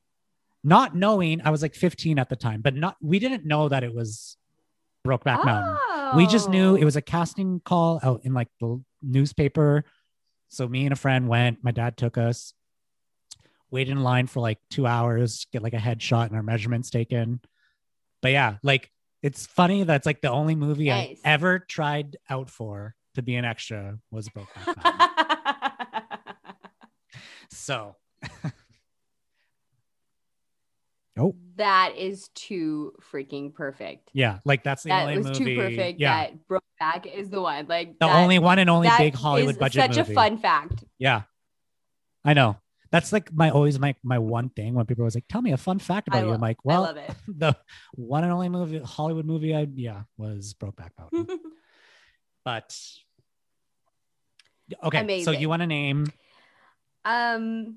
not 0.65 0.95
knowing 0.97 1.41
I 1.43 1.51
was 1.51 1.61
like 1.63 1.75
15 1.75 2.19
at 2.19 2.29
the 2.31 2.37
time, 2.37 2.63
but 2.63 2.75
not 2.75 2.97
we 3.03 3.19
didn't 3.19 3.45
know 3.45 3.69
that 3.69 3.85
it 3.85 3.95
was 3.95 4.37
Brokeback 5.07 5.45
Mountain. 5.45 6.17
We 6.17 6.27
just 6.27 6.49
knew 6.49 6.77
it 6.77 6.83
Oh. 6.83 6.85
was 6.87 6.97
a 6.97 7.03
casting 7.03 7.61
call 7.61 8.01
out 8.03 8.21
in 8.25 8.33
like 8.35 8.49
the 8.61 8.83
newspaper. 9.03 9.85
So 10.49 10.67
me 10.69 10.85
and 10.85 10.93
a 10.93 10.97
friend 10.97 11.29
went. 11.29 11.63
My 11.63 11.71
dad 11.73 11.97
took 11.97 12.17
us. 12.19 12.55
Waited 13.71 13.93
in 13.93 14.03
line 14.03 14.27
for 14.29 14.41
like 14.41 14.59
two 14.71 14.87
hours, 14.87 15.47
get 15.53 15.63
like 15.63 15.75
a 15.75 15.79
headshot 15.79 16.27
and 16.29 16.37
our 16.37 16.43
measurements 16.43 16.89
taken. 16.91 17.41
But 18.23 18.31
yeah, 18.33 18.57
like 18.63 18.91
it's 19.23 19.47
funny 19.47 19.83
that's 19.85 20.07
like 20.07 20.21
the 20.21 20.31
only 20.31 20.55
movie 20.55 20.89
Nice. 20.89 21.21
I 21.25 21.29
ever 21.31 21.59
tried 21.59 22.17
out 22.31 22.51
for 22.51 22.95
to 23.15 23.23
be 23.23 23.35
an 23.37 23.45
extra 23.45 23.99
was 24.11 24.29
Brokeback 24.29 24.77
so 27.51 27.97
Oh. 31.19 31.35
That 31.57 31.95
is 31.97 32.29
too 32.35 32.93
freaking 33.11 33.55
perfect. 33.55 34.11
Yeah, 34.13 34.41
like 34.45 34.63
that's 34.63 34.83
the 34.83 34.91
that 34.91 35.05
only 35.05 35.17
was 35.17 35.27
movie. 35.41 35.55
too 35.55 35.61
perfect. 35.63 35.99
Yeah, 35.99 36.27
That 36.27 36.35
Brokeback 36.47 37.07
is 37.11 37.31
the 37.31 37.41
one. 37.41 37.67
Like 37.69 37.99
the 37.99 38.07
that- 38.07 38.17
only 38.17 38.39
one 38.39 38.59
and 38.59 38.69
only 38.69 38.91
big 38.99 39.15
Hollywood 39.15 39.59
budget 39.59 39.95
Such 39.95 39.97
movie. 39.97 40.13
a 40.13 40.15
fun 40.15 40.37
fact. 40.37 40.85
Yeah, 40.99 41.23
I 42.23 42.35
know. 42.35 42.59
That's 42.97 43.13
like 43.13 43.31
my 43.31 43.51
always 43.51 43.79
my 43.79 43.95
my 44.03 44.19
one 44.19 44.49
thing 44.49 44.73
when 44.73 44.87
people 44.87 45.03
always 45.03 45.15
like, 45.15 45.29
"Tell 45.29 45.43
me 45.43 45.53
a 45.53 45.59
fun 45.59 45.79
fact 45.79 46.09
about 46.09 46.21
I 46.21 46.23
you." 46.23 46.29
lo- 46.29 46.35
I'm 46.37 46.41
like, 46.41 46.57
I 46.67 46.69
"Well, 46.73 46.83
love 46.85 46.97
it. 46.97 47.11
the 47.29 47.55
one 47.95 48.25
and 48.25 48.33
only 48.33 48.49
movie 48.49 48.79
Hollywood 48.79 49.27
movie 49.27 49.55
I 49.55 49.69
yeah 49.75 50.05
was 50.17 50.55
Brokeback 50.55 50.93
Mountain." 50.99 51.27
but 52.45 52.75
okay, 54.83 55.25
so 55.25 55.31
you 55.33 55.51
want 55.51 55.61
to 55.61 55.67
name? 55.67 56.07
um, 57.05 57.77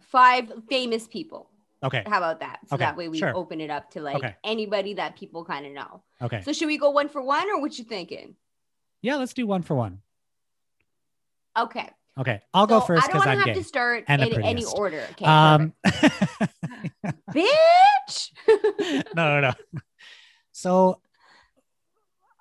five 0.00 0.50
famous 0.68 1.06
people. 1.06 1.48
Okay, 1.84 2.02
How 2.08 2.18
about 2.18 2.40
that? 2.40 2.58
So 2.68 2.74
Okay, 2.74 2.84
that 2.86 2.96
way 2.96 3.06
we 3.08 3.20
sure. 3.20 3.36
open 3.36 3.60
it 3.60 3.70
up 3.70 3.88
to 3.92 4.00
like 4.00 4.16
Okay. 4.16 4.34
anybody 4.42 4.94
that 4.94 5.14
people 5.14 5.44
kind 5.44 5.64
of 5.64 5.72
know. 5.72 6.02
okay, 6.22 6.40
So 6.42 6.52
should 6.52 6.66
we 6.66 6.76
go 6.76 6.90
one 6.90 7.08
for 7.08 7.22
one, 7.22 7.48
or 7.50 7.60
what 7.60 7.78
you 7.78 7.84
thinking? 7.84 8.34
yeah, 9.00 9.14
let's 9.14 9.32
do 9.32 9.46
one 9.46 9.62
for 9.62 9.76
one. 9.76 10.00
Okay. 11.56 11.88
Okay, 12.18 12.40
I'll 12.52 12.66
go 12.68 12.78
So 12.80 12.86
first 12.86 13.04
I 13.04 13.06
don't 13.08 13.16
because 13.16 13.26
I'm 13.26 13.36
have 13.38 13.46
gay. 13.46 13.54
to 13.54 13.64
start 13.64 14.04
in 14.08 14.20
any 14.20 14.64
order. 14.64 15.04
Okay. 15.12 15.24
Um, 15.24 15.72
bitch. 17.32 18.30
no, 19.16 19.40
no, 19.40 19.40
no. 19.40 19.52
So 20.52 21.00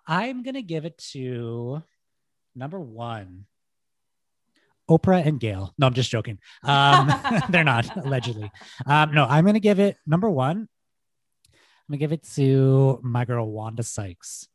I'm 0.06 0.44
gonna 0.44 0.62
give 0.62 0.86
it 0.86 1.00
to 1.14 1.82
number 2.56 2.80
one, 2.80 3.46
Oprah 4.88 5.26
and 5.26 5.40
Gail. 5.40 5.74
No, 5.80 5.88
I'm 5.88 5.96
just 5.96 6.12
joking. 6.12 6.38
Um, 6.64 7.12
they're 7.50 7.64
not 7.64 7.98
allegedly. 7.98 8.52
Um, 8.86 9.12
no, 9.14 9.26
I'm 9.26 9.44
gonna 9.44 9.60
give 9.60 9.80
it 9.80 9.98
number 10.06 10.30
one. 10.30 10.68
I'm 11.48 11.90
gonna 11.90 11.98
give 11.98 12.12
it 12.12 12.28
to 12.36 13.00
my 13.02 13.26
girl 13.26 13.50
Wanda 13.50 13.82
Sykes. 13.82 14.48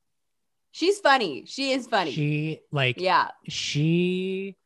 She's 0.71 1.01
funny. 1.01 1.45
She 1.47 1.73
is 1.73 1.89
funny. 1.89 2.13
She 2.13 2.61
like 2.71 3.01
yeah. 3.01 3.31
she 3.49 4.57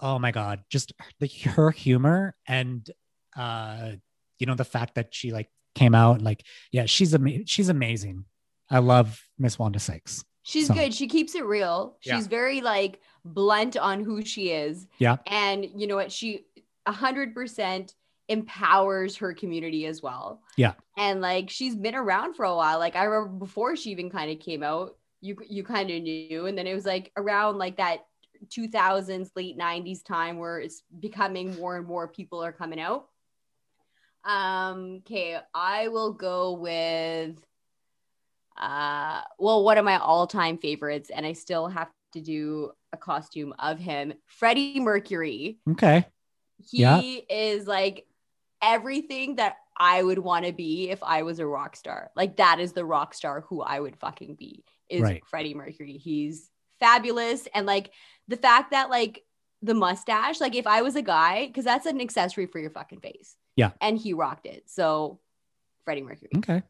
oh 0.00 0.18
my 0.18 0.30
god 0.32 0.62
just 0.70 0.92
the 1.20 1.26
her 1.26 1.70
humor 1.70 2.34
and 2.48 2.90
uh 3.36 3.92
you 4.38 4.46
know 4.46 4.54
the 4.54 4.64
fact 4.64 4.94
that 4.94 5.14
she 5.14 5.30
like 5.32 5.48
came 5.74 5.94
out 5.94 6.20
like 6.22 6.44
yeah 6.72 6.86
she's 6.86 7.14
ama- 7.14 7.46
she's 7.46 7.68
amazing 7.68 8.24
i 8.70 8.78
love 8.78 9.20
miss 9.38 9.58
wanda 9.58 9.78
sykes 9.78 10.24
She's 10.42 10.68
So- 10.68 10.74
good. 10.74 10.94
She 10.94 11.06
keeps 11.06 11.34
it 11.34 11.44
real. 11.44 11.98
Yeah. 12.02 12.16
She's 12.16 12.26
very 12.26 12.62
like 12.62 12.98
blunt 13.26 13.76
on 13.76 14.02
who 14.02 14.24
she 14.24 14.48
is. 14.50 14.86
Yeah. 14.98 15.18
And 15.26 15.66
you 15.76 15.86
know 15.86 15.96
what? 15.96 16.10
She 16.10 16.46
a 16.86 16.92
hundred 16.92 17.34
percent 17.34 17.94
empowers 18.30 19.16
her 19.18 19.34
community 19.34 19.84
as 19.84 20.02
well. 20.02 20.40
Yeah. 20.56 20.72
And 20.96 21.20
like 21.20 21.50
she's 21.50 21.76
been 21.76 21.94
around 21.94 22.34
for 22.34 22.46
a 22.46 22.56
while. 22.56 22.78
Like 22.78 22.96
I 22.96 23.04
remember 23.04 23.34
before 23.38 23.76
she 23.76 23.90
even 23.90 24.08
kind 24.08 24.30
of 24.30 24.40
came 24.40 24.62
out, 24.62 24.96
you 25.20 25.36
you 25.46 25.62
kind 25.62 25.90
of 25.90 26.02
knew. 26.02 26.46
And 26.46 26.56
then 26.56 26.66
it 26.66 26.74
was 26.74 26.86
like 26.86 27.12
around 27.18 27.58
like 27.58 27.76
that 27.76 28.06
2000s, 28.48 29.30
late 29.36 29.56
90s 29.56 30.02
time 30.02 30.38
where 30.38 30.58
it's 30.58 30.82
becoming 31.00 31.54
more 31.56 31.76
and 31.76 31.86
more 31.86 32.08
people 32.08 32.42
are 32.42 32.52
coming 32.52 32.80
out. 32.80 33.06
Um, 34.24 34.96
okay, 35.06 35.38
I 35.54 35.88
will 35.88 36.12
go 36.12 36.52
with 36.52 37.36
uh 38.56 39.22
well 39.38 39.64
one 39.64 39.78
of 39.78 39.84
my 39.84 39.96
all-time 39.96 40.58
favorites 40.58 41.10
and 41.14 41.24
i 41.24 41.32
still 41.32 41.68
have 41.68 41.88
to 42.12 42.20
do 42.20 42.70
a 42.92 42.96
costume 42.96 43.54
of 43.58 43.78
him 43.78 44.12
freddie 44.26 44.80
mercury 44.80 45.58
okay 45.70 46.04
he 46.58 46.82
Yeah. 46.82 47.00
is 47.30 47.66
like 47.66 48.06
everything 48.60 49.36
that 49.36 49.56
i 49.78 50.02
would 50.02 50.18
want 50.18 50.44
to 50.44 50.52
be 50.52 50.90
if 50.90 51.02
i 51.02 51.22
was 51.22 51.38
a 51.38 51.46
rock 51.46 51.76
star 51.76 52.10
like 52.16 52.36
that 52.36 52.58
is 52.60 52.72
the 52.72 52.84
rock 52.84 53.14
star 53.14 53.42
who 53.42 53.62
i 53.62 53.78
would 53.78 53.96
fucking 53.96 54.34
be 54.34 54.64
is 54.88 55.00
Right. 55.02 55.22
freddie 55.26 55.54
mercury 55.54 55.92
he's 55.96 56.50
fabulous 56.80 57.46
and 57.54 57.66
like 57.66 57.92
the 58.30 58.36
fact 58.38 58.70
that 58.70 58.88
like 58.88 59.22
the 59.62 59.74
mustache 59.74 60.40
like 60.40 60.54
if 60.54 60.66
i 60.66 60.80
was 60.80 60.96
a 60.96 61.02
guy 61.02 61.46
because 61.46 61.64
that's 61.64 61.84
an 61.84 62.00
accessory 62.00 62.46
for 62.46 62.58
your 62.58 62.70
fucking 62.70 63.00
face 63.00 63.36
Yeah. 63.56 63.72
and 63.82 63.98
he 63.98 64.14
rocked 64.14 64.46
it 64.46 64.62
so 64.70 65.20
freddie 65.84 66.00
mercury 66.02 66.30
okay 66.38 66.62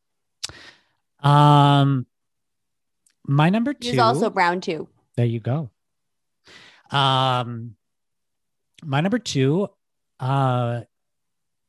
um 1.20 2.06
my 3.26 3.48
number 3.50 3.72
two 3.74 3.90
he's 3.90 3.98
also 3.98 4.28
brown 4.30 4.61
too 4.61 4.88
There 5.16 5.26
you 5.26 5.38
go. 5.40 5.70
Um, 6.90 7.76
my 8.82 9.00
number 9.00 9.18
two. 9.18 9.68
Uh, 10.18 10.80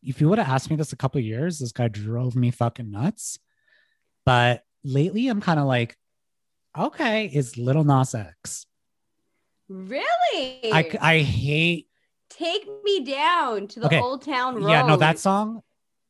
if 0.02 0.20
you 0.20 0.30
would 0.30 0.40
have 0.40 0.48
asked 0.50 0.70
me 0.72 0.76
this 0.78 0.94
a 0.94 0.96
couple 0.96 1.20
of 1.20 1.26
years, 1.26 1.60
this 1.60 1.72
guy 1.72 1.88
drove 1.90 2.36
me 2.36 2.50
fucking 2.50 2.90
nuts. 2.90 3.38
But 4.26 4.64
lately, 4.84 5.28
I'm 5.28 5.42
kind 5.42 5.60
of 5.60 5.68
like, 5.68 5.96
okay, 6.78 7.26
is 7.26 7.58
Lil 7.58 7.84
Nas 7.84 8.16
X. 8.16 8.66
Really? 9.72 10.72
I 10.74 10.98
I 11.00 11.20
hate. 11.20 11.88
Take 12.30 12.68
me 12.84 13.04
down 13.06 13.68
to 13.68 13.80
the 13.80 13.86
Okay. 13.86 14.00
old 14.00 14.24
town 14.24 14.56
road. 14.56 14.70
Yeah, 14.70 14.86
no, 14.86 14.98
that 14.98 15.18
song 15.20 15.62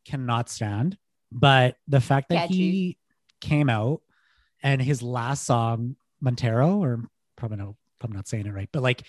cannot 0.05 0.49
stand. 0.49 0.97
But 1.31 1.75
the 1.87 2.01
fact 2.01 2.29
that 2.29 2.47
Catchy. 2.49 2.55
he 2.55 2.97
came 3.39 3.69
out 3.69 4.01
and 4.63 4.81
his 4.81 5.01
last 5.03 5.45
song, 5.45 5.95
Montero, 6.19 6.77
or 6.77 7.03
probably 7.35 7.57
no, 7.57 7.77
probably 7.99 8.15
not 8.17 8.27
saying 8.27 8.47
it 8.47 8.53
right, 8.53 8.69
but 8.71 8.81
like 8.83 9.03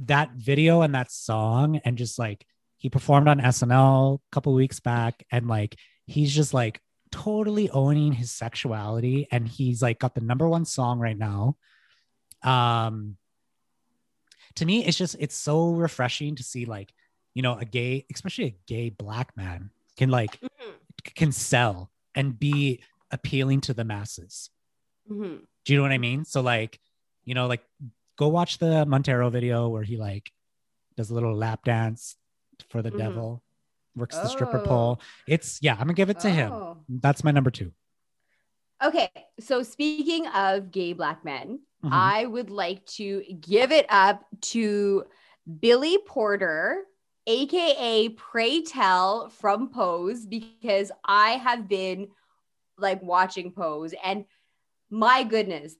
that 0.00 0.30
video 0.32 0.82
and 0.82 0.94
that 0.94 1.10
song, 1.10 1.80
and 1.84 1.98
just 1.98 2.18
like 2.18 2.46
he 2.78 2.88
performed 2.88 3.28
on 3.28 3.38
SNL 3.40 4.16
a 4.16 4.32
couple 4.32 4.54
weeks 4.54 4.80
back, 4.80 5.24
and 5.30 5.46
like 5.46 5.76
he's 6.06 6.34
just 6.34 6.54
like 6.54 6.80
totally 7.12 7.68
owning 7.70 8.12
his 8.12 8.30
sexuality, 8.32 9.28
and 9.30 9.46
he's 9.46 9.82
like 9.82 9.98
got 9.98 10.14
the 10.14 10.20
number 10.22 10.48
one 10.48 10.64
song 10.64 10.98
right 10.98 11.18
now. 11.18 11.56
Um, 12.42 13.16
to 14.56 14.64
me, 14.66 14.84
it's 14.84 14.96
just 14.96 15.16
it's 15.18 15.36
so 15.36 15.70
refreshing 15.70 16.34
to 16.36 16.42
see 16.42 16.64
like 16.64 16.92
you 17.34 17.42
know 17.42 17.54
a 17.58 17.64
gay, 17.64 18.04
especially 18.12 18.44
a 18.46 18.56
gay 18.66 18.90
black 18.90 19.36
man 19.36 19.70
can 19.96 20.10
like 20.10 20.40
Mhm. 20.40 20.74
can 21.14 21.32
sell 21.32 21.90
and 22.14 22.38
be 22.38 22.80
appealing 23.10 23.60
to 23.62 23.74
the 23.74 23.84
masses. 23.84 24.50
Mhm. 25.10 25.42
Do 25.64 25.72
you 25.72 25.76
know 25.78 25.82
what 25.82 25.92
I 25.92 25.98
mean? 25.98 26.24
So 26.24 26.40
like, 26.40 26.80
you 27.24 27.34
know, 27.34 27.46
like 27.46 27.64
go 28.16 28.28
watch 28.28 28.58
the 28.58 28.84
Montero 28.86 29.30
video 29.30 29.68
where 29.68 29.82
he 29.84 29.96
like 29.96 30.32
does 30.96 31.10
a 31.10 31.14
little 31.14 31.34
lap 31.34 31.64
dance 31.64 32.16
for 32.68 32.82
the 32.82 32.90
Mhm. 32.90 32.98
devil, 32.98 33.42
works 33.94 34.16
the 34.16 34.28
stripper 34.28 34.58
Oh. 34.60 34.64
pole. 34.66 35.00
It's 35.26 35.58
yeah, 35.62 35.72
I'm 35.74 35.80
gonna 35.80 35.94
give 35.94 36.10
it 36.10 36.20
to 36.20 36.30
him. 36.30 36.52
Oh. 36.52 36.84
That's 36.88 37.22
my 37.22 37.30
number 37.30 37.50
two. 37.50 37.72
Okay, 38.82 39.10
so 39.40 39.62
speaking 39.64 40.26
of 40.28 40.70
gay 40.70 40.92
black 40.92 41.24
men, 41.24 41.60
Mhm. 41.84 41.92
I 41.92 42.26
would 42.26 42.50
like 42.50 42.84
to 42.96 43.22
give 43.40 43.70
it 43.72 43.86
up 43.88 44.24
to 44.52 45.04
Billy 45.60 45.98
Porter, 46.06 46.84
aka 47.26 48.08
Pray 48.10 48.62
Tell 48.62 49.28
from 49.28 49.70
Pose, 49.70 50.26
because 50.26 50.90
I 51.04 51.32
have 51.32 51.68
been 51.68 52.08
like 52.76 53.02
watching 53.02 53.52
Pose, 53.52 53.94
and 54.04 54.24
my 54.90 55.22
goodness, 55.22 55.76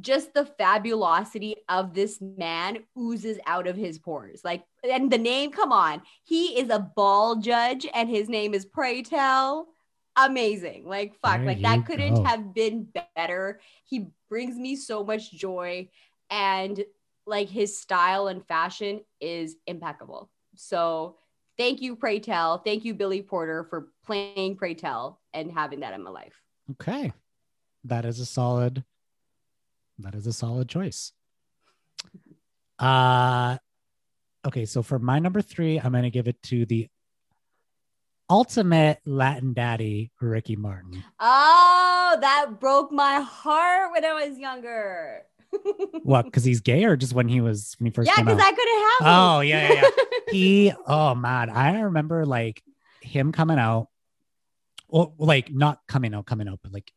just 0.00 0.32
the 0.32 0.46
fabulosity 0.46 1.56
of 1.68 1.92
this 1.92 2.20
man 2.20 2.78
oozes 2.98 3.38
out 3.44 3.66
of 3.66 3.76
his 3.76 3.98
pores. 3.98 4.42
Like, 4.42 4.64
and 4.82 5.10
the 5.10 5.18
name, 5.18 5.50
come 5.50 5.72
on, 5.72 6.02
he 6.24 6.58
is 6.58 6.70
a 6.70 6.78
ball 6.78 7.36
judge, 7.36 7.86
and 7.92 8.08
his 8.08 8.28
name 8.28 8.54
is 8.54 8.64
Pray 8.64 9.02
Tell. 9.02 9.68
Amazing. 10.16 10.84
Like, 10.86 11.14
fuck, 11.22 11.38
There 11.38 11.46
like 11.46 11.62
that 11.62 11.86
couldn't 11.86 12.14
go. 12.14 12.24
have 12.24 12.52
been 12.54 12.88
better. 13.16 13.60
He 13.84 14.08
brings 14.28 14.56
me 14.56 14.76
so 14.76 15.04
much 15.04 15.30
joy, 15.32 15.88
and 16.28 16.82
like 17.26 17.48
his 17.48 17.78
style 17.78 18.28
and 18.28 18.44
fashion 18.46 19.00
is 19.20 19.56
impeccable. 19.66 20.30
So, 20.56 21.16
thank 21.56 21.80
you, 21.80 21.96
Pray 21.96 22.18
Tell. 22.18 22.58
Thank 22.58 22.84
you, 22.84 22.92
Billy 22.94 23.22
Porter, 23.22 23.64
for 23.64 23.88
playing 24.04 24.56
Pray 24.56 24.74
Tell 24.74 25.20
and 25.32 25.50
having 25.52 25.80
that 25.80 25.94
in 25.94 26.02
my 26.02 26.10
life. 26.10 26.34
Okay. 26.72 27.12
That 27.84 28.04
is 28.04 28.20
a 28.20 28.26
solid 28.26 28.84
that 30.00 30.14
is 30.14 30.26
a 30.26 30.32
solid 30.32 30.68
choice. 30.68 31.12
Uh 32.78 33.58
okay, 34.46 34.64
so 34.64 34.82
for 34.82 34.98
my 34.98 35.18
number 35.18 35.42
3, 35.42 35.78
I'm 35.78 35.92
going 35.92 36.04
to 36.04 36.10
give 36.10 36.26
it 36.28 36.40
to 36.44 36.64
the 36.66 36.88
ultimate 38.30 39.00
Latin 39.04 39.52
daddy, 39.52 40.12
Ricky 40.20 40.56
Martin. 40.56 41.02
Oh, 41.18 42.18
that 42.20 42.60
broke 42.60 42.92
my 42.92 43.20
heart 43.20 43.92
when 43.92 44.04
I 44.04 44.26
was 44.26 44.38
younger. 44.38 45.22
What? 46.04 46.26
Because 46.26 46.44
he's 46.44 46.60
gay, 46.60 46.84
or 46.84 46.96
just 46.96 47.12
when 47.12 47.28
he 47.28 47.40
was 47.40 47.74
when 47.78 47.86
he 47.86 47.92
first 47.92 48.08
yeah, 48.08 48.22
because? 48.22 48.38
I 48.40 48.52
couldn't 48.52 48.78
have. 48.78 49.00
Oh, 49.02 49.40
him. 49.40 49.48
yeah, 49.48 49.72
yeah, 49.72 49.90
he 50.30 50.72
oh 50.86 51.14
man 51.14 51.50
i 51.50 51.80
remember 51.80 52.24
like 52.24 52.62
him 53.00 53.32
coming 53.32 53.58
out 53.58 53.88
well 54.88 55.14
like 55.18 55.52
not 55.52 55.80
coming 55.88 56.14
out 56.14 56.26
coming 56.26 56.48
out 56.48 56.60
but 56.62 56.72
like 56.72 56.92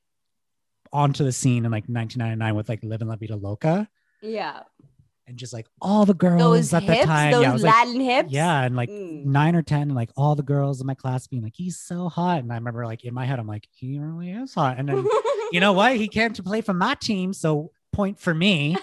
onto 0.91 1.23
the 1.23 1.31
scene 1.31 1.65
in 1.65 1.71
like 1.71 1.85
1999 1.85 2.55
with 2.55 2.69
like 2.69 2.83
Livin' 2.83 3.07
la 3.07 3.15
Vida 3.15 3.35
Loca 3.35 3.89
yeah. 4.23 4.61
And 5.27 5.37
just 5.37 5.53
like 5.53 5.67
all 5.81 6.05
the 6.05 6.13
girls 6.13 6.39
Those 6.41 6.73
at 6.73 6.83
hips, 6.83 6.99
the 7.01 7.05
time. 7.05 7.31
those 7.31 7.43
yeah, 7.43 7.53
was 7.53 7.63
like, 7.63 7.73
Latin 7.73 8.01
hips. 8.01 8.31
yeah, 8.31 8.61
and 8.63 8.75
like 8.75 8.89
Mm. 8.89 9.25
nine 9.25 9.55
or 9.55 9.61
ten, 9.61 9.83
and 9.83 9.95
like 9.95 10.11
all 10.17 10.35
the 10.35 10.43
girls 10.43 10.81
in 10.81 10.87
my 10.87 10.95
class 10.95 11.27
being 11.27 11.43
like, 11.43 11.55
he's 11.55 11.77
so 11.79 12.09
hot. 12.09 12.39
And 12.39 12.51
I 12.51 12.55
remember 12.55 12.85
like 12.85 13.03
in 13.05 13.13
my 13.13 13.25
head, 13.25 13.39
I'm 13.39 13.47
like, 13.47 13.67
he 13.71 13.99
really 13.99 14.31
is 14.31 14.53
hot. 14.53 14.77
And 14.79 14.89
then 14.89 15.07
you 15.51 15.59
know 15.59 15.73
what? 15.73 15.95
He 15.95 16.07
came 16.07 16.33
to 16.33 16.43
play 16.43 16.61
for 16.61 16.73
my 16.73 16.95
team, 16.95 17.31
so 17.33 17.71
point 17.93 18.19
for 18.19 18.33
me. 18.33 18.75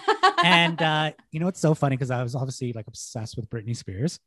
and 0.43 0.81
uh, 0.81 1.11
you 1.31 1.39
know, 1.39 1.47
it's 1.47 1.59
so 1.59 1.73
funny 1.75 1.95
because 1.95 2.11
I 2.11 2.23
was 2.23 2.33
obviously 2.35 2.73
like 2.73 2.87
obsessed 2.87 3.35
with 3.37 3.49
Britney 3.49 3.75
Spears. 3.75 4.19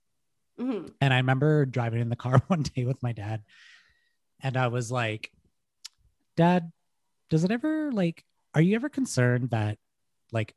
Mhm. 0.61 0.93
And 1.01 1.12
I 1.12 1.17
remember 1.17 1.67
driving 1.67 2.01
in 2.01 2.11
the 2.11 2.17
car 2.17 2.41
one 2.47 2.62
day 2.62 2.85
with 2.85 3.03
my 3.03 3.12
dad, 3.12 3.43
and 4.41 4.57
I 4.57 4.69
was 4.69 4.93
like, 4.93 5.31
Dad, 6.37 6.71
does 7.31 7.45
it 7.45 7.51
ever 7.51 7.91
like, 7.93 8.25
are 8.55 8.61
you 8.61 8.77
ever 8.77 8.89
concerned 8.89 9.51
that 9.51 9.79
like 10.33 10.55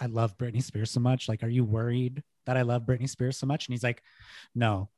I 0.00 0.06
love 0.06 0.36
Britney 0.38 0.62
Spears 0.62 0.90
so 0.90 1.00
much? 1.00 1.28
Like, 1.28 1.42
are 1.42 1.48
you 1.48 1.64
worried 1.64 2.22
that 2.46 2.56
I 2.56 2.62
love 2.62 2.82
Britney 2.82 3.08
Spears 3.08 3.36
so 3.36 3.46
much? 3.46 3.66
And 3.68 3.74
he's 3.74 3.82
like, 3.84 4.02
No. 4.54 4.88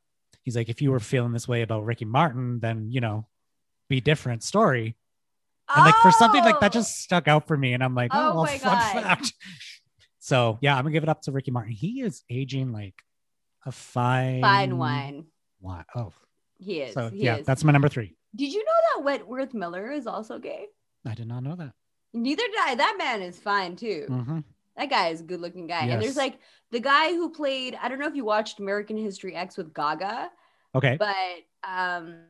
He's 0.43 0.57
like, 0.57 0.69
if 0.69 0.83
you 0.83 0.91
were 0.91 1.01
feeling 1.01 1.33
this 1.33 1.49
way 1.49 1.63
about 1.63 1.85
Ricky 1.85 2.05
Martin, 2.05 2.61
then 2.61 2.91
you 2.91 3.01
know, 3.01 3.27
be 3.89 4.01
different 4.01 4.43
story. 4.43 4.97
And 5.75 5.85
like 5.87 5.95
for 5.97 6.11
something 6.13 6.45
like 6.45 6.61
that 6.61 6.73
Oh! 6.73 6.79
just 6.79 7.01
stuck 7.01 7.27
out 7.29 7.47
for 7.47 7.57
me. 7.57 7.73
And 7.73 7.83
I'm 7.83 7.95
like, 7.95 8.11
oh, 8.13 8.31
Oh 8.31 8.35
well, 8.35 8.45
my 8.45 8.59
fun 8.59 9.03
God. 9.03 9.19
So 10.19 10.59
yeah, 10.63 10.75
I'm 10.77 10.85
gonna 10.85 10.93
give 10.93 11.03
it 11.03 11.09
up 11.09 11.23
to 11.23 11.33
Ricky 11.33 11.51
Martin. 11.51 11.73
He 11.73 12.01
is 12.01 12.23
aging 12.31 12.73
like 12.73 12.95
a 13.67 13.73
fine 13.73 14.41
fine 14.43 14.79
wine. 14.79 15.25
wine. 15.61 15.85
Oh, 15.95 16.13
He 16.59 16.81
is. 16.81 16.95
so 16.95 17.11
he 17.11 17.25
yeah, 17.25 17.37
is. 17.37 17.47
that's 17.47 17.63
my 17.65 17.73
number 17.73 17.89
three. 17.89 18.15
Did 18.35 18.53
you 18.53 18.65
know 18.65 18.73
that 18.97 19.05
Wentworth 19.05 19.53
Miller 19.55 19.91
is 19.91 20.07
also 20.07 20.39
gay? 20.39 20.67
I 21.07 21.15
did 21.15 21.27
not 21.29 21.43
know 21.43 21.57
that. 21.57 21.73
Neither 22.15 22.43
did 22.43 22.57
I. 22.61 22.75
That 22.75 22.97
man 22.99 23.21
is 23.23 23.39
fine 23.39 23.77
too. 23.77 24.07
Mhm. 24.09 24.45
That 24.77 24.91
guy 24.91 25.09
is 25.09 25.21
a 25.21 25.25
good 25.25 25.41
looking 25.41 25.67
guy. 25.67 25.87
And 25.87 26.03
there's 26.03 26.17
like 26.17 26.39
the 26.71 26.81
guy 26.81 27.13
who 27.13 27.31
played, 27.31 27.79
I 27.81 27.89
don't 27.89 27.99
know 27.99 28.09
if 28.09 28.17
you 28.17 28.25
watched 28.25 28.59
American 28.59 28.97
History 28.97 29.35
X 29.35 29.57
with 29.57 29.73
Gaga, 29.73 30.31
Okay. 30.75 30.97
but 30.99 31.17
um 31.69 32.25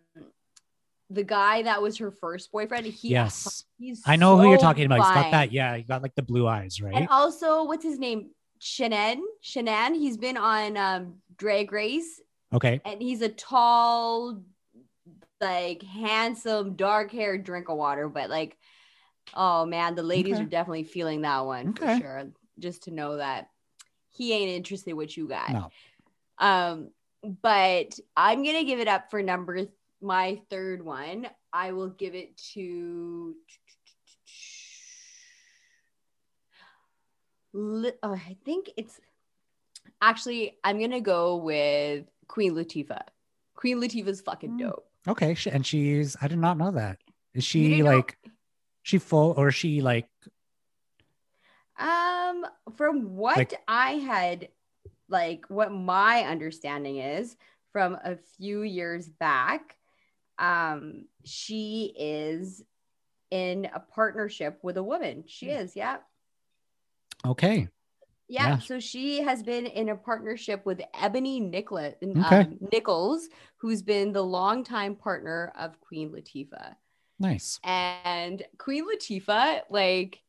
the 1.10 1.24
guy 1.24 1.62
that 1.62 1.80
was 1.82 1.98
her 1.98 2.10
first 2.10 2.50
boyfriend, 2.50 2.86
he 2.86 3.08
yes, 3.08 3.64
he's 3.78 4.02
I 4.06 4.16
know 4.16 4.36
who 4.36 4.48
you're 4.48 4.58
talking 4.58 4.86
about. 4.86 4.98
He's 4.98 5.22
got 5.22 5.30
that. 5.30 5.52
Yeah, 5.52 5.76
he 5.76 5.82
got 5.82 6.02
like 6.02 6.14
the 6.14 6.22
blue 6.22 6.46
eyes, 6.46 6.80
right? 6.80 6.94
And 6.94 7.08
also, 7.08 7.64
what's 7.64 7.84
his 7.84 7.98
name? 7.98 8.30
Shannon. 8.58 9.22
Shannon. 9.40 9.94
He's 9.94 10.16
been 10.16 10.36
on 10.36 10.76
um 10.76 11.14
Drag 11.36 11.70
Race 11.72 12.20
okay. 12.52 12.80
and 12.84 13.02
he's 13.02 13.20
a 13.20 13.28
tall, 13.28 14.42
like 15.40 15.82
handsome, 15.82 16.74
dark 16.74 17.12
haired 17.12 17.44
drink 17.44 17.68
of 17.68 17.76
water. 17.76 18.08
But 18.08 18.30
like, 18.30 18.56
oh 19.32 19.64
man, 19.64 19.94
the 19.94 20.02
ladies 20.02 20.34
Okay. 20.34 20.42
are 20.42 20.46
definitely 20.48 20.84
feeling 20.84 21.22
that 21.22 21.46
one 21.46 21.68
Okay. 21.70 21.94
for 21.96 22.00
sure. 22.00 22.22
Just 22.58 22.82
to 22.84 22.90
know 22.90 23.16
that 23.16 23.48
he 24.10 24.32
ain't 24.32 24.50
interested 24.50 24.92
what 24.94 25.16
you 25.16 25.26
got. 25.26 25.50
No. 25.50 25.70
Um, 26.38 26.90
but 27.42 27.98
I'm 28.16 28.44
gonna 28.44 28.64
give 28.64 28.80
it 28.80 28.88
up 28.88 29.10
for 29.10 29.22
number 29.22 29.56
th- 29.56 29.68
my 30.02 30.40
third 30.50 30.84
one. 30.84 31.26
I 31.52 31.72
will 31.72 31.88
give 31.88 32.14
it 32.14 32.36
to. 32.54 33.34
Oh, 37.56 37.92
I 38.02 38.36
think 38.44 38.70
it's 38.76 39.00
actually 40.02 40.56
I'm 40.64 40.80
gonna 40.80 41.00
go 41.00 41.36
with 41.36 42.04
Queen 42.26 42.52
Latifah. 42.54 43.02
Queen 43.54 43.80
Latifah's 43.80 44.20
fucking 44.20 44.52
Mm. 44.52 44.58
dope. 44.58 44.86
Okay. 45.06 45.36
And 45.50 45.64
she's. 45.64 46.16
I 46.20 46.28
did 46.28 46.38
not 46.38 46.58
know 46.58 46.72
that. 46.72 46.98
Is 47.34 47.44
she 47.44 47.68
didn't 47.68 47.84
know- 47.84 47.96
like? 47.96 48.18
She 48.84 48.98
full 48.98 49.32
or 49.38 49.50
she 49.50 49.80
like? 49.80 50.08
Um, 51.78 52.44
from 52.76 53.16
what 53.16 53.38
Like- 53.38 53.62
I 53.66 53.92
had, 53.92 54.50
like, 55.08 55.46
what 55.48 55.72
my 55.72 56.20
understanding 56.24 56.98
is 56.98 57.34
from 57.72 57.96
a 58.04 58.16
few 58.36 58.60
years 58.60 59.08
back, 59.08 59.78
um, 60.38 61.06
she 61.24 61.94
is 61.98 62.62
in 63.30 63.64
a 63.74 63.80
partnership 63.80 64.58
with 64.62 64.76
a 64.76 64.82
woman. 64.82 65.24
She 65.26 65.48
is, 65.50 65.74
yeah. 65.74 65.96
Okay. 67.24 67.68
Yeah, 68.28 68.48
Yeah. 68.48 68.58
so 68.58 68.80
she 68.80 69.22
has 69.22 69.42
been 69.42 69.64
in 69.64 69.88
a 69.88 69.96
partnership 69.96 70.66
with 70.66 70.82
Eboni 70.94 71.40
Nicholas, 71.40 71.94
Okay. 72.02 72.20
um, 72.20 72.58
Nichols, 72.70 73.28
who's 73.56 73.80
been 73.80 74.12
the 74.12 74.22
longtime 74.22 74.94
partner 74.96 75.52
of 75.56 75.80
Queen 75.80 76.10
Latifah. 76.10 76.76
Nice. 77.18 77.60
and 77.64 78.42
Queen 78.58 78.84
Latifah, 78.84 79.62
like 79.70 80.20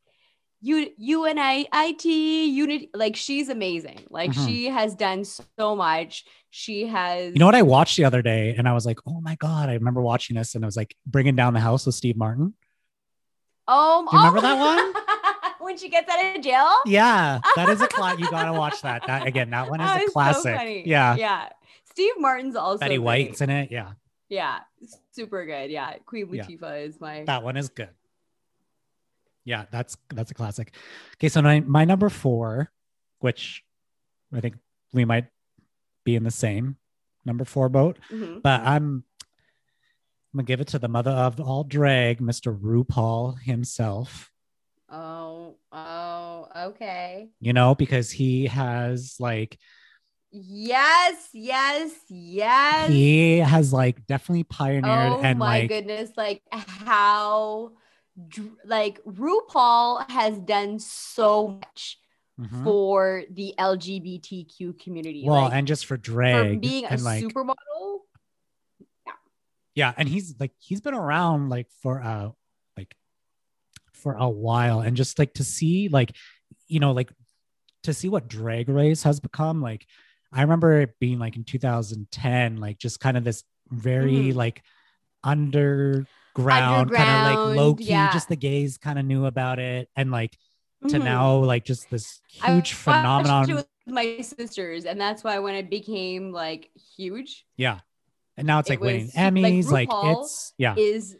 you, 0.60 0.90
UNIT, 0.98 2.04
unit, 2.04 2.88
like 2.94 3.14
she's 3.16 3.48
amazing. 3.48 4.00
Like 4.10 4.30
Mhm. 4.32 4.46
she 4.46 4.66
has 4.66 4.94
done 4.94 5.24
so 5.24 5.76
much. 5.76 6.24
She 6.50 6.86
has, 6.86 7.34
You 7.34 7.38
know 7.38 7.46
what 7.46 7.54
I 7.54 7.62
watched 7.62 7.96
the 7.96 8.04
other 8.04 8.22
day, 8.22 8.54
and 8.56 8.66
I 8.68 8.72
was 8.72 8.86
like, 8.86 8.98
"Oh 9.06 9.20
my 9.20 9.34
god!" 9.36 9.68
I 9.68 9.74
remember 9.74 10.00
watching 10.00 10.36
this, 10.36 10.54
and 10.54 10.64
I 10.64 10.66
was 10.66 10.76
like, 10.76 10.96
"Bringing 11.06 11.36
Down 11.36 11.52
the 11.54 11.60
House" 11.60 11.84
with 11.86 11.94
Steve 11.94 12.16
Martin. 12.16 12.54
Um, 13.68 14.06
Do 14.10 14.16
you 14.16 14.18
remember 14.18 14.38
oh, 14.38 14.42
that 14.42 14.58
one? 14.58 15.52
when 15.60 15.76
she 15.76 15.88
gets 15.88 16.08
out 16.10 16.36
of 16.36 16.42
jail? 16.42 16.70
Yeah, 16.86 17.40
that 17.56 17.68
is 17.68 17.80
a 17.82 17.88
class. 17.88 18.16
You 18.18 18.30
gotta 18.30 18.52
watch 18.52 18.80
that. 18.82 19.06
That 19.06 19.26
again, 19.26 19.50
that 19.50 19.68
one 19.68 19.80
is 19.80 19.86
That 19.88 20.02
a 20.02 20.06
so 20.06 20.12
classic. 20.12 20.56
funny. 20.56 20.82
yeah. 20.88 21.16
yeah. 21.16 21.48
Steve 21.90 22.14
Martin's 22.18 22.56
also 22.56 22.78
Betty. 22.78 22.98
White's 22.98 23.40
in 23.40 23.50
it. 23.50 23.70
Yeah, 23.70 23.92
Yeah, 24.28 24.58
super 25.12 25.46
good. 25.46 25.70
Yeah, 25.70 25.94
Queen 26.04 26.28
Yeah. 26.32 26.44
Latifah 26.44 26.86
is 26.88 27.00
my. 27.00 27.24
that 27.24 27.42
one 27.42 27.56
is 27.56 27.68
good. 27.68 27.90
Yeah, 29.44 29.66
that's 29.70 29.96
that's 30.12 30.30
a 30.32 30.34
classic. 30.34 30.74
Okay, 31.16 31.28
so 31.28 31.40
my, 31.42 31.60
my 31.60 31.84
number 31.84 32.08
four, 32.08 32.72
which 33.20 33.64
I 34.34 34.40
think 34.40 34.56
we 34.92 35.04
might 35.04 35.26
be 36.04 36.16
in 36.16 36.24
the 36.24 36.30
same 36.32 36.76
number 37.24 37.44
four 37.44 37.68
boat, 37.68 37.98
Mhm. 38.10 38.42
but 38.42 38.60
I'm 38.62 39.04
I'm 40.34 40.38
gonna 40.38 40.46
give 40.46 40.60
it 40.60 40.68
to 40.68 40.78
the 40.80 40.88
mother 40.88 41.12
of 41.12 41.40
all 41.40 41.62
drag, 41.64 42.18
Mr. 42.20 42.58
RuPaul 42.58 43.40
himself. 43.40 44.32
Oh, 44.88 45.56
oh, 45.72 46.48
okay. 46.56 47.28
You 47.40 47.52
know, 47.52 47.74
because 47.76 48.10
he 48.10 48.46
has 48.46 49.16
like 49.20 49.58
Yes, 50.30 51.28
yes, 51.32 51.92
yes. 52.08 52.88
he 52.88 53.38
has 53.38 53.72
like 53.72 54.06
definitely 54.06 54.44
pioneered 54.44 55.12
oh 55.12 55.20
and 55.22 55.38
my 55.38 55.60
like 55.60 55.68
goodness 55.68 56.10
like 56.16 56.42
how 56.50 57.72
like 58.64 59.02
RuPaul 59.04 60.10
has 60.10 60.38
done 60.38 60.78
so 60.78 61.48
much 61.48 61.98
Mhm. 62.38 62.64
for 62.64 63.22
the 63.30 63.54
LGBTQ 63.58 64.78
community 64.78 65.22
well, 65.24 65.44
like 65.44 65.54
and 65.54 65.66
just 65.66 65.86
for 65.86 65.96
for 65.96 66.02
drag 66.02 66.60
being 66.60 66.84
a 66.84 66.96
like 66.98 67.24
supermodel 67.24 68.00
yeah, 69.74 69.92
and 69.96 70.08
he's 70.08 70.34
like 70.40 70.52
he's 70.58 70.80
been 70.80 70.94
around 70.94 71.48
like 71.50 71.68
for 71.82 71.98
a 71.98 72.32
like 72.76 72.94
for 73.92 74.14
a 74.14 74.28
while, 74.28 74.80
and 74.80 74.96
just 74.96 75.18
like 75.18 75.34
to 75.34 75.44
see 75.44 75.88
like 75.88 76.12
you 76.66 76.80
know 76.80 76.92
like 76.92 77.10
to 77.84 77.94
see 77.94 78.08
what 78.08 78.28
Drag 78.28 78.68
Race 78.68 79.02
has 79.04 79.20
become 79.20 79.62
like. 79.62 79.86
I 80.36 80.42
remember 80.42 80.82
it 80.82 80.98
being 81.00 81.18
like 81.18 81.34
in 81.36 81.44
2010, 81.44 82.58
like 82.58 82.78
just 82.78 83.00
kind 83.00 83.16
of 83.16 83.24
this 83.24 83.42
very 83.70 84.12
Mhm. 84.32 84.34
like 84.34 84.62
underground, 85.24 86.90
kind 86.92 87.10
of 87.10 87.50
like 87.50 87.56
low 87.56 87.74
key, 87.74 87.84
yeah. 87.84 88.12
just 88.12 88.28
the 88.28 88.36
gays 88.36 88.78
kind 88.78 88.98
of 88.98 89.04
knew 89.04 89.26
about 89.26 89.58
it, 89.58 89.88
and 89.96 90.10
like 90.10 90.36
to 90.88 90.98
Mhm. 90.98 91.04
now 91.04 91.36
like 91.38 91.64
just 91.64 91.88
this 91.90 92.20
huge 92.28 92.72
it 92.72 92.76
phenomenon. 92.76 93.50
with 93.54 93.66
my 93.86 94.18
sisters 94.20 94.84
and 94.84 95.00
that's 95.00 95.24
why 95.24 95.38
when 95.38 95.54
it 95.54 95.70
became 95.70 96.32
like 96.32 96.70
huge 96.96 97.46
Yeah. 97.56 97.80
And 98.36 98.46
now 98.46 98.58
it's 98.58 98.68
It 98.68 98.74
like 98.74 98.80
winning 98.80 99.04
was 99.04 99.12
su- 99.14 99.20
like 99.20 99.32
Emmys. 99.34 99.70
Like, 99.70 99.88
it's 99.92 100.52
yeah. 100.58 100.74
is 100.76 101.16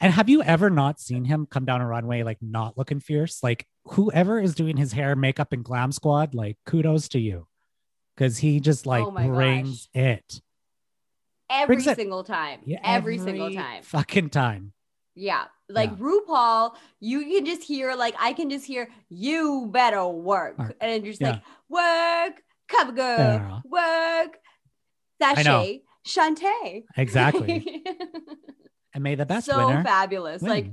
And 0.00 0.12
have 0.12 0.28
you 0.28 0.42
ever 0.44 0.70
not 0.70 1.00
seen 1.00 1.24
him 1.24 1.44
come 1.46 1.64
down 1.64 1.80
a 1.80 1.86
runway 1.88 2.22
like 2.22 2.38
not 2.40 2.78
looking 2.78 3.00
fierce? 3.00 3.42
Like 3.42 3.66
whoever 3.86 4.38
is 4.38 4.54
doing 4.54 4.76
his 4.76 4.92
hair, 4.92 5.16
makeup, 5.16 5.52
and 5.52 5.64
glam 5.64 5.90
squad, 5.90 6.34
like 6.36 6.56
kudos 6.64 7.08
to 7.08 7.18
you. 7.18 7.48
Cause 8.18 8.36
he 8.38 8.58
just 8.60 8.84
like 8.84 9.04
Oh 9.04 9.10
brings 9.12 9.88
it. 9.94 10.42
every 11.48 11.76
Brings 11.76 11.86
it- 11.86 11.96
single 11.96 12.24
time 12.24 12.60
Yeah, 12.66 12.80
every, 12.84 13.16
single 13.18 13.50
time 13.54 13.82
Fucking 13.84 14.28
time. 14.30 14.72
Yeah. 15.14 15.44
Like 15.68 15.90
Yeah. 15.90 15.96
RuPaul, 15.96 16.74
you 17.00 17.20
can 17.24 17.46
just 17.46 17.62
hear, 17.62 17.94
like, 17.94 18.14
I 18.18 18.32
can 18.32 18.50
just 18.50 18.64
hear, 18.66 18.88
you 19.08 19.68
better 19.72 20.04
work. 20.06 20.58
Work. 20.58 20.76
And 20.80 21.04
you're 21.04 21.12
just 21.12 21.20
Yeah. 21.20 21.30
like, 21.30 21.42
work, 21.68 22.42
cover 22.68 22.92
girl, 22.92 23.38
Girl. 23.38 23.62
work, 23.66 24.38
sashay, 25.20 25.82
Shantay. 26.06 26.84
Exactly. 26.96 27.84
and 28.94 29.04
may 29.04 29.14
the 29.14 29.26
best 29.26 29.46
so 29.46 29.66
winner. 29.68 29.82
fabulous. 29.84 30.42
Like, 30.42 30.66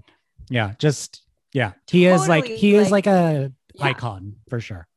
yeah, 0.50 0.74
just 0.80 1.24
yeah. 1.54 1.74
He 1.90 2.06
is 2.08 2.28
like 2.28 2.44
Totally, 2.46 2.58
he 2.60 2.76
is 2.76 2.92
like- 2.92 3.06
like 3.06 3.16
a 3.16 3.52
Yeah. 3.76 3.86
icon 3.86 4.36
for 4.50 4.60
sure. 4.60 4.88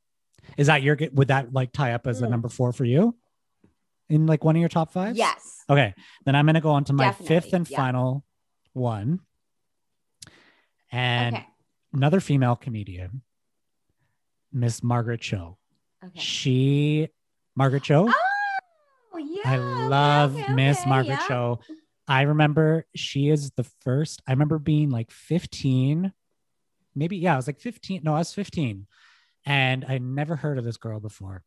Is 0.58 0.66
that 0.66 0.82
your 0.82 0.98
would 1.12 1.28
that 1.28 1.54
like 1.54 1.72
tie 1.72 1.92
up 1.92 2.06
as 2.06 2.20
a 2.20 2.26
Mm. 2.26 2.30
number 2.30 2.48
four 2.50 2.72
for 2.74 2.84
you? 2.84 3.16
In 4.10 4.26
like 4.26 4.44
one 4.44 4.56
of 4.56 4.60
your 4.60 4.68
top 4.68 4.90
five? 4.92 5.16
yes. 5.16 5.64
Okay, 5.70 5.94
then 6.26 6.34
I'm 6.34 6.44
gonna 6.44 6.60
go 6.60 6.70
on 6.70 6.84
to 6.84 6.92
my 6.92 7.12
fifth 7.12 7.52
and 7.54 7.68
yeah. 7.70 7.76
final 7.76 8.24
one. 8.74 9.20
And 10.90 11.36
Okay. 11.36 11.46
another 11.92 12.20
female 12.20 12.56
comedian, 12.56 13.22
Miss 14.52 14.82
Margaret 14.82 15.20
Cho. 15.20 15.58
Okay. 16.04 16.18
She, 16.18 17.08
Margaret 17.54 17.82
Cho. 17.84 18.08
Oh 19.12 19.18
yeah. 19.18 19.42
I 19.44 19.56
love 19.58 20.36
okay, 20.36 20.52
Miss 20.54 20.84
Margaret 20.86 21.18
yeah. 21.20 21.28
Cho. 21.28 21.60
I 22.06 22.22
remember 22.22 22.86
she 22.96 23.28
is 23.28 23.50
the 23.52 23.64
first. 23.64 24.22
I 24.26 24.32
remember 24.32 24.58
being 24.58 24.88
like 24.90 25.10
15, 25.10 26.12
maybe, 26.94 27.18
yeah, 27.18 27.34
I 27.34 27.36
was 27.36 27.46
like 27.46 27.60
15. 27.60 28.00
No, 28.02 28.14
I 28.14 28.18
was 28.18 28.32
15. 28.32 28.86
And 29.48 29.86
I 29.88 29.96
never 29.96 30.36
heard 30.36 30.58
of 30.58 30.64
this 30.64 30.76
girl 30.76 31.00
before. 31.00 31.42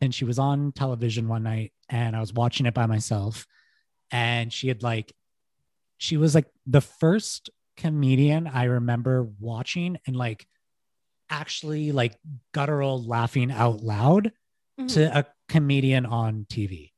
And 0.00 0.12
she 0.12 0.24
was 0.24 0.40
on 0.40 0.72
television 0.72 1.28
one 1.28 1.44
night 1.44 1.72
and 1.88 2.16
I 2.16 2.20
was 2.20 2.32
watching 2.32 2.66
it 2.66 2.74
by 2.74 2.86
myself. 2.86 3.46
And 4.10 4.52
she 4.52 4.66
had 4.66 4.82
like, 4.82 5.12
she 5.98 6.16
was 6.16 6.34
like 6.34 6.48
the 6.66 6.80
first 6.80 7.48
comedian 7.76 8.48
I 8.48 8.64
remember 8.64 9.28
watching 9.38 9.98
and 10.04 10.16
like 10.16 10.48
actually 11.30 11.92
like 11.92 12.18
guttural 12.52 13.00
laughing 13.04 13.52
out 13.52 13.80
loud 13.82 14.32
Mhm. 14.80 14.88
to 14.94 15.18
a 15.18 15.24
comedian 15.48 16.04
on 16.04 16.44
TV. 16.50 16.92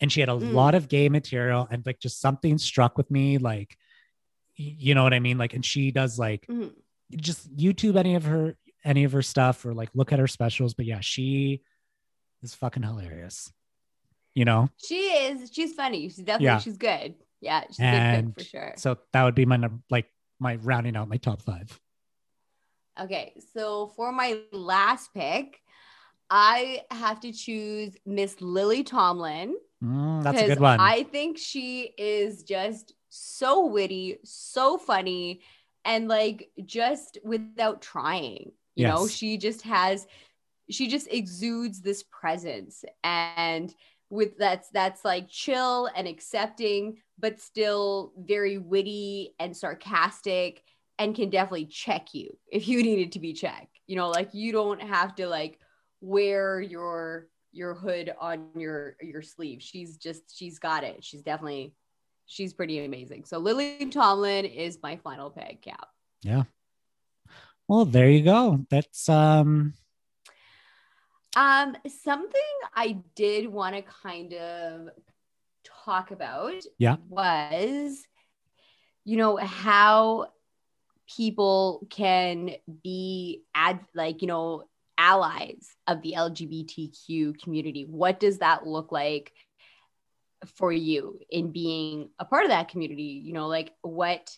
And 0.00 0.10
she 0.10 0.18
had 0.18 0.28
a 0.28 0.32
Mm. 0.32 0.54
lot 0.54 0.74
of 0.74 0.88
gay 0.88 1.08
material 1.08 1.68
and 1.70 1.86
like 1.86 2.00
just 2.00 2.20
something 2.20 2.58
struck 2.58 2.98
with 2.98 3.12
me. 3.12 3.38
Like, 3.38 3.78
you 4.56 4.96
know 4.96 5.04
what 5.04 5.14
I 5.14 5.20
mean? 5.20 5.38
Like, 5.38 5.54
and 5.54 5.64
she 5.64 5.92
does 5.92 6.18
like 6.18 6.46
Mhm. 6.48 6.74
just 7.14 7.54
YouTube 7.56 7.96
any 7.96 8.16
of 8.16 8.24
her, 8.24 8.56
any 8.86 9.04
of 9.04 9.12
her 9.12 9.22
stuff 9.22 9.66
or 9.66 9.74
like 9.74 9.90
look 9.94 10.12
at 10.12 10.18
her 10.18 10.26
specials. 10.26 10.72
But 10.72 10.86
yeah, 10.86 11.00
she 11.00 11.60
is 12.42 12.54
fucking 12.54 12.82
hilarious, 12.82 13.52
you 14.34 14.44
know? 14.44 14.70
She 14.82 14.94
is. 14.94 15.50
She's 15.52 15.74
funny. 15.74 16.08
She's 16.08 16.18
definitely. 16.18 16.46
Yeah. 16.46 16.58
She's 16.58 16.78
good. 16.78 17.14
Yeah, 17.40 17.64
she's 17.68 17.80
And 17.80 18.34
good 18.34 18.42
for 18.42 18.48
sure. 18.48 18.74
So 18.76 18.98
that 19.12 19.24
would 19.24 19.34
be 19.34 19.44
my, 19.44 19.68
like 19.90 20.06
my 20.38 20.56
rounding 20.56 20.96
out 20.96 21.08
my 21.08 21.18
top 21.18 21.42
five. 21.42 21.78
Okay, 22.98 23.34
so 23.52 23.92
for 23.94 24.10
my 24.10 24.38
last 24.52 25.12
pick, 25.12 25.60
I 26.30 26.82
have 26.90 27.20
to 27.20 27.32
choose 27.32 27.94
Miss 28.06 28.40
Lily 28.40 28.84
Tomlin. 28.84 29.54
Mm, 29.84 30.22
that's 30.22 30.40
a 30.40 30.46
good 30.46 30.60
one. 30.60 30.80
I 30.80 31.02
think 31.02 31.36
she 31.36 31.92
is 31.98 32.42
just 32.42 32.94
so 33.10 33.66
witty, 33.66 34.18
so 34.24 34.78
funny, 34.78 35.42
and 35.84 36.08
like 36.08 36.50
just 36.64 37.18
without 37.22 37.82
trying. 37.82 38.52
You 38.76 38.86
know, 38.88 39.06
she 39.08 39.38
just 39.38 39.62
has, 39.62 40.06
she 40.70 40.88
just 40.88 41.08
exudes 41.10 41.80
this 41.80 42.02
presence, 42.04 42.84
and 43.02 43.74
with 44.10 44.36
that's 44.38 44.68
that's 44.70 45.04
like 45.04 45.28
chill 45.28 45.88
and 45.96 46.06
accepting, 46.06 46.98
but 47.18 47.40
still 47.40 48.12
very 48.18 48.58
witty 48.58 49.34
and 49.40 49.56
sarcastic, 49.56 50.62
and 50.98 51.14
can 51.14 51.30
definitely 51.30 51.66
check 51.66 52.14
you 52.14 52.36
if 52.52 52.68
you 52.68 52.82
needed 52.82 53.12
to 53.12 53.18
be 53.18 53.32
checked. 53.32 53.80
You 53.86 53.96
know, 53.96 54.10
like 54.10 54.34
you 54.34 54.52
don't 54.52 54.82
have 54.82 55.14
to 55.16 55.26
like 55.26 55.58
wear 56.00 56.60
your 56.60 57.28
your 57.52 57.74
hood 57.74 58.14
on 58.20 58.48
your 58.56 58.96
your 59.00 59.22
sleeve. 59.22 59.62
She's 59.62 59.96
just 59.96 60.36
she's 60.36 60.58
got 60.58 60.84
it. 60.84 61.02
She's 61.02 61.22
definitely 61.22 61.74
she's 62.26 62.52
pretty 62.52 62.84
amazing. 62.84 63.24
So 63.24 63.38
Lily 63.38 63.86
Tomlin 63.86 64.44
is 64.44 64.78
my 64.82 64.96
final 64.96 65.30
peg 65.30 65.62
cap 65.62 65.88
yeah. 66.26 66.42
Well, 67.68 67.84
there 67.84 68.08
you 68.10 68.22
go. 68.22 68.64
That's 68.70 69.08
um 69.08 69.74
Um, 71.36 71.76
something 71.86 72.40
I 72.74 72.98
did 73.14 73.46
want 73.46 73.76
to 73.76 73.82
kind 73.82 74.32
of 74.32 74.88
talk 75.84 76.10
about 76.10 76.54
Yeah. 76.78 76.96
was, 77.08 78.02
you 79.04 79.16
know, 79.18 79.36
how 79.36 80.28
people 81.14 81.86
can 81.90 82.52
be 82.82 83.42
ad 83.54 83.80
like, 83.94 84.22
you 84.22 84.28
know, 84.28 84.64
allies 84.98 85.68
of 85.86 86.00
the 86.00 86.14
LGBTQ 86.16 87.38
community. 87.42 87.84
What 87.84 88.18
does 88.18 88.38
that 88.38 88.66
look 88.66 88.90
like 88.90 89.32
for 90.54 90.72
you 90.72 91.20
in 91.30 91.52
being 91.52 92.08
a 92.18 92.24
part 92.24 92.44
of 92.44 92.50
that 92.50 92.68
community? 92.68 93.20
You 93.24 93.34
know, 93.34 93.46
like 93.46 93.72
what 93.82 94.36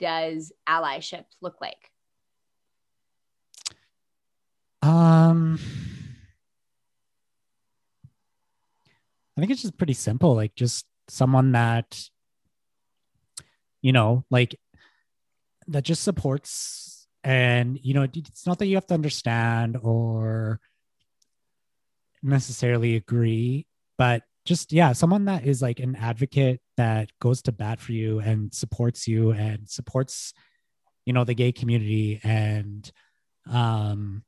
does 0.00 0.52
allyship 0.68 1.26
look 1.40 1.60
like? 1.60 1.90
Um, 4.82 5.58
I 9.36 9.40
think 9.40 9.52
it's 9.52 9.62
just 9.62 9.76
pretty 9.76 9.92
simple. 9.94 10.34
Like 10.34 10.54
just 10.54 10.86
someone 11.08 11.52
that, 11.52 12.08
you 13.82 13.92
know, 13.92 14.24
like 14.30 14.58
that 15.68 15.84
just 15.84 16.02
supports, 16.02 17.06
and 17.22 17.78
you 17.82 17.94
know, 17.94 18.02
it's 18.02 18.46
not 18.46 18.58
that 18.58 18.66
you 18.66 18.76
have 18.76 18.86
to 18.86 18.94
understand 18.94 19.76
or 19.82 20.60
necessarily 22.22 22.96
agree, 22.96 23.66
but 23.98 24.22
just 24.46 24.72
yeah, 24.72 24.92
someone 24.92 25.26
that 25.26 25.44
is 25.44 25.62
like 25.62 25.80
an 25.80 25.96
advocate 25.96 26.60
that 26.76 27.10
goes 27.20 27.42
to 27.42 27.52
bat 27.52 27.78
for 27.80 27.92
you 27.92 28.20
and 28.20 28.52
supports 28.54 29.06
you 29.06 29.30
and 29.32 29.68
supports, 29.68 30.32
you 31.04 31.12
know, 31.12 31.24
the 31.24 31.34
gay 31.34 31.52
community 31.52 32.20
and 32.22 32.90
um 33.50 34.22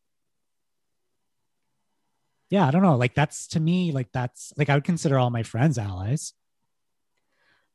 yeah, 2.53 2.69
I 2.69 2.71
don't 2.71 2.83
know. 2.83 2.97
Like 2.97 3.15
that's 3.15 3.47
to 3.49 3.61
me, 3.61 3.93
like 3.93 4.13
that's 4.13 4.53
like 4.59 4.69
I 4.69 4.75
would 4.75 4.85
consider 4.85 5.19
all 5.19 5.31
my 5.31 5.43
friends 5.43 5.79
allies. 5.79 6.35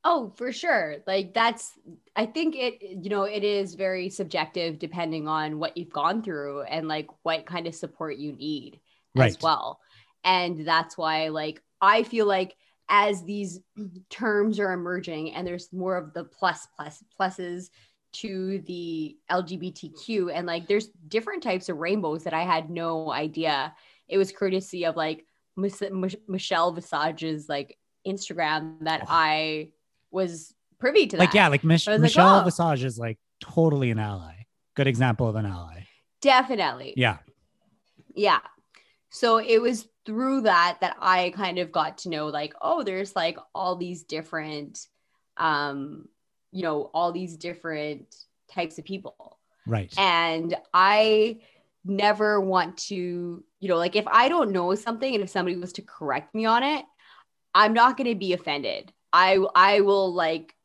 Oh, 0.04 0.32
for 0.36 0.52
sure. 0.52 0.98
Like 1.08 1.34
that's 1.34 1.72
I 2.16 2.28
think 2.28 2.56
it 2.56 2.80
you 2.84 3.10
know, 3.10 3.24
it 3.24 3.44
is 3.44 3.74
very 3.74 4.12
subjective 4.12 4.78
depending 4.78 5.28
on 5.28 5.58
what 5.58 5.78
you've 5.78 5.92
gone 5.92 6.22
through 6.22 6.62
and 6.62 6.88
like 6.88 7.08
what 7.24 7.48
kind 7.48 7.66
of 7.66 7.74
support 7.74 8.18
you 8.18 8.34
need 8.34 8.80
as 9.18 9.42
well. 9.42 9.80
And 10.24 10.64
that's 10.64 10.96
why 10.96 11.30
like 11.30 11.60
I 11.82 12.04
feel 12.04 12.28
like 12.28 12.56
as 12.88 13.24
these 13.24 13.60
terms 14.12 14.60
are 14.60 14.74
emerging 14.74 15.34
and 15.34 15.48
there's 15.48 15.74
more 15.74 15.98
of 15.98 16.14
the 16.14 16.24
plus 16.24 16.68
plus 16.76 17.04
pluses 17.20 17.72
to 18.14 18.60
the 18.68 19.18
LGBTQ 19.32 20.32
and 20.32 20.46
like 20.46 20.68
there's 20.68 20.90
different 21.08 21.42
types 21.42 21.68
of 21.68 21.78
rainbows 21.78 22.24
that 22.26 22.36
I 22.36 22.44
had 22.44 22.70
no 22.70 23.12
idea. 23.12 23.74
It 24.08 24.18
was 24.18 24.32
courtesy 24.32 24.86
of 24.86 24.96
like 24.96 25.26
Mich- 25.56 26.20
Michelle 26.28 26.72
Visage's 26.72 27.50
like 27.50 27.78
Instagram 28.06 28.80
that 28.82 29.02
Oh. 29.04 29.08
I 29.10 29.72
was 30.12 30.54
privy 30.80 31.08
to 31.08 31.18
that. 31.18 31.24
Like 31.24 31.34
yeah, 31.34 31.48
like 31.48 31.64
Mich- 31.64 31.88
was 31.88 31.96
like, 31.96 32.02
Michelle 32.02 32.42
oh. 32.42 32.44
Visage 32.44 32.84
is 32.84 32.98
like 32.98 33.18
totally 33.42 33.92
an 33.92 34.00
ally. 34.00 34.46
Good 34.76 34.88
example 34.88 35.28
of 35.28 35.36
an 35.36 35.46
ally. 35.46 35.84
definitely. 36.22 36.94
Yeah. 36.96 37.18
Yeah. 38.16 38.40
So 39.10 39.38
it 39.38 39.62
was 39.62 39.88
through 40.06 40.42
that 40.42 40.78
that 40.82 40.96
I 41.00 41.32
kind 41.36 41.60
of 41.60 41.72
got 41.72 42.00
to 42.00 42.10
know 42.10 42.28
like, 42.28 42.54
oh, 42.62 42.84
there's 42.84 43.16
like 43.16 43.38
all 43.54 43.76
these 43.76 44.04
different, 44.04 44.88
um, 45.38 46.08
you 46.52 46.64
know, 46.64 46.90
all 46.94 47.12
these 47.12 47.36
different 47.38 48.16
types 48.50 48.78
of 48.78 48.86
people. 48.86 49.38
Right. 49.66 49.94
And 49.98 50.56
I 50.74 51.40
never 51.84 52.40
want 52.40 52.78
to, 52.90 53.44
you 53.60 53.68
know, 53.68 53.78
like 53.78 53.96
if 53.96 54.08
I 54.08 54.30
don't 54.30 54.52
know 54.52 54.76
something 54.76 55.14
and 55.14 55.24
if 55.24 55.30
somebody 55.30 55.58
was 55.58 55.74
to 55.74 55.82
correct 55.82 56.36
me 56.36 56.46
on 56.46 56.64
it, 56.64 56.86
I'm 57.54 57.74
not 57.74 57.98
going 57.98 58.10
to 58.10 58.16
be 58.16 58.34
offended. 58.34 58.94
I 59.12 59.40
I 59.56 59.82
will 59.82 60.14
like 60.14 60.56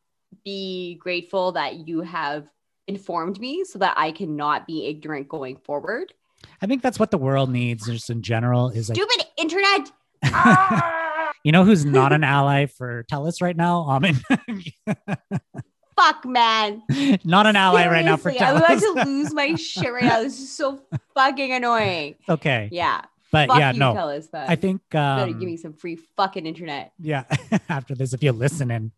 be 0.44 0.96
grateful 0.96 1.52
that 1.52 1.86
you 1.86 2.00
have 2.02 2.46
informed 2.86 3.40
me 3.40 3.64
so 3.64 3.78
that 3.78 3.94
I 3.96 4.12
cannot 4.12 4.66
be 4.66 4.86
ignorant 4.86 5.28
going 5.28 5.56
forward. 5.56 6.12
I 6.60 6.66
think 6.66 6.82
that's 6.82 6.98
what 6.98 7.10
the 7.10 7.18
world 7.18 7.50
needs 7.50 7.86
just 7.86 8.10
in 8.10 8.22
general 8.22 8.70
is 8.70 8.88
like 8.88 8.96
Stupid 8.96 9.26
internet. 9.36 9.90
Ah, 10.24 11.32
you 11.42 11.50
know 11.50 11.64
who's 11.64 11.84
not 11.84 12.12
an 12.12 12.22
ally 12.22 12.66
for 12.66 13.04
Telus 13.10 13.42
right 13.42 13.56
now? 13.56 13.80
Amin. 13.88 14.20
fuck, 15.96 16.24
man. 16.24 16.82
not 17.24 17.46
an 17.46 17.56
ally 17.56 17.86
right 17.86 18.04
now 18.04 18.16
for 18.16 18.30
Seriously, 18.30 18.46
I'm 18.46 18.56
about 18.56 18.78
to 18.78 19.04
lose 19.10 19.32
my 19.34 19.54
shit 19.54 19.92
right 19.92 20.04
now. 20.04 20.22
This 20.22 20.40
is 20.40 20.50
so 20.54 20.80
fucking 21.14 21.52
annoying. 21.52 22.16
okay. 22.28 22.68
Yeah. 22.72 23.02
But 23.30 23.48
Fuck 23.48 23.58
yeah, 23.60 23.72
you, 23.72 23.78
no. 23.78 23.94
Telus, 23.94 24.28
but 24.30 24.48
I 24.50 24.56
think 24.56 24.82
better 24.90 25.30
um, 25.32 25.38
give 25.38 25.48
me 25.48 25.56
some 25.56 25.72
free 25.72 25.96
fucking 26.16 26.44
internet. 26.44 26.92
yeah 27.00 27.24
after 27.70 27.94
this 27.94 28.12
if 28.12 28.22
you're 28.22 28.34
listening 28.34 28.92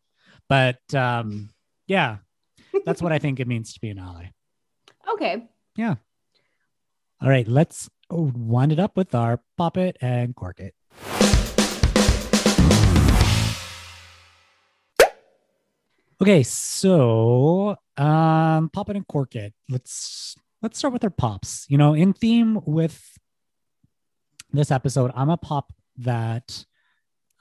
but 0.49 0.81
um 0.93 1.51
yeah 1.87 2.17
that's 2.85 3.01
what 3.01 3.13
i 3.13 3.19
think 3.21 3.39
it 3.39 3.47
means 3.47 3.73
to 3.75 3.81
be 3.81 3.91
an 3.91 3.99
ally 4.01 4.27
Okay. 5.13 5.45
Yeah. 5.77 5.95
All 7.23 7.29
right 7.29 7.47
let's 7.47 7.89
wind 8.11 8.73
it 8.73 8.81
up 8.81 8.97
with 8.97 9.15
our 9.15 9.41
pop 9.57 9.77
it 9.77 9.97
and 10.01 10.35
cork 10.35 10.59
it 10.59 10.75
okay 16.25 16.43
so 16.43 17.77
um 17.99 18.71
pop 18.71 18.89
it 18.89 18.97
and 18.97 19.07
cork 19.07 19.37
it 19.37 19.53
let's 19.69 20.35
let's 20.63 20.79
start 20.79 20.95
with 20.95 21.05
our 21.05 21.11
pops 21.11 21.67
you 21.69 21.77
know 21.77 21.93
in 21.93 22.15
theme 22.15 22.59
with 22.65 23.19
this 24.51 24.71
episode 24.71 25.11
i'm 25.15 25.29
a 25.29 25.37
pop 25.37 25.71
that 25.99 26.65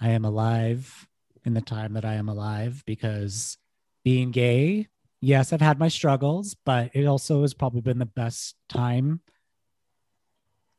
i 0.01 0.09
am 0.09 0.25
alive 0.25 1.07
in 1.45 1.53
the 1.53 1.61
time 1.61 1.93
that 1.93 2.03
i 2.03 2.15
am 2.15 2.27
alive 2.27 2.83
because 2.85 3.57
being 4.03 4.31
gay 4.31 4.85
yes 5.21 5.53
i've 5.53 5.61
had 5.61 5.79
my 5.79 5.87
struggles 5.87 6.53
but 6.65 6.91
it 6.93 7.05
also 7.05 7.41
has 7.41 7.53
probably 7.53 7.79
been 7.79 7.99
the 7.99 8.05
best 8.05 8.57
time 8.67 9.21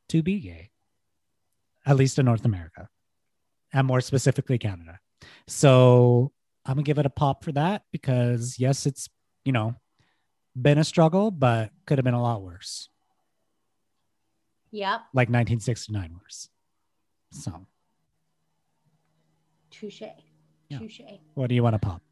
to 0.09 0.23
be 0.23 0.41
gay, 0.41 0.71
at 1.87 1.97
least 1.97 2.19
in 2.19 2.27
North 2.27 2.45
America, 2.45 2.89
and 3.73 3.87
more 3.87 4.01
specifically 4.01 4.59
Canada. 4.59 5.01
So 5.47 6.34
I'm 6.67 6.75
gonna 6.75 6.83
give 6.83 6.99
it 6.99 7.07
a 7.07 7.11
pop 7.11 7.45
for 7.45 7.53
that 7.53 7.83
because 7.93 8.57
yes, 8.59 8.87
it's 8.87 9.09
you 9.45 9.53
know 9.53 9.75
been 10.61 10.79
a 10.79 10.85
struggle, 10.85 11.31
but 11.31 11.71
could 11.87 11.99
have 11.99 12.05
been 12.05 12.15
a 12.15 12.23
lot 12.23 12.43
worse, 12.43 12.89
Yep. 14.71 15.01
like 15.12 15.29
1969 15.29 16.17
worse. 16.23 16.49
So 17.33 17.67
Touche. 19.71 20.03
Yeah. 20.69 20.79
Touche. 20.79 21.01
what 21.35 21.49
do 21.49 21.55
you 21.55 21.62
want 21.62 21.75
to 21.75 21.79
pop? 21.81 22.03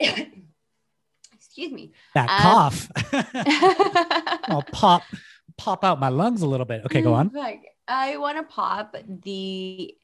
Excuse 0.00 1.72
me. 1.72 1.92
That 2.14 2.28
Um, 2.30 2.38
cough. 2.40 2.88
I'll 4.50 4.62
pop 4.72 5.02
pop 5.58 5.84
out 5.84 6.00
my 6.00 6.08
lungs 6.08 6.42
a 6.42 6.46
little 6.46 6.66
bit. 6.66 6.84
Okay, 6.86 7.02
go 7.02 7.14
on. 7.14 7.30
Fuck. 7.30 7.58
I 7.86 8.16
want 8.16 8.38
to 8.38 8.44
pop 8.44 8.96
the 9.06 9.94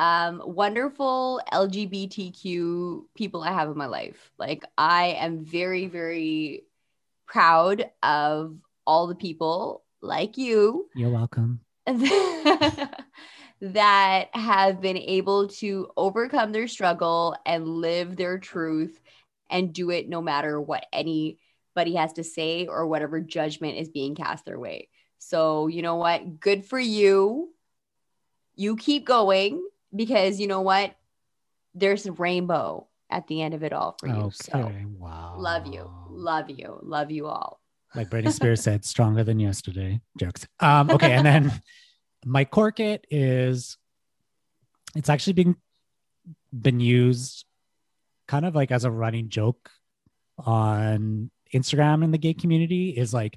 um, 0.00 0.42
wonderful 0.46 1.42
LGBTQ 1.52 3.04
people 3.14 3.42
I 3.42 3.52
have 3.52 3.68
in 3.68 3.76
my 3.76 3.84
life. 3.84 4.32
Like, 4.38 4.64
I 4.78 5.08
am 5.18 5.44
very, 5.44 5.88
very 5.88 6.64
proud 7.26 7.84
of 8.02 8.56
all 8.86 9.08
the 9.08 9.14
people 9.14 9.84
like 10.00 10.38
you 10.38 10.88
You're 10.94 11.10
welcome. 11.10 11.60
that 11.86 12.94
have 14.32 14.80
been 14.80 14.96
able 14.96 15.48
to 15.48 15.90
overcome 15.98 16.52
their 16.52 16.66
struggle 16.66 17.36
and 17.44 17.68
live 17.68 18.16
their 18.16 18.38
truth 18.38 18.98
and 19.50 19.74
do 19.74 19.90
it 19.90 20.08
no 20.08 20.22
matter 20.22 20.58
what 20.58 20.86
anybody 20.94 21.96
has 21.96 22.14
to 22.14 22.24
say 22.24 22.66
or 22.66 22.86
whatever 22.86 23.20
judgment 23.20 23.76
is 23.76 23.90
being 23.90 24.14
cast 24.14 24.46
their 24.46 24.58
way. 24.58 24.88
So, 25.18 25.66
you 25.66 25.82
know 25.82 25.96
what? 25.96 26.40
Good 26.40 26.64
for 26.64 26.78
you. 26.78 27.50
You 28.54 28.76
keep 28.76 29.04
going 29.04 29.62
because 29.94 30.40
you 30.40 30.46
know 30.46 30.60
what? 30.60 30.94
There's 31.74 32.06
a 32.06 32.12
rainbow 32.12 32.86
at 33.10 33.26
the 33.26 33.42
end 33.42 33.54
of 33.54 33.62
it 33.62 33.72
all 33.72 33.96
for 33.98 34.08
you. 34.08 34.14
Okay. 34.14 34.30
So, 34.32 34.72
wow. 34.98 35.34
love 35.36 35.66
you. 35.66 35.90
Love 36.08 36.50
you. 36.50 36.78
Love 36.82 37.10
you 37.10 37.26
all. 37.26 37.60
like 37.94 38.08
Britney 38.08 38.32
Spears 38.32 38.62
said, 38.62 38.84
stronger 38.84 39.24
than 39.24 39.38
yesterday. 39.40 40.00
Jokes. 40.18 40.46
Um, 40.60 40.90
okay, 40.90 41.12
and 41.12 41.26
then 41.26 41.52
my 42.24 42.44
cork 42.44 42.80
it 42.80 43.06
is 43.10 43.78
it's 44.94 45.08
actually 45.08 45.32
been 45.34 45.56
been 46.52 46.80
used 46.80 47.44
kind 48.28 48.44
of 48.44 48.54
like 48.54 48.70
as 48.70 48.84
a 48.84 48.90
running 48.90 49.28
joke 49.28 49.70
on 50.38 51.30
Instagram 51.54 52.04
in 52.04 52.10
the 52.10 52.18
gay 52.18 52.34
community 52.34 52.90
is 52.90 53.12
like 53.12 53.36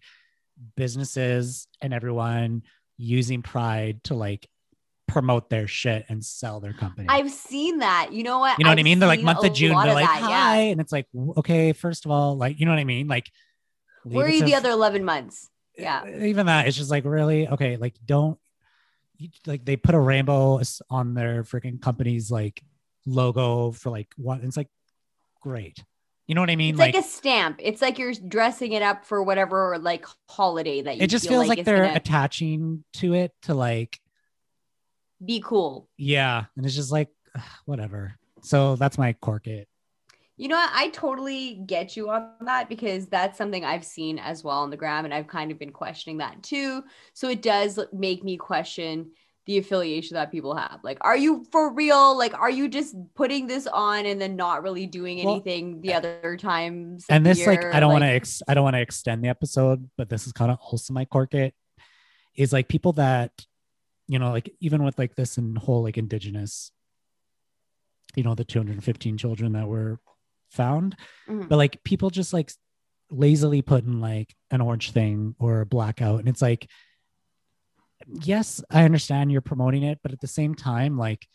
businesses 0.75 1.67
and 1.81 1.93
everyone 1.93 2.63
using 2.97 3.41
pride 3.41 4.03
to 4.03 4.13
like 4.13 4.47
promote 5.07 5.49
their 5.49 5.67
shit 5.67 6.05
and 6.09 6.23
sell 6.23 6.59
their 6.59 6.73
company. 6.73 7.07
I've 7.09 7.31
seen 7.31 7.79
that. 7.79 8.13
You 8.13 8.23
know 8.23 8.39
what? 8.39 8.57
you 8.57 8.63
know 8.63 8.71
what 8.71 8.79
I 8.79 8.83
mean? 8.83 8.99
They're 8.99 9.07
like 9.07 9.21
month 9.21 9.43
of 9.43 9.53
June, 9.53 9.75
they're 9.75 9.93
like, 9.93 10.07
that, 10.07 10.21
yeah. 10.21 10.27
hi. 10.27 10.57
And 10.57 10.81
it's 10.81 10.91
like, 10.91 11.07
okay, 11.37 11.73
first 11.73 12.05
of 12.05 12.11
all, 12.11 12.37
like, 12.37 12.59
you 12.59 12.65
know 12.65 12.71
what 12.71 12.79
I 12.79 12.85
mean? 12.85 13.07
Like, 13.07 13.29
Where 14.03 14.25
are 14.25 14.29
you 14.29 14.39
to 14.39 14.45
the 14.45 14.55
other 14.55 14.69
11 14.69 15.03
months? 15.03 15.49
Yeah. 15.77 16.07
even 16.07 16.45
that 16.45 16.67
it's 16.67 16.77
just 16.77 16.91
like 16.91 17.03
really 17.03 17.47
okay 17.47 17.77
like 17.77 17.95
don't 18.05 18.37
you- 19.17 19.29
like 19.47 19.65
they 19.65 19.75
put 19.75 19.95
a 19.95 19.99
rainbow 19.99 20.61
on 20.89 21.13
their 21.15 21.43
freaking 21.43 21.81
company's 21.81 22.29
like 22.29 22.61
logo 23.07 23.71
for 23.71 23.89
like 23.89 24.07
what 24.15 24.41
it's 24.43 24.55
like 24.55 24.69
great 25.41 25.83
you 26.27 26.35
know 26.35 26.41
what 26.41 26.51
i 26.51 26.55
mean 26.55 26.75
It's 26.75 26.79
like, 26.79 26.95
a 26.95 27.01
stamp. 27.01 27.59
It's 27.61 27.81
like 27.81 27.97
you're 27.97 28.13
dressing 28.13 28.73
it 28.73 28.81
up 28.83 29.03
for 29.03 29.23
whatever 29.23 29.77
like 29.79 30.05
holiday 30.29 30.81
that 30.81 30.97
you 30.97 31.03
it 31.03 31.07
just 31.07 31.27
feel 31.27 31.39
feels 31.39 31.49
like, 31.49 31.57
it's 31.59 31.65
they're 31.65 31.85
gonna 31.85 31.95
attaching 31.95 32.83
to 32.93 33.13
it 33.15 33.31
to 33.43 33.55
like 33.55 33.99
be 35.23 35.41
cool. 35.45 35.89
yeah 35.97 36.45
and 36.57 36.65
it's 36.65 36.75
just 36.75 36.91
like 36.91 37.09
whatever 37.65 38.15
so 38.41 38.75
that's 38.75 38.97
my 38.97 39.13
cork 39.13 39.47
it 39.47 39.67
You 40.35 40.47
know 40.49 40.55
what? 40.57 40.71
I 40.73 40.89
totally 40.89 41.61
get 41.65 41.95
you 41.95 42.09
on 42.09 42.31
that 42.41 42.67
because 42.67 43.05
that's 43.07 43.37
something 43.37 43.63
I've 43.63 43.85
seen 43.85 44.17
as 44.17 44.43
well 44.43 44.59
on 44.63 44.71
the 44.71 44.77
gram 44.77 45.05
and 45.05 45.13
I've 45.13 45.27
kind 45.27 45.51
of 45.51 45.59
been 45.59 45.71
questioning 45.71 46.17
that 46.17 46.41
too. 46.41 46.83
So 47.13 47.29
it 47.29 47.41
does 47.43 47.79
make 47.93 48.23
me 48.23 48.35
question 48.35 49.11
the 49.45 49.59
affiliation 49.59 50.15
that 50.15 50.31
people 50.31 50.55
have. 50.55 50.79
Like, 50.83 50.97
are 51.01 51.15
you 51.15 51.45
for 51.51 51.71
real? 51.71 52.17
Like, 52.17 52.33
are 52.33 52.49
you 52.49 52.67
just 52.67 52.95
putting 53.13 53.45
this 53.45 53.67
on 53.67 54.05
and 54.07 54.19
then 54.19 54.35
not 54.35 54.63
really 54.63 54.87
doing 54.87 55.23
Well, 55.23 55.35
anything 55.35 55.81
the 55.81 55.93
eh, 55.93 55.97
other 55.97 56.35
times? 56.35 57.05
and 57.09 57.23
this 57.25 57.45
like 57.45 57.63
i 57.75 57.79
don't 57.79 57.91
want 57.93 58.03
to 58.03 58.09
ex- 58.19 58.41
i 58.47 58.53
don't 58.55 58.63
want 58.63 58.75
to 58.75 58.81
extend 58.81 59.23
the 59.23 59.29
episode 59.29 59.87
but 59.97 60.09
this 60.09 60.25
is 60.25 60.33
kind 60.33 60.49
of 60.51 60.57
also 60.59 60.93
my 60.93 61.05
cork 61.05 61.33
it 61.35 61.53
is 62.35 62.51
like 62.51 62.67
people 62.67 62.93
that 62.93 63.31
you 64.07 64.19
know 64.19 64.31
like 64.31 64.49
even 64.59 64.83
with 64.83 64.97
like 64.99 65.15
this 65.15 65.37
and 65.37 65.57
whole 65.57 65.83
like 65.83 65.97
indigenous 65.97 66.71
you 68.15 68.23
know 68.23 68.35
the 68.35 68.43
215 68.43 69.17
children 69.17 69.53
that 69.53 69.67
were 69.67 69.99
found 70.51 70.95
Mhm. 71.27 71.47
but 71.49 71.57
like 71.57 71.83
people 71.83 72.09
just 72.09 72.33
like 72.33 72.51
lazily 73.09 73.61
putting 73.61 73.99
like 74.01 74.33
an 74.51 74.61
orange 74.61 74.91
thing 74.91 75.35
or 75.39 75.61
a 75.61 75.65
blackout 75.65 76.19
and 76.19 76.27
it's 76.29 76.41
like 76.41 76.69
yes 78.23 78.61
i 78.69 78.83
understand 78.83 79.31
you're 79.31 79.41
promoting 79.41 79.83
it 79.83 79.99
but 80.03 80.11
at 80.11 80.19
the 80.19 80.27
same 80.27 80.53
time 80.53 80.97
like 80.97 81.25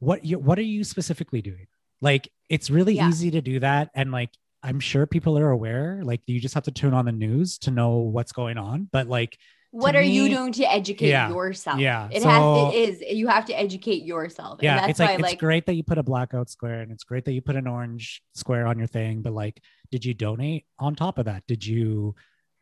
what 0.00 0.24
you 0.24 0.38
what 0.38 0.58
are 0.58 0.62
you 0.62 0.82
specifically 0.82 1.40
doing 1.42 1.66
like 2.00 2.28
it's 2.48 2.70
really 2.70 2.94
Yeah. 2.94 3.08
easy 3.08 3.30
to 3.30 3.40
do 3.40 3.60
that 3.60 3.90
and 3.94 4.10
like 4.10 4.30
i'm 4.62 4.80
sure 4.80 5.06
people 5.06 5.38
are 5.38 5.50
aware 5.50 6.00
like 6.02 6.22
you 6.26 6.40
just 6.40 6.54
have 6.54 6.64
to 6.64 6.72
turn 6.72 6.92
on 6.94 7.04
the 7.04 7.12
news 7.12 7.58
to 7.58 7.70
know 7.70 7.98
what's 7.98 8.32
going 8.32 8.58
on 8.58 8.88
but 8.90 9.06
like 9.06 9.38
what 9.72 9.94
are 9.94 10.02
you 10.02 10.28
doing 10.28 10.52
to 10.52 10.64
educate 10.64 11.08
Yeah, 11.08 11.28
yourself? 11.30 11.78
yeah, 11.78 12.08
It 12.10 12.22
so- 12.22 12.28
has 12.28 12.74
it 12.74 12.76
is 13.10 13.16
you 13.16 13.28
have 13.28 13.44
to 13.46 13.52
educate 13.58 14.02
yourself. 14.04 14.54
and 14.58 14.64
yeah 14.64 14.76
that's 14.80 14.90
it's 14.90 14.98
like 15.00 15.08
why 15.10 15.14
it's 15.14 15.22
like 15.22 15.38
great 15.38 15.66
that 15.66 15.74
you 15.74 15.82
put 15.84 15.98
a 15.98 16.02
blackout 16.02 16.50
square 16.50 16.80
and 16.80 16.90
it's 16.90 17.04
great 17.04 17.24
that 17.26 17.32
you 17.32 17.40
put 17.40 17.56
an 17.56 17.66
orange 17.66 18.22
square 18.34 18.66
on 18.66 18.78
your 18.78 18.86
thing 18.88 19.22
but 19.22 19.32
like 19.32 19.62
did 19.90 20.04
you 20.04 20.12
donate 20.14 20.64
on 20.78 20.94
top 20.94 21.18
of 21.18 21.26
that 21.26 21.46
did 21.46 21.64
you 21.64 22.14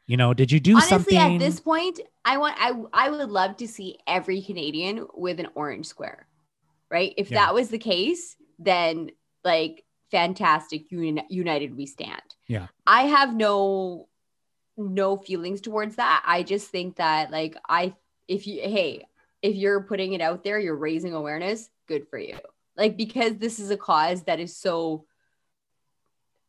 you 0.07 0.17
know 0.17 0.35
did 0.35 0.51
you 0.53 0.61
do 0.61 0.75
honestly 0.75 0.89
something 0.91 1.17
at 1.19 1.39
this 1.39 1.61
point 1.61 2.01
i 2.25 2.37
want 2.37 2.55
i 2.59 2.73
i 2.93 3.11
would 3.11 3.31
love 3.31 3.57
to 3.57 3.67
see 3.69 3.99
every 4.07 4.41
canadian 4.43 5.07
with 5.15 5.39
an 5.41 5.49
orange 5.55 5.87
square 5.87 6.27
right 6.91 7.13
if 7.17 7.31
Yeah. 7.31 7.39
that 7.47 7.55
was 7.55 7.69
the 7.71 7.79
case 7.79 8.37
then 8.59 9.11
like 9.45 9.85
fantastic 10.11 10.91
uni- 10.91 11.25
united 11.29 11.77
we 11.77 11.87
stand 11.87 12.23
Yeah. 12.47 12.67
i 12.87 13.03
have 13.03 13.35
no 13.35 14.09
no 14.79 15.17
feelings 15.17 15.61
towards 15.61 15.97
that 15.97 16.23
i 16.27 16.43
just 16.43 16.69
think 16.71 16.97
that 16.97 17.31
like 17.31 17.57
i 17.69 17.93
if 18.29 18.47
you 18.47 18.61
hey 18.63 19.05
if 19.43 19.55
you're 19.57 19.83
putting 19.83 20.13
it 20.13 20.21
out 20.21 20.45
there 20.45 20.59
you're 20.59 20.77
raising 20.77 21.13
awareness 21.15 21.69
good 21.89 22.07
for 22.09 22.19
you 22.19 22.39
like 22.77 22.97
because 22.97 23.37
this 23.37 23.59
is 23.59 23.71
a 23.71 23.77
cause 23.77 24.23
that 24.25 24.39
is 24.41 24.57
so 24.57 25.05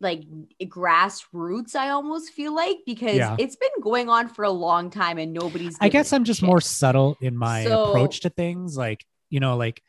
like 0.01 0.23
grassroots 0.63 1.75
i 1.75 1.89
almost 1.89 2.31
feel 2.31 2.55
like 2.55 2.77
because 2.85 3.15
Yeah. 3.15 3.35
it's 3.37 3.55
been 3.57 3.69
going 3.81 4.07
on 4.09 4.27
for 4.29 4.43
a 4.45 4.49
long 4.51 4.89
time 4.91 5.17
and 5.17 5.33
nobody's 5.33 5.77
I 5.81 5.89
guess 5.89 6.13
i'm 6.13 6.23
just 6.23 6.39
shit. 6.39 6.47
more 6.47 6.61
subtle 6.61 7.17
in 7.19 7.35
my 7.35 7.65
So- 7.65 7.89
approach 7.89 8.21
to 8.21 8.29
things. 8.29 8.77
Like, 8.77 9.05
you 9.29 9.39
know, 9.39 9.57
like 9.57 9.81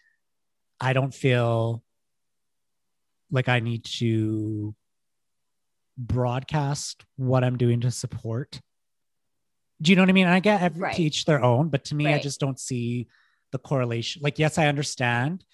I 0.80 0.92
don't 0.94 1.14
feel 1.14 1.82
like 3.30 3.48
I 3.48 3.60
need 3.60 3.84
to 3.84 4.74
broadcast 6.00 7.04
what 7.16 7.44
I'm 7.44 7.56
doing 7.56 7.80
to 7.82 7.90
support. 7.90 8.60
Do 9.82 9.90
you 9.92 9.96
know 9.96 10.02
what 10.02 10.08
I 10.10 10.12
mean? 10.12 10.26
I 10.26 10.40
get 10.40 10.62
every 10.62 10.82
Right. 10.82 10.96
to 10.96 11.02
each 11.02 11.24
their 11.24 11.42
own, 11.42 11.68
but 11.68 11.84
to 11.86 11.94
me, 11.94 12.12
I 12.12 12.18
just 12.18 12.40
don't 12.40 12.58
see 12.58 13.06
the 13.52 13.58
correlation. 13.58 14.22
Like, 14.22 14.38
yes, 14.38 14.58
I 14.58 14.66
understand 14.66 15.44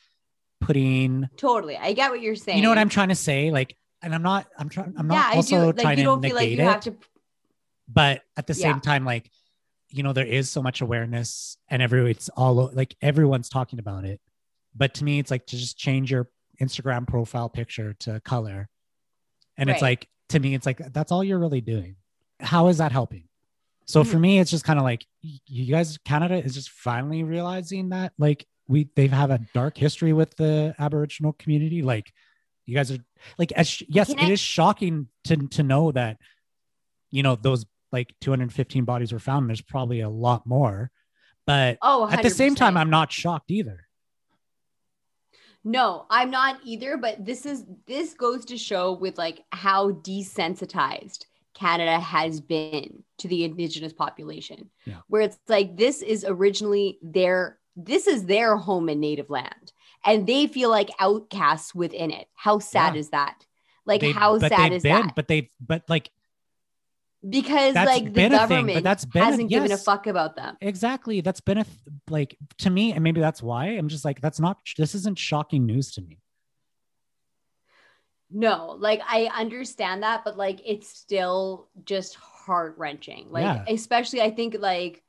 putting, 0.60 1.28
totally 1.36 1.76
i 1.76 1.92
get 1.92 2.10
what 2.10 2.20
you're 2.22 2.34
saying 2.34 2.56
you 2.56 2.62
know 2.62 2.70
what 2.70 2.78
I'm 2.78 2.88
trying 2.88 3.10
to 3.10 3.14
say? 3.14 3.50
Like, 3.50 3.76
and 4.02 4.14
I'm 4.14 4.22
not, 4.22 4.46
I'm 4.58 4.70
trying, 4.70 4.94
I'm 4.96 5.06
not 5.06 5.26
i 5.32 5.36
also 5.36 5.70
do 5.72 5.82
trying 5.82 5.98
to 5.98 6.12
like 6.12 6.22
negate 6.22 6.52
you 6.52 6.62
it 6.62 6.64
have 6.64 6.80
to 6.80 6.96
but 7.88 8.22
at 8.36 8.46
the 8.46 8.54
Yeah. 8.54 8.72
same 8.72 8.80
time 8.80 9.04
like 9.04 9.30
you 9.90 10.02
know 10.02 10.12
there 10.12 10.26
is 10.26 10.50
so 10.50 10.62
much 10.62 10.80
awareness 10.80 11.58
and 11.68 11.82
every 11.82 12.10
it's 12.10 12.28
all 12.30 12.70
like 12.72 12.96
everyone's 13.02 13.48
talking 13.48 13.78
about 13.78 14.04
it 14.04 14.20
but 14.74 14.94
to 14.94 15.04
me 15.04 15.18
it's 15.18 15.30
like 15.30 15.46
to 15.46 15.56
just 15.56 15.78
change 15.78 16.10
your 16.10 16.28
instagram 16.60 17.06
profile 17.06 17.48
picture 17.48 17.94
to 18.00 18.18
color 18.20 18.68
and 19.56 19.70
it's 19.70 19.82
like 19.82 20.08
to 20.30 20.40
me 20.40 20.54
it's 20.54 20.66
like 20.66 20.78
that's 20.92 21.12
all 21.12 21.24
you're 21.24 21.38
really 21.38 21.60
doing. 21.60 21.96
How 22.40 22.68
is 22.68 22.78
that 22.78 22.92
helping? 22.92 23.24
So 23.86 24.04
for 24.04 24.16
mm. 24.16 24.20
me 24.20 24.38
it's 24.38 24.50
just 24.50 24.64
kind 24.64 24.78
of 24.78 24.84
like 24.84 25.06
you 25.20 25.72
guys 25.72 25.98
canada 26.04 26.36
is 26.36 26.54
just 26.54 26.70
finally 26.70 27.22
realizing 27.22 27.90
that 27.90 28.12
like 28.18 28.46
we 28.68 28.88
they've 28.96 29.12
have 29.12 29.30
a 29.30 29.40
dark 29.54 29.76
history 29.76 30.12
with 30.12 30.34
the 30.36 30.74
aboriginal 30.78 31.32
community. 31.34 31.82
Like 31.82 32.12
you 32.64 32.74
guys 32.74 32.90
are 32.90 32.98
like 33.38 33.52
as 33.52 33.82
yes 33.88 34.08
Can 34.08 34.18
it 34.18 34.28
I- 34.28 34.32
is 34.32 34.40
shocking 34.40 35.08
to 35.24 35.36
to 35.48 35.62
know 35.62 35.92
that 35.92 36.18
you 37.10 37.22
know 37.22 37.36
those 37.36 37.64
like 37.92 38.12
215 38.20 38.84
bodies 38.84 39.12
were 39.12 39.18
found. 39.18 39.48
There's 39.48 39.60
probably 39.60 40.00
a 40.00 40.08
lot 40.08 40.46
more 40.46 40.90
but 41.46 41.78
oh 41.80 42.08
at 42.10 42.22
the 42.22 42.30
same 42.30 42.54
time 42.54 42.76
i'm 42.76 42.90
not 42.90 43.10
shocked 43.10 43.50
either 43.50 43.85
no 45.66 46.06
i'm 46.08 46.30
not 46.30 46.58
either 46.64 46.96
but 46.96 47.22
this 47.24 47.44
is 47.44 47.64
this 47.86 48.14
goes 48.14 48.44
to 48.46 48.56
show 48.56 48.92
with 48.92 49.18
like 49.18 49.44
how 49.52 49.90
desensitized 49.90 51.26
Canada 51.54 51.98
has 51.98 52.38
been 52.38 53.02
to 53.16 53.28
the 53.28 53.42
indigenous 53.44 53.94
population. 53.94 54.68
Yeah. 54.84 54.96
Where 55.08 55.22
it's 55.22 55.38
like 55.48 55.74
this 55.78 56.02
is 56.02 56.22
originally 56.28 56.98
their 57.00 57.58
this 57.74 58.06
is 58.06 58.26
their 58.26 58.56
home 58.58 58.90
and 58.90 59.00
native 59.00 59.30
land. 59.30 59.72
And 60.04 60.26
they 60.26 60.48
feel 60.48 60.68
like 60.68 60.90
outcasts 61.00 61.74
within 61.74 62.10
it. 62.10 62.28
How 62.34 62.58
sad 62.58 62.92
Yeah. 62.94 63.00
is 63.00 63.08
that? 63.08 63.46
Like 63.86 64.02
They- 64.02 64.12
how 64.12 64.38
sad 64.38 64.74
is 64.74 64.82
been, 64.82 65.06
that? 65.06 65.14
But 65.16 65.28
they've, 65.28 65.48
but 65.58 65.82
like 65.88 66.10
Because 67.28 67.74
That's 67.74 67.90
like 67.90 68.04
the 68.04 68.10
a 68.10 68.12
thing, 68.14 68.30
but 68.30 68.48
government 68.48 68.84
that's 68.84 69.04
been 69.04 69.22
hasn't 69.22 69.48
given 69.48 69.72
a 69.72 69.76
fuck 69.76 70.06
about 70.06 70.36
them. 70.36 70.56
exactly, 70.60 71.20
that's 71.22 71.40
been 71.40 71.58
a 71.58 71.64
th- 71.64 71.76
like 72.08 72.36
to 72.58 72.70
me, 72.70 72.92
and 72.92 73.02
maybe 73.02 73.20
that's 73.20 73.42
why 73.42 73.66
I'm 73.66 73.88
just 73.88 74.04
like 74.04 74.20
that's 74.20 74.38
not. 74.38 74.58
This 74.78 74.94
isn't 74.94 75.18
shocking 75.18 75.66
news 75.66 75.90
to 75.92 76.02
me. 76.02 76.18
No, 78.30 78.76
like 78.78 79.00
I 79.06 79.30
understand 79.34 80.02
that, 80.02 80.24
but 80.24 80.36
like 80.36 80.60
it's 80.64 80.88
still 80.88 81.68
just 81.84 82.16
heart 82.16 82.74
wrenching. 82.76 83.28
Like, 83.30 83.42
Yeah. 83.44 83.64
especially 83.68 84.20
I 84.20 84.30
think 84.30 84.56
like 84.58 85.02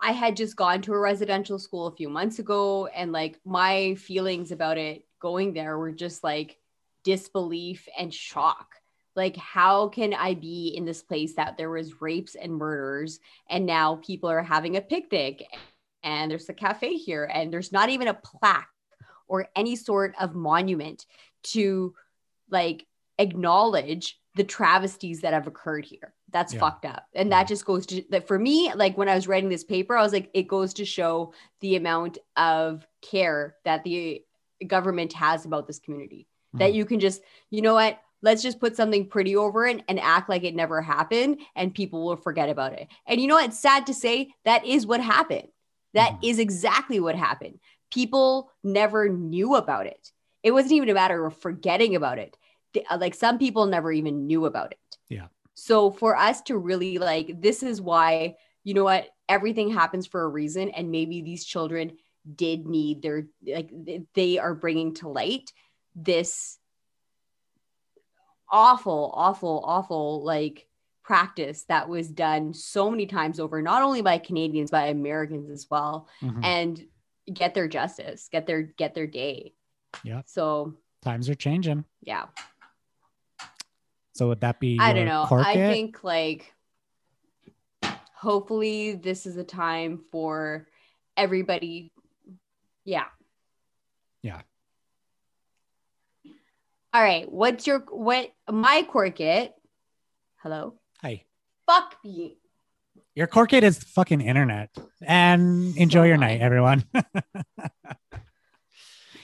I 0.00 0.12
had 0.12 0.36
just 0.36 0.56
gone 0.56 0.82
to 0.82 0.92
a 0.92 0.98
residential 0.98 1.58
school 1.58 1.86
a 1.86 1.96
few 1.96 2.08
months 2.08 2.38
ago, 2.38 2.86
and 2.86 3.10
like 3.12 3.40
my 3.44 3.94
feelings 3.96 4.52
about 4.52 4.76
it 4.78 5.04
going 5.18 5.54
there 5.54 5.78
were 5.78 5.92
just 5.92 6.22
like 6.22 6.58
disbelief 7.04 7.88
and 7.98 8.12
shock. 8.12 8.74
Like, 9.14 9.36
how 9.36 9.88
can 9.88 10.14
I 10.14 10.34
be 10.34 10.68
in 10.76 10.84
this 10.84 11.02
place 11.02 11.34
that 11.34 11.56
there 11.56 11.70
was 11.70 12.00
rapes 12.00 12.34
and 12.34 12.52
murders, 12.52 13.20
and 13.48 13.66
now 13.66 13.96
people 13.96 14.30
are 14.30 14.42
having 14.42 14.76
a 14.76 14.80
picnic, 14.80 15.44
and 16.02 16.30
there's 16.30 16.48
a 16.48 16.54
cafe 16.54 16.94
here, 16.94 17.24
and 17.32 17.52
there's 17.52 17.72
not 17.72 17.90
even 17.90 18.08
a 18.08 18.14
plaque 18.14 18.68
or 19.28 19.48
any 19.54 19.76
sort 19.76 20.14
of 20.20 20.34
monument 20.34 21.06
to 21.42 21.94
like 22.50 22.86
acknowledge 23.18 24.18
the 24.34 24.44
travesties 24.44 25.20
that 25.20 25.34
have 25.34 25.46
occurred 25.46 25.84
here. 25.84 26.14
That's 26.30 26.54
Yeah. 26.54 26.60
fucked 26.60 26.86
up. 26.86 27.06
And 27.14 27.28
Yeah. 27.28 27.40
that 27.40 27.48
just 27.48 27.66
goes 27.66 27.84
to 27.86 28.02
that 28.10 28.26
for 28.26 28.38
me, 28.38 28.72
like 28.74 28.96
when 28.96 29.08
I 29.08 29.14
was 29.14 29.28
writing 29.28 29.50
this 29.50 29.64
paper, 29.64 29.96
I 29.96 30.02
was 30.02 30.12
like, 30.12 30.30
it 30.32 30.44
goes 30.48 30.72
to 30.74 30.84
show 30.86 31.34
the 31.60 31.76
amount 31.76 32.18
of 32.36 32.86
care 33.02 33.56
that 33.64 33.84
the 33.84 34.24
government 34.66 35.12
has 35.12 35.44
about 35.44 35.66
this 35.66 35.78
community. 35.78 36.26
That 36.54 36.72
Mhm. 36.72 36.74
you 36.74 36.84
can 36.86 37.00
just, 37.00 37.22
you 37.50 37.62
know 37.62 37.74
what? 37.74 37.98
Let's 38.22 38.42
just 38.42 38.60
put 38.60 38.76
something 38.76 39.08
pretty 39.08 39.34
over 39.36 39.66
it 39.66 39.82
and 39.88 39.98
act 40.00 40.28
like 40.28 40.44
it 40.44 40.54
never 40.54 40.80
happened 40.80 41.40
and 41.56 41.74
people 41.74 42.04
will 42.04 42.16
forget 42.16 42.48
about 42.48 42.72
it. 42.72 42.88
And 43.06 43.20
you 43.20 43.26
know 43.26 43.34
what? 43.34 43.46
It's 43.46 43.58
sad 43.58 43.86
to 43.86 43.94
say 43.94 44.32
that 44.44 44.64
is 44.64 44.86
what 44.86 45.00
happened. 45.00 45.48
That 45.94 46.12
Mhm. 46.12 46.18
is 46.22 46.38
exactly 46.38 47.00
what 47.00 47.16
happened. 47.16 47.58
People 47.90 48.50
never 48.62 49.08
knew 49.08 49.56
about 49.56 49.86
it. 49.86 50.12
It 50.42 50.52
wasn't 50.52 50.72
even 50.72 50.88
a 50.88 50.94
matter 50.94 51.26
of 51.26 51.36
forgetting 51.36 51.96
about 51.96 52.18
it. 52.18 52.38
Uh, 52.88 52.96
Like 52.98 53.14
some 53.14 53.38
people 53.38 53.66
never 53.66 53.92
even 53.92 54.26
knew 54.26 54.46
about 54.46 54.72
it. 54.72 54.98
Yeah. 55.08 55.26
So 55.54 55.90
for 55.90 56.16
us 56.16 56.40
to 56.42 56.56
really 56.56 56.98
like, 56.98 57.40
this 57.40 57.62
is 57.62 57.80
why, 57.80 58.36
you 58.64 58.72
know 58.74 58.84
what? 58.84 59.10
Everything 59.28 59.70
happens 59.70 60.06
for 60.06 60.22
a 60.22 60.28
reason. 60.28 60.70
And 60.70 60.90
maybe 60.90 61.20
these 61.20 61.44
children 61.44 61.98
did 62.36 62.66
need 62.66 63.02
their, 63.02 63.26
like, 63.44 63.70
they 64.14 64.38
are 64.38 64.54
bringing 64.54 64.94
to 64.94 65.08
light 65.08 65.52
this 65.94 66.58
awful, 68.52 69.10
awful, 69.14 69.62
awful, 69.66 70.22
like, 70.22 70.68
practice 71.02 71.64
that 71.64 71.88
was 71.88 72.08
done 72.08 72.54
so 72.54 72.88
many 72.88 73.06
times 73.06 73.40
over, 73.40 73.60
not 73.60 73.82
only 73.82 74.02
by 74.02 74.18
Canadians, 74.18 74.70
but 74.70 74.88
Americans 74.88 75.50
as 75.50 75.66
well 75.68 76.06
Mhm. 76.20 76.44
and 76.44 76.86
get 77.32 77.54
their 77.54 77.66
justice, 77.66 78.28
get 78.30 78.46
their 78.46 78.62
get 78.62 78.94
their 78.94 79.08
day. 79.08 79.52
Yeah. 80.04 80.22
So 80.26 80.74
times 81.02 81.28
are 81.28 81.34
changing. 81.34 81.84
yeah, 82.02 82.26
So 84.14 84.28
would 84.28 84.40
that 84.42 84.60
be? 84.60 84.78
I 84.78 84.92
don't 84.92 85.06
know. 85.06 85.26
I 85.30 85.54
it? 85.54 85.72
think 85.72 86.04
like 86.04 86.54
hopefully 88.14 88.92
this 88.94 89.26
is 89.26 89.36
a 89.36 89.44
time 89.44 89.98
for 90.12 90.68
everybody. 91.16 91.92
Yeah. 92.84 93.06
All 96.94 97.02
right. 97.02 97.30
What's 97.30 97.66
your 97.66 97.80
what 97.90 98.30
my 98.50 98.86
cork 98.90 99.20
it? 99.20 99.54
Hello. 100.42 100.74
Hi. 101.00 101.24
Fuck 101.66 101.96
me. 102.04 102.36
Your 103.14 103.26
cork 103.26 103.52
it 103.52 103.64
is 103.64 103.78
fucking 103.78 104.20
internet. 104.20 104.70
And 105.00 105.76
enjoy 105.76 106.02
So 106.02 106.08
your 106.08 106.16
night, 106.16 106.40
everyone. 106.40 106.84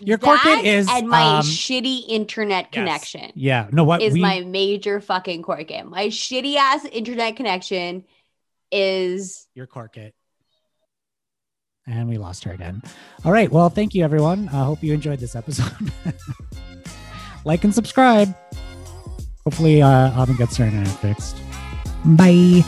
Your 0.01 0.17
cork 0.19 0.39
it 0.45 0.63
That 0.63 0.65
is, 0.65 0.87
and 0.89 1.09
my 1.09 1.39
um, 1.39 1.43
shitty 1.43 2.05
internet 2.09 2.67
Yes. 2.67 2.73
connection. 2.73 3.33
yeah. 3.35 3.67
No, 3.73 3.83
what 3.83 4.01
is 4.01 4.13
we 4.13 4.21
my 4.21 4.41
major 4.43 5.01
fucking 5.01 5.43
cork 5.43 5.73
it. 5.73 5.85
My 5.87 6.07
shitty 6.07 6.55
ass 6.55 6.85
internet 6.85 7.35
connection 7.35 8.05
is 8.71 9.49
your 9.55 9.67
cork 9.67 9.97
it. 9.97 10.15
And 11.89 12.09
we 12.09 12.17
lost 12.17 12.45
her 12.45 12.53
again. 12.53 12.81
All 13.25 13.33
right. 13.33 13.51
Well, 13.51 13.71
thank 13.71 13.93
you, 13.95 14.05
everyone. 14.05 14.49
I 14.51 14.63
hope 14.63 14.85
you 14.85 14.95
enjoyed 14.95 15.19
this 15.19 15.35
episode. 15.35 15.73
like 17.49 17.65
and 17.65 17.75
subscribe. 17.75 18.33
Hopefully, 19.45 19.81
uh, 19.83 20.13
Autumn 20.13 20.37
gets 20.37 20.57
her 20.59 20.67
internet 20.67 20.89
fixed. 21.01 21.39
Bye. 22.05 22.63